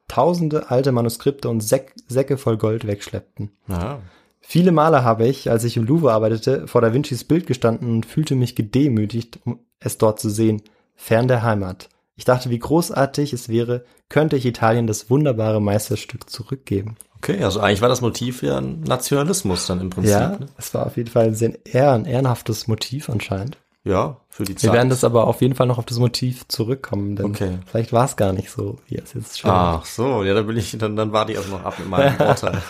tausende 0.09 0.70
alte 0.70 0.92
Manuskripte 0.92 1.49
und 1.49 1.61
Säck, 1.61 1.94
Säcke 2.09 2.37
voll 2.37 2.57
Gold 2.57 2.87
wegschleppten. 2.87 3.51
Ja. 3.68 4.01
Viele 4.40 4.73
Male 4.73 5.05
habe 5.05 5.27
ich, 5.29 5.51
als 5.51 5.64
ich 5.64 5.77
im 5.77 5.85
Louvre 5.85 6.12
arbeitete, 6.12 6.66
vor 6.66 6.81
Da 6.81 6.92
Vincis 6.92 7.25
Bild 7.25 7.46
gestanden 7.46 7.90
und 7.90 8.07
fühlte 8.07 8.35
mich 8.35 8.57
gedemütigt, 8.57 9.38
um 9.44 9.61
es 9.79 9.99
dort 9.99 10.18
zu 10.18 10.29
sehen, 10.29 10.62
fern 10.94 11.29
der 11.29 11.42
Heimat. 11.42 11.88
Ich 12.16 12.25
dachte, 12.25 12.51
wie 12.51 12.59
großartig 12.59 13.33
es 13.33 13.49
wäre, 13.49 13.85
könnte 14.09 14.37
ich 14.37 14.44
Italien 14.44 14.87
das 14.87 15.09
wunderbare 15.09 15.62
Meisterstück 15.62 16.29
zurückgeben. 16.29 16.96
Okay, 17.16 17.42
also 17.44 17.61
eigentlich 17.61 17.81
war 17.81 17.88
das 17.88 18.01
Motiv 18.01 18.42
ja 18.42 18.59
ein 18.59 18.81
Nationalismus 18.81 19.66
dann 19.66 19.81
im 19.81 19.90
Prinzip. 19.90 20.12
Ja, 20.12 20.38
Ne? 20.38 20.46
es 20.59 20.75
war 20.75 20.87
auf 20.87 20.96
jeden 20.96 21.11
Fall 21.11 21.27
ein 21.27 21.35
sehr 21.35 21.55
ehren, 21.64 22.05
ehrenhaftes 22.05 22.66
Motiv 22.66 23.09
anscheinend. 23.09 23.57
Ja 23.85 24.21
für 24.29 24.45
die 24.45 24.53
Wir 24.55 24.59
Zeit. 24.59 24.73
werden 24.73 24.90
das 24.90 25.05
aber 25.05 25.27
auf 25.27 25.40
jeden 25.43 25.55
Fall 25.55 25.66
noch 25.66 25.79
auf 25.79 25.87
das 25.87 25.99
Motiv 25.99 26.47
zurückkommen, 26.49 27.16
denn 27.16 27.27
Okay. 27.27 27.59
vielleicht 27.66 27.93
war 27.93 28.05
es 28.05 28.16
gar 28.16 28.33
nicht 28.33 28.51
so, 28.51 28.79
wie 28.88 28.97
es 28.97 29.14
jetzt 29.14 29.38
schon 29.40 29.51
Ach 29.51 29.85
so, 29.85 30.23
ja, 30.25 30.35
dann 30.35 30.47
bin 30.47 30.57
ich, 30.57 30.77
dann, 30.79 30.97
dann 30.97 31.12
warte 31.12 31.33
ich 31.33 31.38
erst 31.38 31.51
noch 31.51 31.64
ab 31.64 31.79
mit 31.79 31.88
meinem 31.88 32.14
Urteil. 32.29 32.61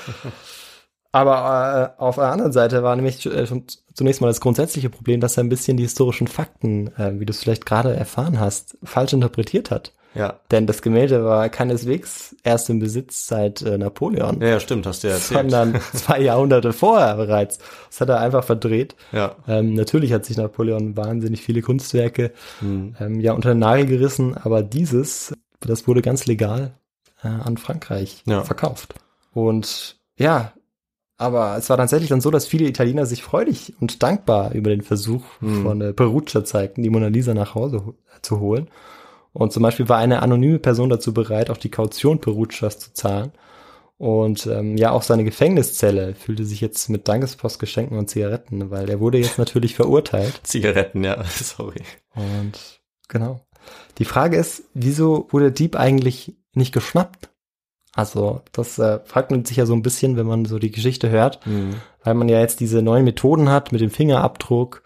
Aber 1.12 1.94
äh, 1.99 2.01
auf 2.03 2.14
der 2.14 2.25
anderen 2.31 2.53
Seite 2.53 2.83
war 2.85 2.94
nämlich 2.94 3.27
äh, 3.27 3.46
schon 3.46 3.64
zunächst 3.94 4.20
mal 4.20 4.29
das 4.29 4.40
grundsätzliche 4.40 4.90
Problem, 4.90 5.20
dass 5.20 5.37
er 5.37 5.42
ein 5.42 5.49
bisschen 5.49 5.77
die 5.77 5.83
historischen 5.83 6.29
Fakten, 6.29 6.88
äh, 6.96 7.18
wie 7.18 7.27
du 7.27 7.33
es 7.33 7.40
vielleicht 7.40 7.66
gerade 7.66 7.94
erfahren 7.96 8.38
hast, 8.38 8.79
falsch 8.85 9.12
interpretiert 9.12 9.70
hat. 9.73 9.92
Ja. 10.14 10.40
Denn 10.51 10.66
das 10.66 10.83
Gemälde 10.83 11.25
war 11.25 11.49
keineswegs 11.49 12.35
erst 12.42 12.68
im 12.70 12.79
Besitz 12.81 13.27
seit 13.27 13.62
äh, 13.62 13.79
Napoleon, 13.79 14.40
ja, 14.40 14.59
stimmt, 14.61 14.87
hast 14.87 15.03
du 15.05 15.09
ja 15.09 15.14
erzählt. 15.14 15.51
sondern 15.51 15.81
zwei 15.94 16.20
Jahrhunderte 16.20 16.73
vorher 16.73 17.14
bereits. 17.16 17.59
Das 17.90 18.01
hat 18.01 18.09
er 18.09 18.20
einfach 18.20 18.44
verdreht. 18.44 18.96
ja. 19.12 19.37
Ähm, 19.46 19.75
natürlich 19.75 20.12
hat 20.12 20.25
sich 20.25 20.37
Napoleon 20.37 20.96
wahnsinnig 20.96 21.42
viele 21.42 21.62
Kunstwerke 21.62 22.33
Hm. 22.61 22.96
ähm, 23.01 23.20
ja 23.20 23.33
unter 23.33 23.51
den 23.51 23.59
Nagel 23.61 23.87
gerissen, 23.87 24.37
aber 24.37 24.62
dieses, 24.62 25.33
das 25.61 25.87
wurde 25.87 26.03
ganz 26.03 26.27
legal 26.27 26.73
äh, 27.23 27.29
an 27.29 27.57
Frankreich 27.57 28.23
Ja. 28.27 28.42
verkauft. 28.42 28.94
Und 29.33 29.96
ja, 30.16 30.53
aber 31.18 31.57
es 31.59 31.68
war 31.70 31.77
tatsächlich 31.77 32.09
dann 32.09 32.20
so, 32.23 32.31
dass 32.31 32.46
viele 32.46 32.66
Italiener 32.66 33.05
sich 33.07 33.23
freudig 33.23 33.75
und 33.81 34.03
dankbar 34.03 34.53
über 34.55 34.70
den 34.70 34.83
Versuch 34.83 35.23
Hm. 35.40 35.62
von 35.62 35.81
äh, 35.83 35.92
Perugia 35.92 36.44
zeigten, 36.44 36.83
die 36.83 36.90
Mona 36.90 37.09
Lisa 37.09 37.35
nach 37.35 37.55
Hause 37.55 37.85
ho- 37.87 37.94
zu 38.23 38.40
holen. 38.40 38.68
Und 39.33 39.53
zum 39.53 39.62
Beispiel 39.62 39.88
war 39.88 39.99
eine 39.99 40.23
anonyme 40.23 40.59
Person 40.59 40.90
dazu 40.90 41.14
bereit, 41.14 41.51
auch 41.51 41.57
die 41.57 41.71
Kaution 41.71 42.21
Perugias 42.21 42.79
zu 42.79 42.93
zahlen. 42.93 43.33
Und 43.97 44.47
ähm, 44.47 44.77
ja, 44.79 44.93
auch 44.93 45.03
seine 45.03 45.25
Gefängniszelle 45.25 46.14
fühlte 46.14 46.45
sich 46.45 46.61
jetzt 46.62 46.88
mit 46.88 47.07
Dankespostgeschenken 47.07 47.99
und 47.99 48.09
Zigaretten, 48.09 48.71
weil 48.71 48.88
er 48.88 48.99
wurde 48.99 49.19
jetzt 49.19 49.38
natürlich 49.38 49.75
verurteilt. 49.75 50.40
Zigaretten, 50.43 51.05
ja, 51.05 51.23
sorry. 51.29 51.83
Und 52.14 52.81
genau. 53.09 53.40
Die 53.99 54.07
Frage 54.07 54.38
ist, 54.38 54.64
wieso 54.73 55.29
wurde 55.31 55.53
Dieb 55.53 55.77
eigentlich 55.77 56.35
nicht 56.55 56.73
geschnappt? 56.73 57.29
Also, 57.95 58.40
das 58.53 58.79
äh, 58.79 59.01
fragt 59.05 59.33
man 59.33 59.45
sich 59.45 59.59
ja 59.59 59.66
so 59.66 59.75
ein 59.75 59.83
bisschen, 59.83 60.16
wenn 60.16 60.27
man 60.27 60.45
so 60.47 60.59
die 60.59 60.71
Geschichte 60.71 61.11
hört, 61.11 61.45
Hm. 61.45 61.75
weil 62.03 62.14
man 62.14 62.29
ja 62.29 62.40
jetzt 62.40 62.61
diese 62.61 62.83
neuen 62.83 63.05
Methoden 63.05 63.51
hat 63.51 63.73
mit 63.73 63.81
dem 63.81 63.90
Fingerabdruck 63.90 64.83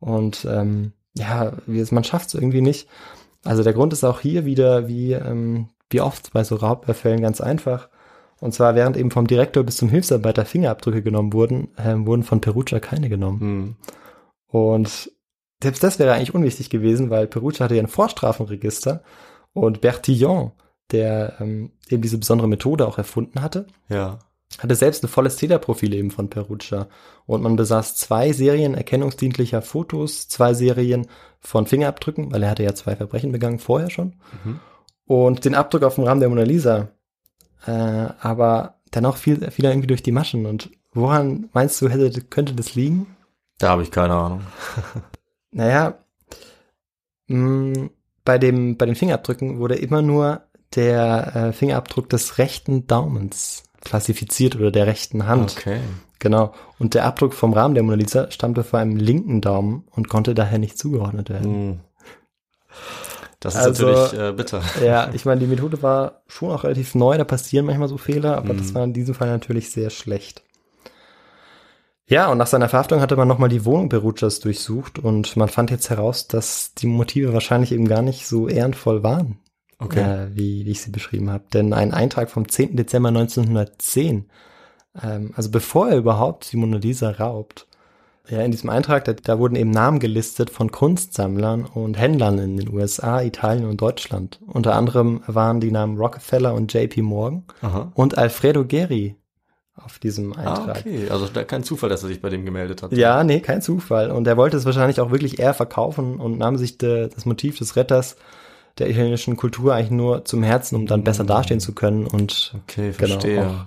und 0.00 0.46
ähm, 0.50 0.92
ja, 1.14 1.52
wie 1.66 1.78
es, 1.78 1.92
man 1.92 2.04
schafft 2.04 2.28
es 2.28 2.34
irgendwie 2.34 2.62
nicht. 2.62 2.88
Also 3.46 3.62
der 3.62 3.72
Grund 3.72 3.92
ist 3.92 4.04
auch 4.04 4.20
hier 4.20 4.44
wieder, 4.44 4.88
wie, 4.88 5.12
ähm, 5.12 5.68
wie 5.90 6.00
oft 6.00 6.32
bei 6.32 6.44
so 6.44 6.56
Raubüberfällen 6.56 7.20
ganz 7.20 7.40
einfach. 7.40 7.88
Und 8.40 8.52
zwar 8.52 8.74
während 8.74 8.96
eben 8.96 9.10
vom 9.10 9.26
Direktor 9.26 9.62
bis 9.62 9.76
zum 9.76 9.88
Hilfsarbeiter 9.88 10.44
Fingerabdrücke 10.44 11.02
genommen 11.02 11.32
wurden, 11.32 11.68
ähm, 11.78 12.06
wurden 12.06 12.22
von 12.22 12.40
Perugia 12.40 12.80
keine 12.80 13.08
genommen. 13.08 13.40
Hm. 13.40 13.76
Und 14.48 15.10
selbst 15.62 15.82
das 15.82 15.98
wäre 15.98 16.12
eigentlich 16.12 16.34
unwichtig 16.34 16.68
gewesen, 16.68 17.08
weil 17.10 17.26
Perugia 17.26 17.64
hatte 17.64 17.76
ja 17.76 17.82
ein 17.82 17.88
Vorstrafenregister 17.88 19.02
und 19.52 19.80
Bertillon, 19.80 20.52
der 20.92 21.40
ähm, 21.40 21.72
eben 21.88 22.02
diese 22.02 22.18
besondere 22.18 22.48
Methode 22.48 22.86
auch 22.86 22.98
erfunden 22.98 23.42
hatte, 23.42 23.66
Ja. 23.88 24.18
Hatte 24.58 24.74
selbst 24.74 25.04
ein 25.04 25.08
volles 25.08 25.36
Täterprofil 25.36 25.94
eben 25.94 26.10
von 26.10 26.30
Perugia. 26.30 26.88
Und 27.26 27.42
man 27.42 27.56
besaß 27.56 27.96
zwei 27.96 28.32
Serien 28.32 28.74
erkennungsdienlicher 28.74 29.62
Fotos, 29.62 30.28
zwei 30.28 30.54
Serien 30.54 31.06
von 31.40 31.66
Fingerabdrücken, 31.66 32.32
weil 32.32 32.42
er 32.42 32.50
hatte 32.50 32.62
ja 32.62 32.74
zwei 32.74 32.96
Verbrechen 32.96 33.32
begangen 33.32 33.58
vorher 33.58 33.90
schon. 33.90 34.14
Mhm. 34.44 34.60
Und 35.06 35.44
den 35.44 35.54
Abdruck 35.54 35.82
auf 35.82 35.96
dem 35.96 36.04
Rahmen 36.04 36.20
der 36.20 36.28
Mona 36.28 36.42
Lisa. 36.42 36.88
Äh, 37.66 37.70
aber 37.70 38.76
dennoch 38.94 39.16
fiel, 39.16 39.50
fiel 39.50 39.64
er 39.64 39.72
irgendwie 39.72 39.88
durch 39.88 40.02
die 40.02 40.12
Maschen. 40.12 40.46
Und 40.46 40.70
woran 40.92 41.48
meinst 41.52 41.80
du, 41.80 41.88
hätte, 41.88 42.20
könnte 42.22 42.54
das 42.54 42.74
liegen? 42.74 43.16
Da 43.58 43.70
habe 43.70 43.82
ich 43.82 43.90
keine 43.90 44.14
Ahnung. 44.14 44.42
Naja, 45.52 46.04
mh, 47.28 47.88
bei, 48.26 48.36
dem, 48.36 48.76
bei 48.76 48.84
den 48.84 48.94
Fingerabdrücken 48.94 49.58
wurde 49.58 49.76
immer 49.76 50.02
nur 50.02 50.42
der 50.74 51.34
äh, 51.34 51.52
Fingerabdruck 51.54 52.10
des 52.10 52.36
rechten 52.36 52.86
Daumens 52.86 53.65
klassifiziert 53.86 54.56
oder 54.56 54.70
der 54.70 54.86
rechten 54.86 55.26
Hand. 55.26 55.56
Okay. 55.58 55.80
Genau. 56.18 56.52
Und 56.78 56.94
der 56.94 57.04
Abdruck 57.04 57.32
vom 57.34 57.52
Rahmen 57.52 57.74
der 57.74 57.82
Mona 57.82 57.96
Lisa 57.96 58.30
stammte 58.30 58.64
vor 58.64 58.78
einem 58.78 58.96
linken 58.96 59.40
Daumen 59.40 59.84
und 59.92 60.08
konnte 60.08 60.34
daher 60.34 60.58
nicht 60.58 60.78
zugeordnet 60.78 61.30
werden. 61.30 61.52
Hm. 61.54 61.80
Das 63.40 63.54
ist 63.54 63.60
Also- 63.60 63.86
natürlich 63.86 64.18
äh, 64.18 64.32
bitter. 64.32 64.62
Ja, 64.84 65.10
ich 65.14 65.24
meine, 65.24 65.40
die 65.40 65.46
Methode 65.46 65.82
war 65.82 66.22
schon 66.26 66.50
auch 66.50 66.64
relativ 66.64 66.94
neu, 66.94 67.16
da 67.18 67.24
passieren 67.24 67.66
manchmal 67.66 67.88
so 67.88 67.98
Fehler, 67.98 68.36
aber 68.38 68.54
das 68.54 68.70
Mhm. 68.70 68.74
war 68.74 68.84
in 68.84 68.92
diesem 68.94 69.14
Fall 69.14 69.28
natürlich 69.28 69.70
sehr 69.70 69.90
schlecht. 69.90 70.42
Ja, 72.08 72.28
und 72.30 72.38
nach 72.38 72.46
seiner 72.46 72.68
Verhaftung 72.68 73.00
hatte 73.00 73.16
man 73.16 73.26
nochmal 73.28 73.48
die 73.48 73.64
Wohnung 73.64 73.88
Perugias 73.88 74.38
durchsucht 74.40 74.98
und 75.00 75.36
man 75.36 75.48
fand 75.48 75.70
jetzt 75.72 75.90
heraus, 75.90 76.28
dass 76.28 76.72
die 76.74 76.86
Motive 76.86 77.32
wahrscheinlich 77.32 77.72
eben 77.72 77.88
gar 77.88 78.02
nicht 78.02 78.26
so 78.28 78.48
ehrenvoll 78.48 79.02
waren, 79.02 79.38
Okay. 79.78 80.00
äh, 80.00 80.28
wie, 80.34 80.64
wie 80.64 80.70
ich 80.70 80.80
sie 80.80 80.90
beschrieben 80.90 81.30
habe. 81.30 81.44
Denn 81.52 81.72
ein 81.72 81.92
Eintrag 81.92 82.30
vom 82.30 82.48
10. 82.48 82.76
Dezember 82.76 83.08
1910 83.08 84.26
ähm, 85.02 85.32
also 85.36 85.50
bevor 85.50 85.88
er 85.88 85.96
überhaupt 85.98 86.52
die 86.52 86.56
Mona 86.56 86.78
Lisa 86.78 87.10
raubt, 87.10 87.66
ja, 88.28 88.40
in 88.40 88.50
diesem 88.50 88.70
Eintrag, 88.70 89.04
da, 89.04 89.12
da 89.12 89.38
wurden 89.38 89.54
eben 89.54 89.70
Namen 89.70 90.00
gelistet 90.00 90.50
von 90.50 90.72
Kunstsammlern 90.72 91.64
und 91.64 91.96
Händlern 91.96 92.38
in 92.38 92.56
den 92.56 92.74
USA, 92.74 93.22
Italien 93.22 93.66
und 93.66 93.80
Deutschland. 93.80 94.40
Unter 94.48 94.74
anderem 94.74 95.20
waren 95.28 95.60
die 95.60 95.70
Namen 95.70 95.96
Rockefeller 95.96 96.52
und 96.54 96.72
JP 96.74 97.02
Morgan 97.02 97.44
Aha. 97.62 97.92
und 97.94 98.18
Alfredo 98.18 98.64
Geri 98.64 99.14
auf 99.76 100.00
diesem 100.00 100.32
Ah, 100.32 100.38
Eintrag. 100.38 100.78
okay. 100.78 101.08
Also 101.08 101.28
kein 101.46 101.62
Zufall, 101.62 101.88
dass 101.88 102.02
er 102.02 102.08
sich 102.08 102.20
bei 102.20 102.28
dem 102.30 102.44
gemeldet 102.44 102.82
hat. 102.82 102.90
Ja, 102.92 103.22
nee, 103.22 103.38
kein 103.38 103.62
Zufall. 103.62 104.10
Und 104.10 104.26
er 104.26 104.36
wollte 104.36 104.56
es 104.56 104.64
wahrscheinlich 104.64 105.00
auch 105.00 105.12
wirklich 105.12 105.38
eher 105.38 105.54
verkaufen 105.54 106.16
und 106.18 106.36
nahm 106.38 106.56
sich 106.56 106.78
de, 106.78 107.08
das 107.08 107.26
Motiv 107.26 107.58
des 107.58 107.76
Retters 107.76 108.16
der 108.78 108.90
italienischen 108.90 109.36
Kultur 109.36 109.74
eigentlich 109.74 109.90
nur 109.90 110.24
zum 110.24 110.42
Herzen, 110.42 110.76
um 110.76 110.86
dann 110.86 111.04
besser 111.04 111.24
dastehen 111.24 111.60
zu 111.60 111.74
können 111.74 112.06
und 112.06 112.54
Okay, 112.64 112.92
genau, 112.96 113.12
verstehe. 113.12 113.46
auch 113.46 113.64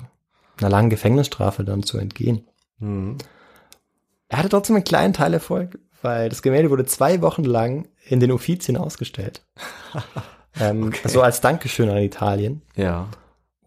einer 0.62 0.70
langen 0.70 0.90
Gefängnisstrafe 0.90 1.64
dann 1.64 1.84
zu 1.84 1.98
entgehen. 1.98 2.48
Mhm. 2.80 3.18
Er 4.28 4.38
hatte 4.40 4.50
trotzdem 4.50 4.76
einen 4.76 4.86
kleinen 4.86 5.14
Teilerfolg, 5.14 5.80
weil 6.02 6.30
das 6.30 6.42
Gemälde 6.42 6.70
wurde 6.70 6.86
zwei 6.86 7.22
Wochen 7.22 7.44
lang 7.44 7.88
in 8.06 8.20
den 8.20 8.32
Uffizien 8.32 8.78
ausgestellt. 8.78 9.44
ähm, 10.60 10.92
So 11.06 11.22
als 11.22 11.42
Dankeschön 11.42 11.90
an 11.90 11.98
Italien. 11.98 12.62
Ja. 12.76 13.08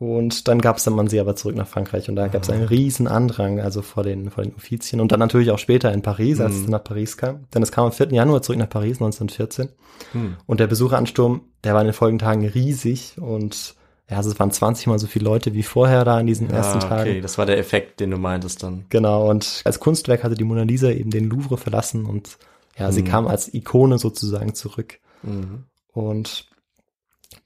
Und 0.03 0.49
dann 0.49 0.61
gab's 0.61 0.83
dann 0.83 0.95
man 0.95 1.07
sie 1.07 1.21
aber 1.21 1.37
zurück 1.37 1.55
nach 1.55 1.69
Frankreich 1.69 2.09
und 2.09 2.17
da 2.17 2.27
gab's 2.27 2.51
einen 2.51 2.65
riesen 2.65 3.07
Andrang, 3.07 3.61
also 3.61 3.83
vor 3.83 4.03
den, 4.03 4.33
vor 4.33 4.43
den 4.43 4.53
Uffizien. 4.53 5.01
Und 5.01 5.13
dann 5.13 5.21
natürlich 5.21 5.53
auch 5.53 5.61
später 5.61 5.93
in 5.93 6.03
Paris, 6.03 6.41
als 6.41 6.57
es 6.57 6.67
nach 6.67 6.83
Paris 6.83 7.17
kam. 7.17 7.45
Denn 7.55 7.63
es 7.63 7.71
kam 7.71 7.85
am 7.85 7.93
4. 7.93 8.09
Januar 8.09 8.43
zurück 8.43 8.59
nach 8.59 8.69
Paris, 8.69 8.97
1914. 8.97 9.69
Hm. 10.11 10.39
Und 10.45 10.59
der 10.59 10.67
Besucheransturm, 10.67 11.43
der 11.63 11.75
war 11.75 11.83
in 11.83 11.87
den 11.87 11.95
folgenden 11.95 12.27
Tagen 12.27 12.45
riesig 12.49 13.15
und 13.21 13.77
ja, 14.11 14.17
also 14.17 14.29
es 14.29 14.41
waren 14.41 14.51
20 14.51 14.89
mal 14.89 14.99
so 14.99 15.07
viele 15.07 15.25
Leute 15.25 15.55
wie 15.55 15.63
vorher 15.63 16.05
da 16.05 16.19
in 16.19 16.27
diesen 16.27 16.51
ersten 16.51 16.79
ah, 16.79 16.89
Tagen. 16.89 17.11
okay, 17.11 17.21
das 17.21 17.39
war 17.39 17.47
der 17.47 17.59
Effekt, 17.59 18.01
den 18.01 18.11
du 18.11 18.17
meintest 18.17 18.61
dann. 18.65 18.87
Genau, 18.89 19.31
und 19.31 19.63
als 19.65 19.79
Kunstwerk 19.79 20.25
hatte 20.25 20.35
die 20.35 20.43
Mona 20.43 20.65
Lisa 20.65 20.91
eben 20.91 21.11
den 21.11 21.31
Louvre 21.31 21.59
verlassen 21.59 22.07
und 22.07 22.39
ja, 22.77 22.91
sie 22.91 23.05
kam 23.05 23.29
als 23.29 23.55
Ikone 23.55 23.99
sozusagen 23.99 24.55
zurück. 24.57 24.99
Mhm. 25.23 25.67
Und 25.93 26.49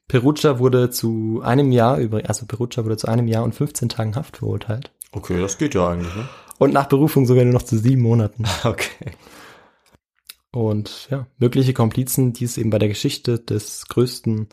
Perugia 0.08 0.58
wurde 0.58 0.90
zu 0.90 1.40
einem 1.42 1.72
Jahr 1.72 1.98
über, 1.98 2.22
also 2.28 2.46
Perugia 2.46 2.84
wurde 2.84 2.96
zu 2.96 3.08
einem 3.08 3.26
Jahr 3.26 3.42
und 3.44 3.54
15 3.54 3.88
Tagen 3.88 4.14
Haft 4.16 4.36
verurteilt. 4.38 4.92
Okay, 5.12 5.40
das 5.40 5.58
geht 5.58 5.74
ja 5.74 5.88
eigentlich, 5.88 6.14
ne? 6.14 6.28
Und 6.58 6.72
nach 6.72 6.86
Berufung 6.86 7.26
sogar 7.26 7.44
nur 7.44 7.52
noch 7.54 7.62
zu 7.62 7.76
sieben 7.78 8.02
Monaten. 8.02 8.44
Okay. 8.64 9.10
Und 10.52 11.08
ja, 11.10 11.26
mögliche 11.38 11.74
Komplizen, 11.74 12.32
die 12.32 12.44
es 12.44 12.56
eben 12.56 12.70
bei 12.70 12.78
der 12.78 12.88
Geschichte 12.88 13.38
des 13.38 13.86
größten 13.88 14.48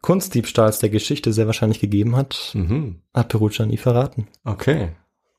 Kunstdiebstahls 0.00 0.78
der 0.78 0.90
Geschichte 0.90 1.32
sehr 1.32 1.46
wahrscheinlich 1.46 1.80
gegeben 1.80 2.14
hat, 2.14 2.52
Mhm. 2.54 3.00
hat 3.12 3.30
Perugia 3.30 3.66
nie 3.66 3.78
verraten. 3.78 4.28
Okay. 4.44 4.92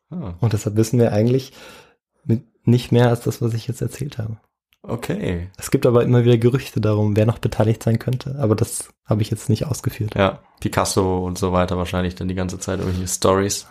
Ah, 0.10 0.34
Und 0.42 0.52
deshalb 0.54 0.76
wissen 0.76 1.00
wir 1.00 1.14
eigentlich 1.14 1.54
nicht 2.66 2.92
mehr 2.92 3.10
als 3.10 3.22
das, 3.22 3.42
was 3.42 3.54
ich 3.54 3.68
jetzt 3.68 3.82
erzählt 3.82 4.18
habe. 4.18 4.38
Okay. 4.88 5.50
Es 5.58 5.72
gibt 5.72 5.86
aber 5.86 6.04
immer 6.04 6.24
wieder 6.24 6.38
Gerüchte 6.38 6.82
darum, 6.82 7.16
wer 7.16 7.26
noch 7.26 7.40
beteiligt 7.40 7.84
sein 7.84 8.00
könnte. 8.00 8.36
Aber 8.40 8.56
das 8.56 8.90
habe 9.06 9.22
ich 9.22 9.30
jetzt 9.30 9.50
nicht 9.50 9.66
ausgeführt. 9.66 10.16
Ja, 10.16 10.40
Picasso 10.60 11.26
und 11.26 11.38
so 11.38 11.52
weiter 11.52 11.78
wahrscheinlich 11.78 12.16
dann 12.16 12.28
die 12.28 12.36
ganze 12.36 12.60
Zeit 12.60 12.80
irgendwelche 12.80 13.08
Stories. 13.08 13.68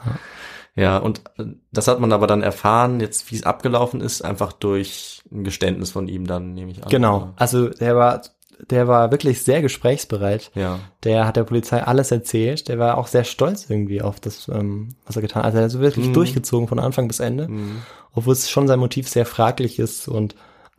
Ja, 0.76 0.98
und 0.98 1.22
äh, 1.38 1.44
das 1.72 1.88
hat 1.88 2.00
man 2.00 2.12
aber 2.12 2.26
dann 2.26 2.42
erfahren, 2.42 3.00
jetzt 3.00 3.30
wie 3.30 3.36
es 3.36 3.44
abgelaufen 3.44 4.00
ist, 4.00 4.22
einfach 4.22 4.52
durch 4.52 5.22
ein 5.32 5.44
Geständnis 5.44 5.92
von 5.92 6.08
ihm 6.08 6.26
dann, 6.26 6.54
nehme 6.54 6.72
ich 6.72 6.82
an. 6.82 6.90
Genau. 6.90 7.32
Also 7.36 7.68
der 7.68 7.96
war, 7.96 8.22
der 8.70 8.88
war 8.88 9.10
wirklich 9.10 9.42
sehr 9.42 9.62
gesprächsbereit. 9.62 10.50
Ja. 10.54 10.80
Der 11.04 11.26
hat 11.26 11.36
der 11.36 11.44
Polizei 11.44 11.82
alles 11.82 12.10
erzählt. 12.10 12.68
Der 12.68 12.78
war 12.78 12.98
auch 12.98 13.06
sehr 13.06 13.24
stolz 13.24 13.66
irgendwie 13.68 14.02
auf 14.02 14.20
das, 14.20 14.48
ähm, 14.48 14.96
was 15.06 15.16
er 15.16 15.22
getan 15.22 15.42
hat. 15.42 15.46
Also 15.46 15.58
er 15.58 15.64
hat 15.64 15.70
so 15.70 15.80
wirklich 15.80 16.12
durchgezogen 16.12 16.68
von 16.68 16.78
Anfang 16.78 17.08
bis 17.08 17.20
Ende. 17.20 17.48
Mhm. 17.48 17.82
Obwohl 18.12 18.32
es 18.32 18.50
schon 18.50 18.66
sein 18.66 18.78
Motiv 18.78 19.08
sehr 19.08 19.26
fraglich 19.26 19.78
ist 19.78 20.08
und 20.08 20.34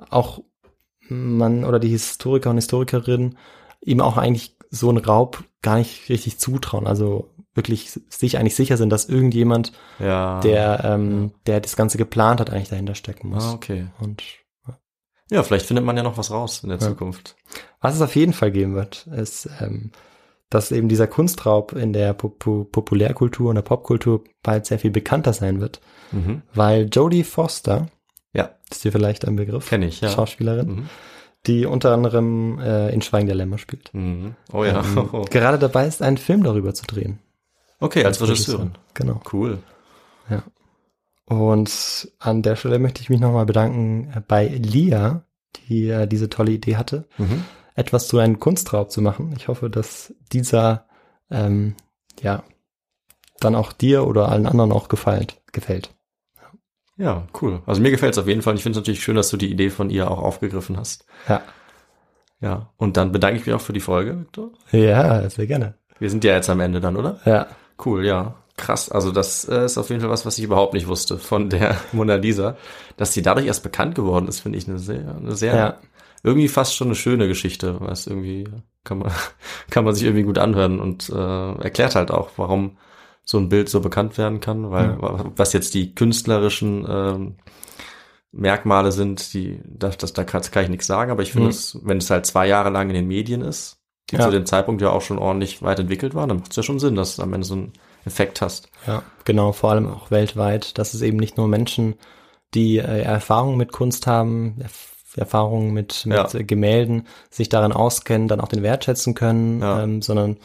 auch 0.10 0.42
man 1.08 1.64
oder 1.66 1.80
die 1.80 1.90
Historiker 1.90 2.50
und 2.50 2.58
Historikerinnen 2.58 3.38
ihm 3.82 4.02
auch 4.02 4.18
eigentlich 4.18 4.58
so 4.72 4.90
einen 4.90 4.98
Raub 5.04 5.44
gar 5.62 5.78
nicht 5.78 6.10
richtig 6.10 6.40
zutrauen. 6.40 6.88
Also 6.88 7.30
wirklich 7.54 7.92
sich 8.10 8.38
eigentlich 8.38 8.56
sicher 8.56 8.78
sind, 8.78 8.90
dass 8.90 9.06
irgendjemand, 9.08 9.72
Ja. 10.00 10.40
der, 10.42 10.84
ähm, 10.84 11.32
der 11.46 11.62
das 11.62 11.76
Ganze 11.76 11.98
geplant 11.98 12.40
hat, 12.40 12.50
eigentlich 12.50 12.70
dahinter 12.70 12.96
stecken 12.96 13.30
muss. 13.30 13.46
Ah, 13.46 13.54
okay. 13.54 13.88
Und 14.00 14.24
Ja, 15.32 15.42
vielleicht 15.42 15.66
findet 15.66 15.84
man 15.86 15.98
ja 15.98 16.04
noch 16.04 16.18
was 16.20 16.30
raus 16.32 16.62
in 16.64 16.70
der 16.70 16.78
Ja. 16.80 16.88
Zukunft. 16.88 17.36
was 17.82 17.96
es 17.96 18.02
auf 18.02 18.16
jeden 18.16 18.34
Fall 18.34 18.52
geben 18.52 18.74
wird, 18.76 19.08
ist, 19.08 19.48
ähm, 19.62 19.92
dass 20.50 20.72
eben 20.72 20.88
dieser 20.90 21.08
Kunstraub 21.08 21.74
in 21.74 21.94
der 21.94 22.14
Popu 22.14 22.66
Populärkultur 22.66 23.50
und 23.50 23.56
der 23.56 23.62
Popkultur 23.64 24.24
bald 24.44 24.66
sehr 24.66 24.78
viel 24.80 24.92
bekannter 24.92 25.34
sein 25.34 25.60
wird, 25.62 25.82
Mhm. 26.12 26.42
weil 26.54 26.90
Jodie 26.92 27.24
Foster, 27.24 27.88
ist 28.72 28.84
dir 28.84 28.92
vielleicht 28.92 29.26
ein 29.28 29.36
Begriff, 29.36 29.70
kenne 29.70 29.88
ich, 29.88 30.02
ja. 30.02 30.10
Schauspielerin, 30.10 30.68
Mhm. 30.68 30.90
die 31.48 31.66
unter 31.66 31.94
anderem 31.94 32.60
äh, 32.60 32.90
in 32.94 33.02
Schweigen 33.02 33.28
der 33.28 33.36
Lämmer 33.36 33.58
spielt. 33.58 33.94
Mhm. 33.94 34.36
Oh 34.52 34.64
ja. 34.64 34.84
Ähm, 34.84 35.26
gerade 35.30 35.60
dabei 35.60 35.88
ist, 35.88 36.02
einen 36.02 36.18
Film 36.18 36.44
darüber 36.44 36.74
zu 36.74 36.86
drehen. 36.86 37.20
Okay, 37.80 38.04
als 38.06 38.22
Regisseurin. 38.22 38.72
Genau. 38.94 39.22
Cool. 39.32 39.60
Und 41.28 42.12
an 42.20 42.42
der 42.44 42.56
Stelle 42.56 42.78
möchte 42.78 43.02
ich 43.02 43.10
mich 43.10 43.20
nochmal 43.20 43.46
bedanken 43.48 44.12
äh, 44.16 44.22
bei 44.26 44.48
Lia, 44.48 45.24
die 45.68 45.90
äh, 45.90 46.08
diese 46.08 46.30
tolle 46.30 46.52
Idee 46.52 46.76
hatte, 46.78 47.08
Mhm. 47.18 47.44
etwas 47.74 48.08
zu 48.08 48.20
einem 48.20 48.40
Kunstraub 48.40 48.92
zu 48.92 49.02
machen. 49.02 49.34
Ich 49.36 49.48
hoffe, 49.48 49.70
dass 49.72 50.14
dieser 50.32 50.86
ähm, 51.32 51.76
ja 52.22 52.44
dann 53.40 53.56
auch 53.56 53.74
dir 53.74 54.06
oder 54.06 54.30
allen 54.30 54.46
anderen 54.46 54.72
auch 54.72 54.88
gefällt. 54.88 55.42
gefällt. 55.52 55.95
Ja, 56.98 57.28
cool. 57.42 57.62
Also 57.66 57.82
mir 57.82 57.92
gefällt 57.92 58.14
es 58.14 58.18
auf 58.18 58.28
jeden 58.28 58.42
Fall. 58.42 58.56
Ich 58.56 58.64
finde 58.64 58.78
es 58.78 58.82
natürlich 58.82 59.04
schön, 59.04 59.16
dass 59.16 59.30
du 59.30 59.38
die 59.38 59.52
Idee 59.52 59.70
von 59.70 59.90
ihr 59.90 60.10
auch 60.10 60.20
aufgegriffen 60.20 60.78
hast. 60.78 61.06
Ja. 61.28 61.42
Ja. 62.42 62.70
Und 62.78 62.98
dann 62.98 63.12
bedanke 63.12 63.40
ich 63.40 63.46
mich 63.46 63.56
auch 63.56 63.62
für 63.62 63.74
die 63.74 63.80
Folge, 63.80 64.20
Victor. 64.20 64.52
Ja, 64.72 65.30
sehr 65.30 65.48
gerne. 65.48 65.76
Wir 66.00 66.10
sind 66.10 66.24
ja 66.24 66.34
jetzt 66.36 66.50
am 66.50 66.60
Ende 66.60 66.80
dann, 66.80 66.96
oder? 66.96 67.20
Ja. 67.26 67.48
Cool, 67.84 68.06
ja. 68.06 68.36
Krass. 68.58 68.90
Also 68.90 69.12
das 69.12 69.46
äh, 69.50 69.66
ist 69.66 69.78
auf 69.78 69.90
jeden 69.90 70.02
Fall 70.02 70.10
was, 70.10 70.26
was 70.26 70.38
ich 70.38 70.44
überhaupt 70.46 70.74
nicht 70.74 70.88
wusste 70.88 71.18
von 71.18 71.50
der 71.50 71.76
Mona 71.92 72.16
Lisa. 72.16 72.56
Dass 72.98 73.14
sie 73.14 73.22
dadurch 73.22 73.46
erst 73.48 73.64
bekannt 73.64 73.96
geworden 73.96 74.28
ist, 74.30 74.40
finde 74.40 74.58
ich 74.58 74.68
eine 74.68 74.80
sehr, 74.80 75.16
eine 75.18 75.36
sehr, 75.36 75.56
Ja. 75.56 75.78
irgendwie 76.24 76.48
fast 76.48 76.76
schon 76.76 76.88
eine 76.88 76.96
schöne 76.96 77.28
Geschichte. 77.28 77.76
Was 77.82 78.08
irgendwie 78.08 78.48
kann 78.86 79.00
man, 79.00 79.12
kann 79.70 79.84
man 79.84 79.94
sich 79.94 80.04
irgendwie 80.06 80.24
gut 80.24 80.38
anhören 80.38 80.80
und 80.80 81.10
äh, 81.10 81.54
erklärt 81.62 81.96
halt 81.96 82.12
auch, 82.12 82.30
warum 82.38 82.78
so 83.26 83.38
ein 83.40 83.50
Bild 83.50 83.70
so 83.70 83.82
bekannt 83.82 84.18
werden 84.18 84.40
kann, 84.40 84.70
weil 84.72 84.98
was 85.36 85.52
jetzt 85.54 85.74
die 85.74 85.94
künstlerischen 85.96 86.86
ähm, 86.88 87.36
Merkmale 88.32 88.92
sind, 88.92 89.34
die 89.34 89.60
das, 89.66 89.98
das 89.98 90.14
da 90.14 90.24
kann, 90.24 90.42
kann 90.44 90.64
ich 90.64 90.70
nichts 90.70 90.88
sagen, 90.88 91.12
aber 91.12 91.24
ich 91.24 91.32
finde 91.32 91.46
Mhm. 91.48 91.52
es, 91.52 91.80
wenn 91.84 91.98
es 91.98 92.10
halt 92.10 92.26
zwei 92.26 92.48
Jahre 92.48 92.70
lang 92.70 92.90
in 92.90 92.96
den 92.96 93.08
Medien 93.08 93.42
ist, 93.42 93.78
die 94.12 94.18
Ja. 94.18 94.24
zu 94.26 94.32
dem 94.32 94.46
Zeitpunkt 94.46 94.82
ja 94.82 94.90
auch 94.90 95.02
schon 95.02 95.18
ordentlich 95.18 95.62
weit 95.62 95.80
entwickelt 95.80 96.14
waren, 96.16 96.30
dann 96.30 96.40
macht 96.40 96.52
es 96.52 96.58
ja 96.58 96.64
schon 96.64 96.80
Sinn, 96.80 96.96
dass 96.96 97.16
du 97.16 97.24
am 97.24 97.34
Ende 97.34 97.48
so 97.48 97.56
einen 97.56 97.74
Effekt 98.06 98.42
hast. 98.42 98.70
Ja, 98.86 99.04
genau, 99.24 99.52
vor 99.54 99.72
allem 99.72 99.88
auch 99.88 100.12
weltweit, 100.12 100.78
dass 100.78 100.94
es 100.94 101.02
eben 101.02 101.18
nicht 101.18 101.38
nur 101.38 101.48
Menschen, 101.48 101.96
die 102.54 102.78
äh, 102.78 103.02
Erfahrung 103.02 103.58
mit 103.58 103.72
Kunst 103.72 104.06
haben, 104.06 104.58
Erf 104.62 104.92
Erfahrungen 105.18 105.72
mit, 105.74 106.06
mit 106.06 106.34
Ja. 106.34 106.42
Gemälden, 106.42 107.08
sich 107.30 107.48
darin 107.48 107.72
auskennen, 107.72 108.28
dann 108.28 108.42
auch 108.42 108.50
den 108.50 108.64
wertschätzen 108.64 109.14
können, 109.14 109.62
Ja. 109.62 109.82
ähm, 109.82 110.02
sondern 110.02 110.36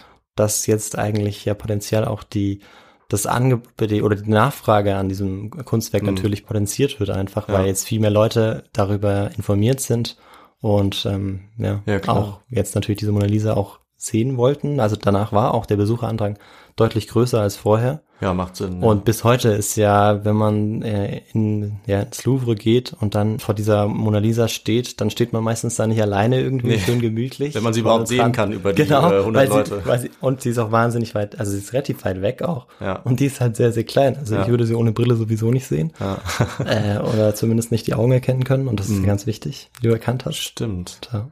dass 0.40 0.66
jetzt 0.66 0.98
eigentlich 0.98 1.44
ja 1.44 1.54
potenziell 1.54 2.04
auch 2.04 2.22
die 2.24 2.60
das 3.08 3.26
Angebot 3.26 3.92
oder 4.02 4.14
die 4.16 4.30
Nachfrage 4.30 4.94
an 4.96 5.08
diesem 5.08 5.50
Kunstwerk 5.50 6.04
Mhm. 6.04 6.14
natürlich 6.14 6.46
potenziert 6.46 7.00
wird 7.00 7.10
einfach, 7.10 7.48
Ja. 7.48 7.54
weil 7.54 7.66
jetzt 7.66 7.84
viel 7.86 7.98
mehr 8.00 8.10
Leute 8.10 8.64
darüber 8.72 9.30
informiert 9.36 9.80
sind 9.80 10.16
und 10.60 11.04
ähm, 11.06 11.40
ja, 11.58 11.82
Ja, 11.86 12.00
auch 12.08 12.40
jetzt 12.48 12.74
natürlich 12.76 13.00
diese 13.00 13.10
Mona 13.12 13.26
Lisa 13.26 13.54
auch 13.54 13.80
sehen 14.02 14.36
wollten. 14.38 14.80
Also 14.80 14.96
danach 14.96 15.32
war 15.32 15.52
auch 15.54 15.66
der 15.66 15.76
Besucherandrang 15.76 16.38
deutlich 16.76 17.06
größer 17.08 17.40
als 17.40 17.56
vorher. 17.56 18.00
Ja, 18.22 18.34
macht 18.34 18.56
Sinn. 18.56 18.82
Und 18.82 19.04
bis 19.06 19.24
heute 19.24 19.48
ist 19.50 19.76
ja, 19.76 20.24
wenn 20.26 20.36
man 20.36 20.82
äh, 20.82 21.22
in, 21.32 21.80
ja, 21.86 22.00
ins 22.00 22.24
Louvre 22.26 22.54
geht 22.54 22.94
und 23.00 23.14
dann 23.14 23.38
vor 23.38 23.54
dieser 23.54 23.88
Mona 23.88 24.18
Lisa 24.18 24.46
steht, 24.48 25.00
dann 25.00 25.08
steht 25.10 25.32
man 25.32 25.42
meistens 25.42 25.76
da 25.76 25.86
nicht 25.86 26.00
alleine 26.02 26.38
irgendwie 26.40 26.68
Nee. 26.68 26.78
schön 26.78 27.00
gemütlich. 27.00 27.54
Wenn 27.54 27.62
man 27.62 27.72
sie 27.72 27.80
überhaupt 27.80 28.08
sehen 28.08 28.32
kann 28.32 28.52
über 28.52 28.72
die, 28.74 28.84
genau, 28.84 29.10
äh, 29.10 29.18
100 29.20 29.34
weil 29.34 29.48
Leute. 29.58 29.80
Sie, 29.80 29.86
weil 29.88 29.98
sie, 30.00 30.10
und 30.20 30.40
sie 30.42 30.50
ist 30.50 30.58
auch 30.58 30.70
wahnsinnig 30.70 31.14
weit, 31.14 31.38
also 31.40 31.52
sie 31.52 31.58
ist 31.58 31.72
relativ 31.72 32.04
weit 32.04 32.20
weg 32.20 32.42
auch. 32.42 32.66
Ja. 32.78 32.96
Und 33.00 33.20
die 33.20 33.26
ist 33.26 33.40
halt 33.40 33.56
sehr, 33.56 33.72
sehr 33.72 33.84
klein. 33.84 34.16
Also 34.18 34.34
Ja. 34.34 34.42
ich 34.42 34.48
würde 34.48 34.66
sie 34.66 34.74
ohne 34.74 34.92
Brille 34.92 35.14
sowieso 35.16 35.50
nicht 35.50 35.66
sehen. 35.66 35.92
ja. 35.98 36.18
äh, 36.66 36.98
oder 36.98 37.34
zumindest 37.34 37.70
nicht 37.72 37.86
die 37.86 37.94
Augen 37.94 38.12
erkennen 38.12 38.44
können. 38.44 38.68
Und 38.68 38.80
das 38.80 38.88
ist 38.90 38.98
Mhm. 39.00 39.06
ganz 39.06 39.26
wichtig, 39.26 39.70
wie 39.80 39.86
du 39.88 39.92
erkannt 39.92 40.24
hast. 40.26 40.36
Stimmt. 40.38 41.00
Ja. 41.12 41.30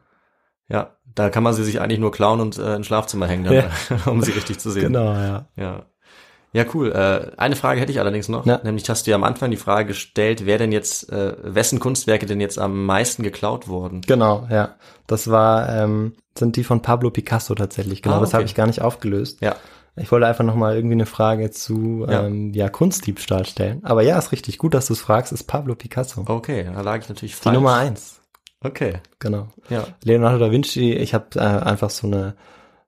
Ja, 0.70 0.90
da 1.18 1.30
kann 1.30 1.42
man 1.42 1.54
sie 1.54 1.64
sich 1.64 1.80
eigentlich 1.80 1.98
nur 1.98 2.12
klauen 2.12 2.40
und 2.40 2.58
äh, 2.58 2.76
ins 2.76 2.86
Schlafzimmer 2.86 3.26
hängen, 3.26 3.44
dann, 3.44 3.54
Ja. 3.54 3.70
um 4.06 4.22
sie 4.22 4.32
richtig 4.32 4.58
zu 4.58 4.70
sehen. 4.70 4.92
Genau, 4.92 5.12
ja. 5.14 5.46
Ja. 5.56 5.86
Ja, 6.54 6.64
cool. 6.72 6.92
Äh, 6.92 7.32
eine 7.36 7.56
Frage 7.56 7.78
hätte 7.80 7.92
ich 7.92 8.00
allerdings 8.00 8.28
noch. 8.30 8.46
Ja. 8.46 8.58
Nämlich 8.64 8.88
hast 8.88 9.06
du 9.06 9.10
ja 9.10 9.16
am 9.16 9.24
Anfang 9.24 9.50
die 9.50 9.58
Frage 9.58 9.88
gestellt, 9.88 10.46
wer 10.46 10.56
denn 10.56 10.72
jetzt, 10.72 11.12
äh, 11.12 11.34
wessen 11.42 11.78
Kunstwerke 11.78 12.24
denn 12.24 12.40
jetzt 12.40 12.58
am 12.58 12.86
meisten 12.86 13.22
geklaut 13.22 13.68
wurden? 13.68 14.00
Genau, 14.00 14.46
ja. 14.50 14.76
Das 15.06 15.30
war, 15.30 15.68
ähm, 15.68 16.14
sind 16.38 16.56
die 16.56 16.64
von 16.64 16.80
Pablo 16.80 17.10
Picasso 17.10 17.54
tatsächlich. 17.54 18.00
Genau, 18.00 18.16
Ah, 18.16 18.20
das 18.20 18.32
habe 18.32 18.42
okay. 18.44 18.50
ich 18.50 18.54
gar 18.54 18.66
nicht 18.66 18.80
aufgelöst. 18.80 19.42
Ja. 19.42 19.56
Ich 19.96 20.10
wollte 20.10 20.26
einfach 20.26 20.44
nochmal 20.44 20.74
irgendwie 20.76 20.94
eine 20.94 21.06
Frage 21.06 21.50
zu 21.50 22.06
Ja. 22.08 22.24
Ähm, 22.24 22.52
ja, 22.54 22.68
Kunstdiebstahl 22.70 23.44
stellen. 23.44 23.84
Aber 23.84 24.02
ja, 24.02 24.16
ist 24.18 24.32
richtig. 24.32 24.56
Gut, 24.56 24.72
dass 24.72 24.86
du 24.86 24.94
es 24.94 25.00
fragst, 25.00 25.32
ist 25.32 25.44
Pablo 25.44 25.74
Picasso. 25.74 26.24
Okay, 26.26 26.70
da 26.72 26.80
lag 26.80 27.00
ich 27.02 27.08
natürlich 27.10 27.34
Die 27.34 27.42
falsch. 27.42 27.54
Nummer 27.56 27.74
eins. 27.74 28.20
Okay, 28.62 28.94
Genau. 29.20 29.48
ja. 29.68 29.84
Leonardo 30.02 30.38
da 30.38 30.50
Vinci, 30.50 30.92
ich 30.92 31.14
habe 31.14 31.26
äh, 31.36 31.40
einfach 31.40 31.90
so 31.90 32.06
eine 32.06 32.34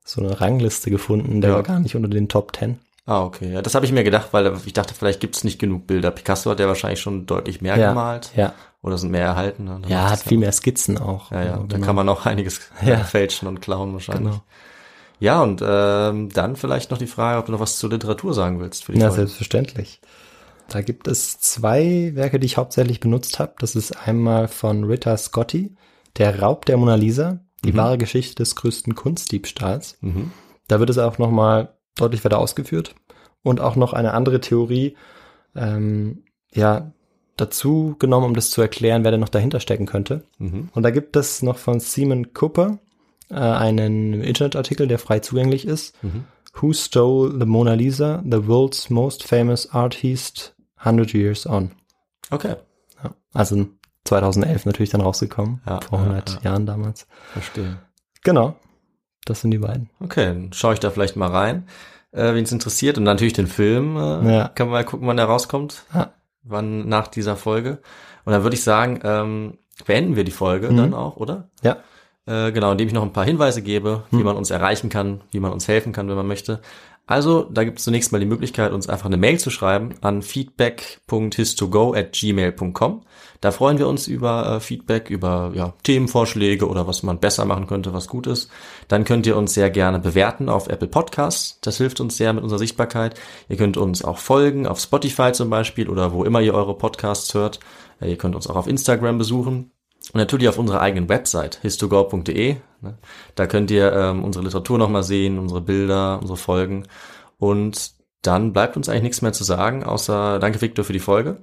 so 0.04 0.20
eine 0.20 0.40
Rangliste 0.40 0.90
gefunden, 0.90 1.40
der 1.40 1.50
Ja. 1.50 1.56
war 1.56 1.62
gar 1.62 1.78
nicht 1.78 1.94
unter 1.94 2.08
den 2.08 2.28
Top 2.28 2.52
Ten. 2.52 2.78
Ah, 3.06 3.22
okay. 3.22 3.52
Ja, 3.52 3.62
das 3.62 3.74
habe 3.74 3.86
ich 3.86 3.92
mir 3.92 4.02
gedacht, 4.02 4.28
weil 4.32 4.52
ich 4.66 4.72
dachte, 4.72 4.94
vielleicht 4.94 5.20
gibt's 5.20 5.44
nicht 5.44 5.58
genug 5.60 5.86
Bilder. 5.86 6.10
Picasso 6.10 6.50
hat 6.50 6.58
ja 6.60 6.66
wahrscheinlich 6.66 7.00
schon 7.00 7.26
deutlich 7.26 7.60
mehr 7.60 7.76
Ja. 7.76 7.90
gemalt. 7.90 8.30
Ja. 8.34 8.52
Oder 8.82 8.98
sind 8.98 9.10
mehr 9.10 9.24
erhalten. 9.26 9.64
ne? 9.64 9.80
Ja, 9.88 10.10
hat 10.10 10.20
viel 10.20 10.38
mehr 10.38 10.52
Skizzen 10.52 10.98
auch. 10.98 11.30
Ja, 11.30 11.42
ja, 11.44 11.52
Also, 11.52 11.64
da 11.66 11.76
genau. 11.76 11.86
kann 11.86 11.96
man 11.96 12.08
auch 12.08 12.26
einiges 12.26 12.60
Ja. 12.84 12.98
fälschen 12.98 13.46
und 13.46 13.60
klauen 13.60 13.92
wahrscheinlich. 13.92 14.32
Genau. 14.32 14.42
Ja, 15.20 15.42
und 15.42 15.62
ähm, 15.64 16.30
dann 16.30 16.56
vielleicht 16.56 16.90
noch 16.90 16.98
die 16.98 17.06
Frage, 17.06 17.38
ob 17.38 17.46
du 17.46 17.52
noch 17.52 17.60
was 17.60 17.78
zur 17.78 17.90
Literatur 17.90 18.32
sagen 18.32 18.58
willst 18.58 18.84
für 18.86 18.92
die 18.92 18.98
Ja, 19.00 19.08
Folge. 19.08 19.22
selbstverständlich. 19.26 20.00
Da 20.70 20.82
gibt 20.82 21.08
es 21.08 21.40
zwei 21.40 22.12
Werke, 22.14 22.38
die 22.38 22.46
ich 22.46 22.56
hauptsächlich 22.56 23.00
benutzt 23.00 23.40
habe. 23.40 23.54
Das 23.58 23.74
ist 23.74 23.92
einmal 24.06 24.46
von 24.46 24.84
Rita 24.84 25.16
Scotti, 25.16 25.74
Der 26.16 26.40
Raub 26.40 26.64
der 26.64 26.76
Mona 26.76 26.94
Lisa, 26.94 27.40
die 27.64 27.76
wahre 27.76 27.98
Geschichte 27.98 28.36
des 28.36 28.56
größten 28.56 28.94
Kunstdiebstahls. 28.94 29.98
Mhm. 30.00 30.30
Da 30.68 30.78
wird 30.78 30.90
es 30.90 30.98
auch 30.98 31.18
nochmal 31.18 31.74
deutlich 31.96 32.24
weiter 32.24 32.38
ausgeführt. 32.38 32.94
Und 33.42 33.60
auch 33.60 33.74
noch 33.74 33.92
eine 33.92 34.14
andere 34.14 34.40
Theorie, 34.40 34.96
ähm, 35.56 36.22
ja, 36.52 36.92
dazu 37.36 37.96
genommen, 37.98 38.26
um 38.26 38.34
das 38.34 38.50
zu 38.50 38.60
erklären, 38.60 39.02
wer 39.02 39.10
denn 39.10 39.20
noch 39.20 39.28
dahinter 39.28 39.60
stecken 39.60 39.86
könnte. 39.86 40.24
Mhm. 40.38 40.68
Und 40.72 40.82
da 40.84 40.90
gibt 40.90 41.16
es 41.16 41.42
noch 41.42 41.58
von 41.58 41.80
Simon 41.80 42.32
Cooper 42.32 42.78
äh, 43.28 43.34
einen 43.34 44.22
Internetartikel, 44.22 44.86
der 44.86 44.98
frei 44.98 45.18
zugänglich 45.18 45.66
ist. 45.66 46.00
Mhm. 46.02 46.24
Who 46.54 46.72
Stole 46.72 47.36
the 47.38 47.46
Mona 47.46 47.74
Lisa? 47.74 48.22
The 48.24 48.46
World's 48.46 48.90
Most 48.90 49.24
Famous 49.24 49.70
Artist 49.72 50.54
100 50.84 51.12
Years 51.14 51.46
On. 51.46 51.70
Okay, 52.30 52.56
Ja, 53.02 53.10
also 53.32 53.66
2011 54.04 54.66
natürlich 54.66 54.90
dann 54.90 55.00
rausgekommen, 55.00 55.60
Ja, 55.66 55.80
vor 55.80 55.98
ja, 55.98 56.04
100 56.04 56.30
ja. 56.44 56.50
Jahren 56.50 56.66
damals. 56.66 57.06
verstehe. 57.32 57.78
Genau, 58.22 58.56
das 59.24 59.40
sind 59.40 59.50
die 59.50 59.58
beiden. 59.58 59.90
Okay, 60.00 60.26
dann 60.26 60.52
schaue 60.52 60.74
ich 60.74 60.80
da 60.80 60.90
vielleicht 60.90 61.16
mal 61.16 61.30
rein, 61.30 61.66
äh, 62.12 62.34
wen 62.34 62.44
es 62.44 62.52
interessiert. 62.52 62.98
Und 62.98 63.04
natürlich 63.04 63.32
den 63.34 63.46
Film. 63.46 63.96
Äh, 63.96 64.34
Ja. 64.36 64.48
Kann 64.48 64.68
man 64.68 64.74
mal 64.74 64.84
gucken, 64.84 65.06
wann 65.06 65.16
der 65.16 65.26
rauskommt. 65.26 65.84
Ja. 65.94 66.12
Wann 66.42 66.88
nach 66.88 67.08
dieser 67.08 67.36
Folge. 67.36 67.80
Und 68.24 68.32
dann 68.32 68.42
würde 68.42 68.56
ich 68.56 68.64
sagen, 68.64 69.00
ähm, 69.04 69.58
beenden 69.86 70.16
wir 70.16 70.24
die 70.24 70.30
Folge 70.30 70.70
Mhm. 70.70 70.76
dann 70.76 70.94
auch, 70.94 71.16
oder? 71.16 71.48
Ja, 71.62 71.76
Äh, 72.26 72.52
genau, 72.52 72.72
indem 72.72 72.88
ich 72.88 72.94
noch 72.94 73.02
ein 73.02 73.12
paar 73.12 73.24
Hinweise 73.24 73.62
gebe, 73.62 74.04
wie 74.10 74.22
man 74.22 74.36
uns 74.36 74.50
erreichen 74.50 74.90
kann, 74.90 75.22
wie 75.30 75.40
man 75.40 75.52
uns 75.52 75.68
helfen 75.68 75.92
kann, 75.92 76.08
wenn 76.08 76.16
man 76.16 76.26
möchte. 76.26 76.60
Also, 77.10 77.42
da 77.42 77.64
gibt 77.64 77.78
es 77.78 77.84
zunächst 77.84 78.12
mal 78.12 78.20
die 78.20 78.26
Möglichkeit, 78.26 78.70
uns 78.70 78.88
einfach 78.88 79.06
eine 79.06 79.16
Mail 79.16 79.36
zu 79.40 79.50
schreiben 79.50 79.94
an 80.00 80.22
feedback.histogo 80.22 81.92
at 81.92 82.12
gmail.com. 82.12 83.02
Da 83.40 83.50
freuen 83.50 83.78
wir 83.78 83.88
uns 83.88 84.06
über 84.06 84.46
äh, 84.46 84.60
Feedback, 84.60 85.10
über 85.10 85.50
ja, 85.54 85.72
Themenvorschläge 85.82 86.68
oder 86.68 86.86
was 86.86 87.02
man 87.02 87.18
besser 87.18 87.46
machen 87.46 87.66
könnte, 87.66 87.92
was 87.92 88.06
gut 88.06 88.28
ist. 88.28 88.48
Dann 88.86 89.02
könnt 89.02 89.26
ihr 89.26 89.36
uns 89.36 89.54
sehr 89.54 89.70
gerne 89.70 89.98
bewerten 89.98 90.48
auf 90.48 90.68
Apple 90.68 90.86
Podcasts. 90.86 91.58
Das 91.62 91.78
hilft 91.78 91.98
uns 91.98 92.16
sehr 92.16 92.32
mit 92.32 92.44
unserer 92.44 92.60
Sichtbarkeit. 92.60 93.18
Ihr 93.48 93.56
könnt 93.56 93.76
uns 93.76 94.04
auch 94.04 94.18
folgen, 94.18 94.68
auf 94.68 94.78
Spotify 94.78 95.32
zum 95.32 95.50
Beispiel 95.50 95.88
oder 95.88 96.12
wo 96.12 96.22
immer 96.22 96.40
ihr 96.40 96.54
eure 96.54 96.78
Podcasts 96.78 97.34
hört. 97.34 97.58
Äh, 98.00 98.10
ihr 98.10 98.18
könnt 98.18 98.36
uns 98.36 98.46
auch 98.46 98.54
auf 98.54 98.68
Instagram 98.68 99.18
besuchen. 99.18 99.72
Und 100.12 100.18
natürlich 100.18 100.48
auf 100.48 100.58
unserer 100.58 100.80
eigenen 100.80 101.08
Website, 101.08 101.58
histogor.de. 101.62 102.56
Ne? 102.80 102.98
Da 103.34 103.46
könnt 103.46 103.70
ihr 103.70 103.92
ähm, 103.92 104.24
unsere 104.24 104.44
Literatur 104.44 104.78
nochmal 104.78 105.02
sehen, 105.02 105.38
unsere 105.38 105.60
Bilder, 105.60 106.18
unsere 106.20 106.36
Folgen. 106.36 106.86
Und 107.38 107.92
dann 108.22 108.52
bleibt 108.52 108.76
uns 108.76 108.88
eigentlich 108.88 109.02
nichts 109.02 109.22
mehr 109.22 109.32
zu 109.32 109.44
sagen, 109.44 109.84
außer 109.84 110.38
danke 110.38 110.60
Victor 110.60 110.84
für 110.84 110.92
die 110.92 110.98
Folge. 110.98 111.38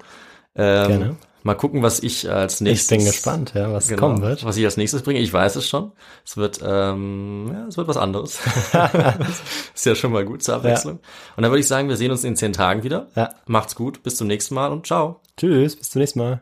Ähm, 0.55 0.87
Gerne. 0.87 1.17
Mal 1.43 1.55
gucken, 1.55 1.81
was 1.81 2.01
ich 2.01 2.29
als 2.29 2.55
ich 2.55 2.61
nächstes... 2.61 2.89
bin 2.89 3.05
gespannt, 3.05 3.53
ja, 3.55 3.71
was 3.71 3.87
Genau, 3.87 4.01
kommen 4.01 4.21
wird. 4.21 4.43
Was 4.43 4.57
ich 4.57 4.65
als 4.65 4.75
nächstes 4.75 5.01
bringe, 5.01 5.19
ich 5.19 5.31
weiß 5.31 5.55
es 5.55 5.69
schon. 5.69 5.93
Es 6.25 6.35
wird, 6.35 6.59
ähm, 6.61 7.49
ja, 7.53 7.67
es 7.67 7.77
wird 7.77 7.87
was 7.87 7.95
anderes. 7.95 8.41
ist 9.73 9.85
ja 9.85 9.95
schon 9.95 10.11
mal 10.11 10.25
gut 10.25 10.43
zur 10.43 10.55
Abwechslung. 10.55 10.99
Und 11.37 11.43
dann 11.43 11.51
würde 11.51 11.61
ich 11.61 11.67
sagen, 11.67 11.87
wir 11.87 11.95
sehen 11.95 12.11
uns 12.11 12.25
in 12.25 12.35
zehn 12.35 12.51
Tagen 12.51 12.83
wieder. 12.83 13.07
Ja. 13.15 13.29
Macht's 13.45 13.75
gut, 13.75 14.03
bis 14.03 14.17
zum 14.17 14.27
nächsten 14.27 14.55
Mal 14.55 14.73
und 14.73 14.87
ciao. 14.87 15.21
Tschüss, 15.37 15.77
bis 15.77 15.91
zum 15.91 16.01
nächsten 16.01 16.19
Mal. 16.19 16.41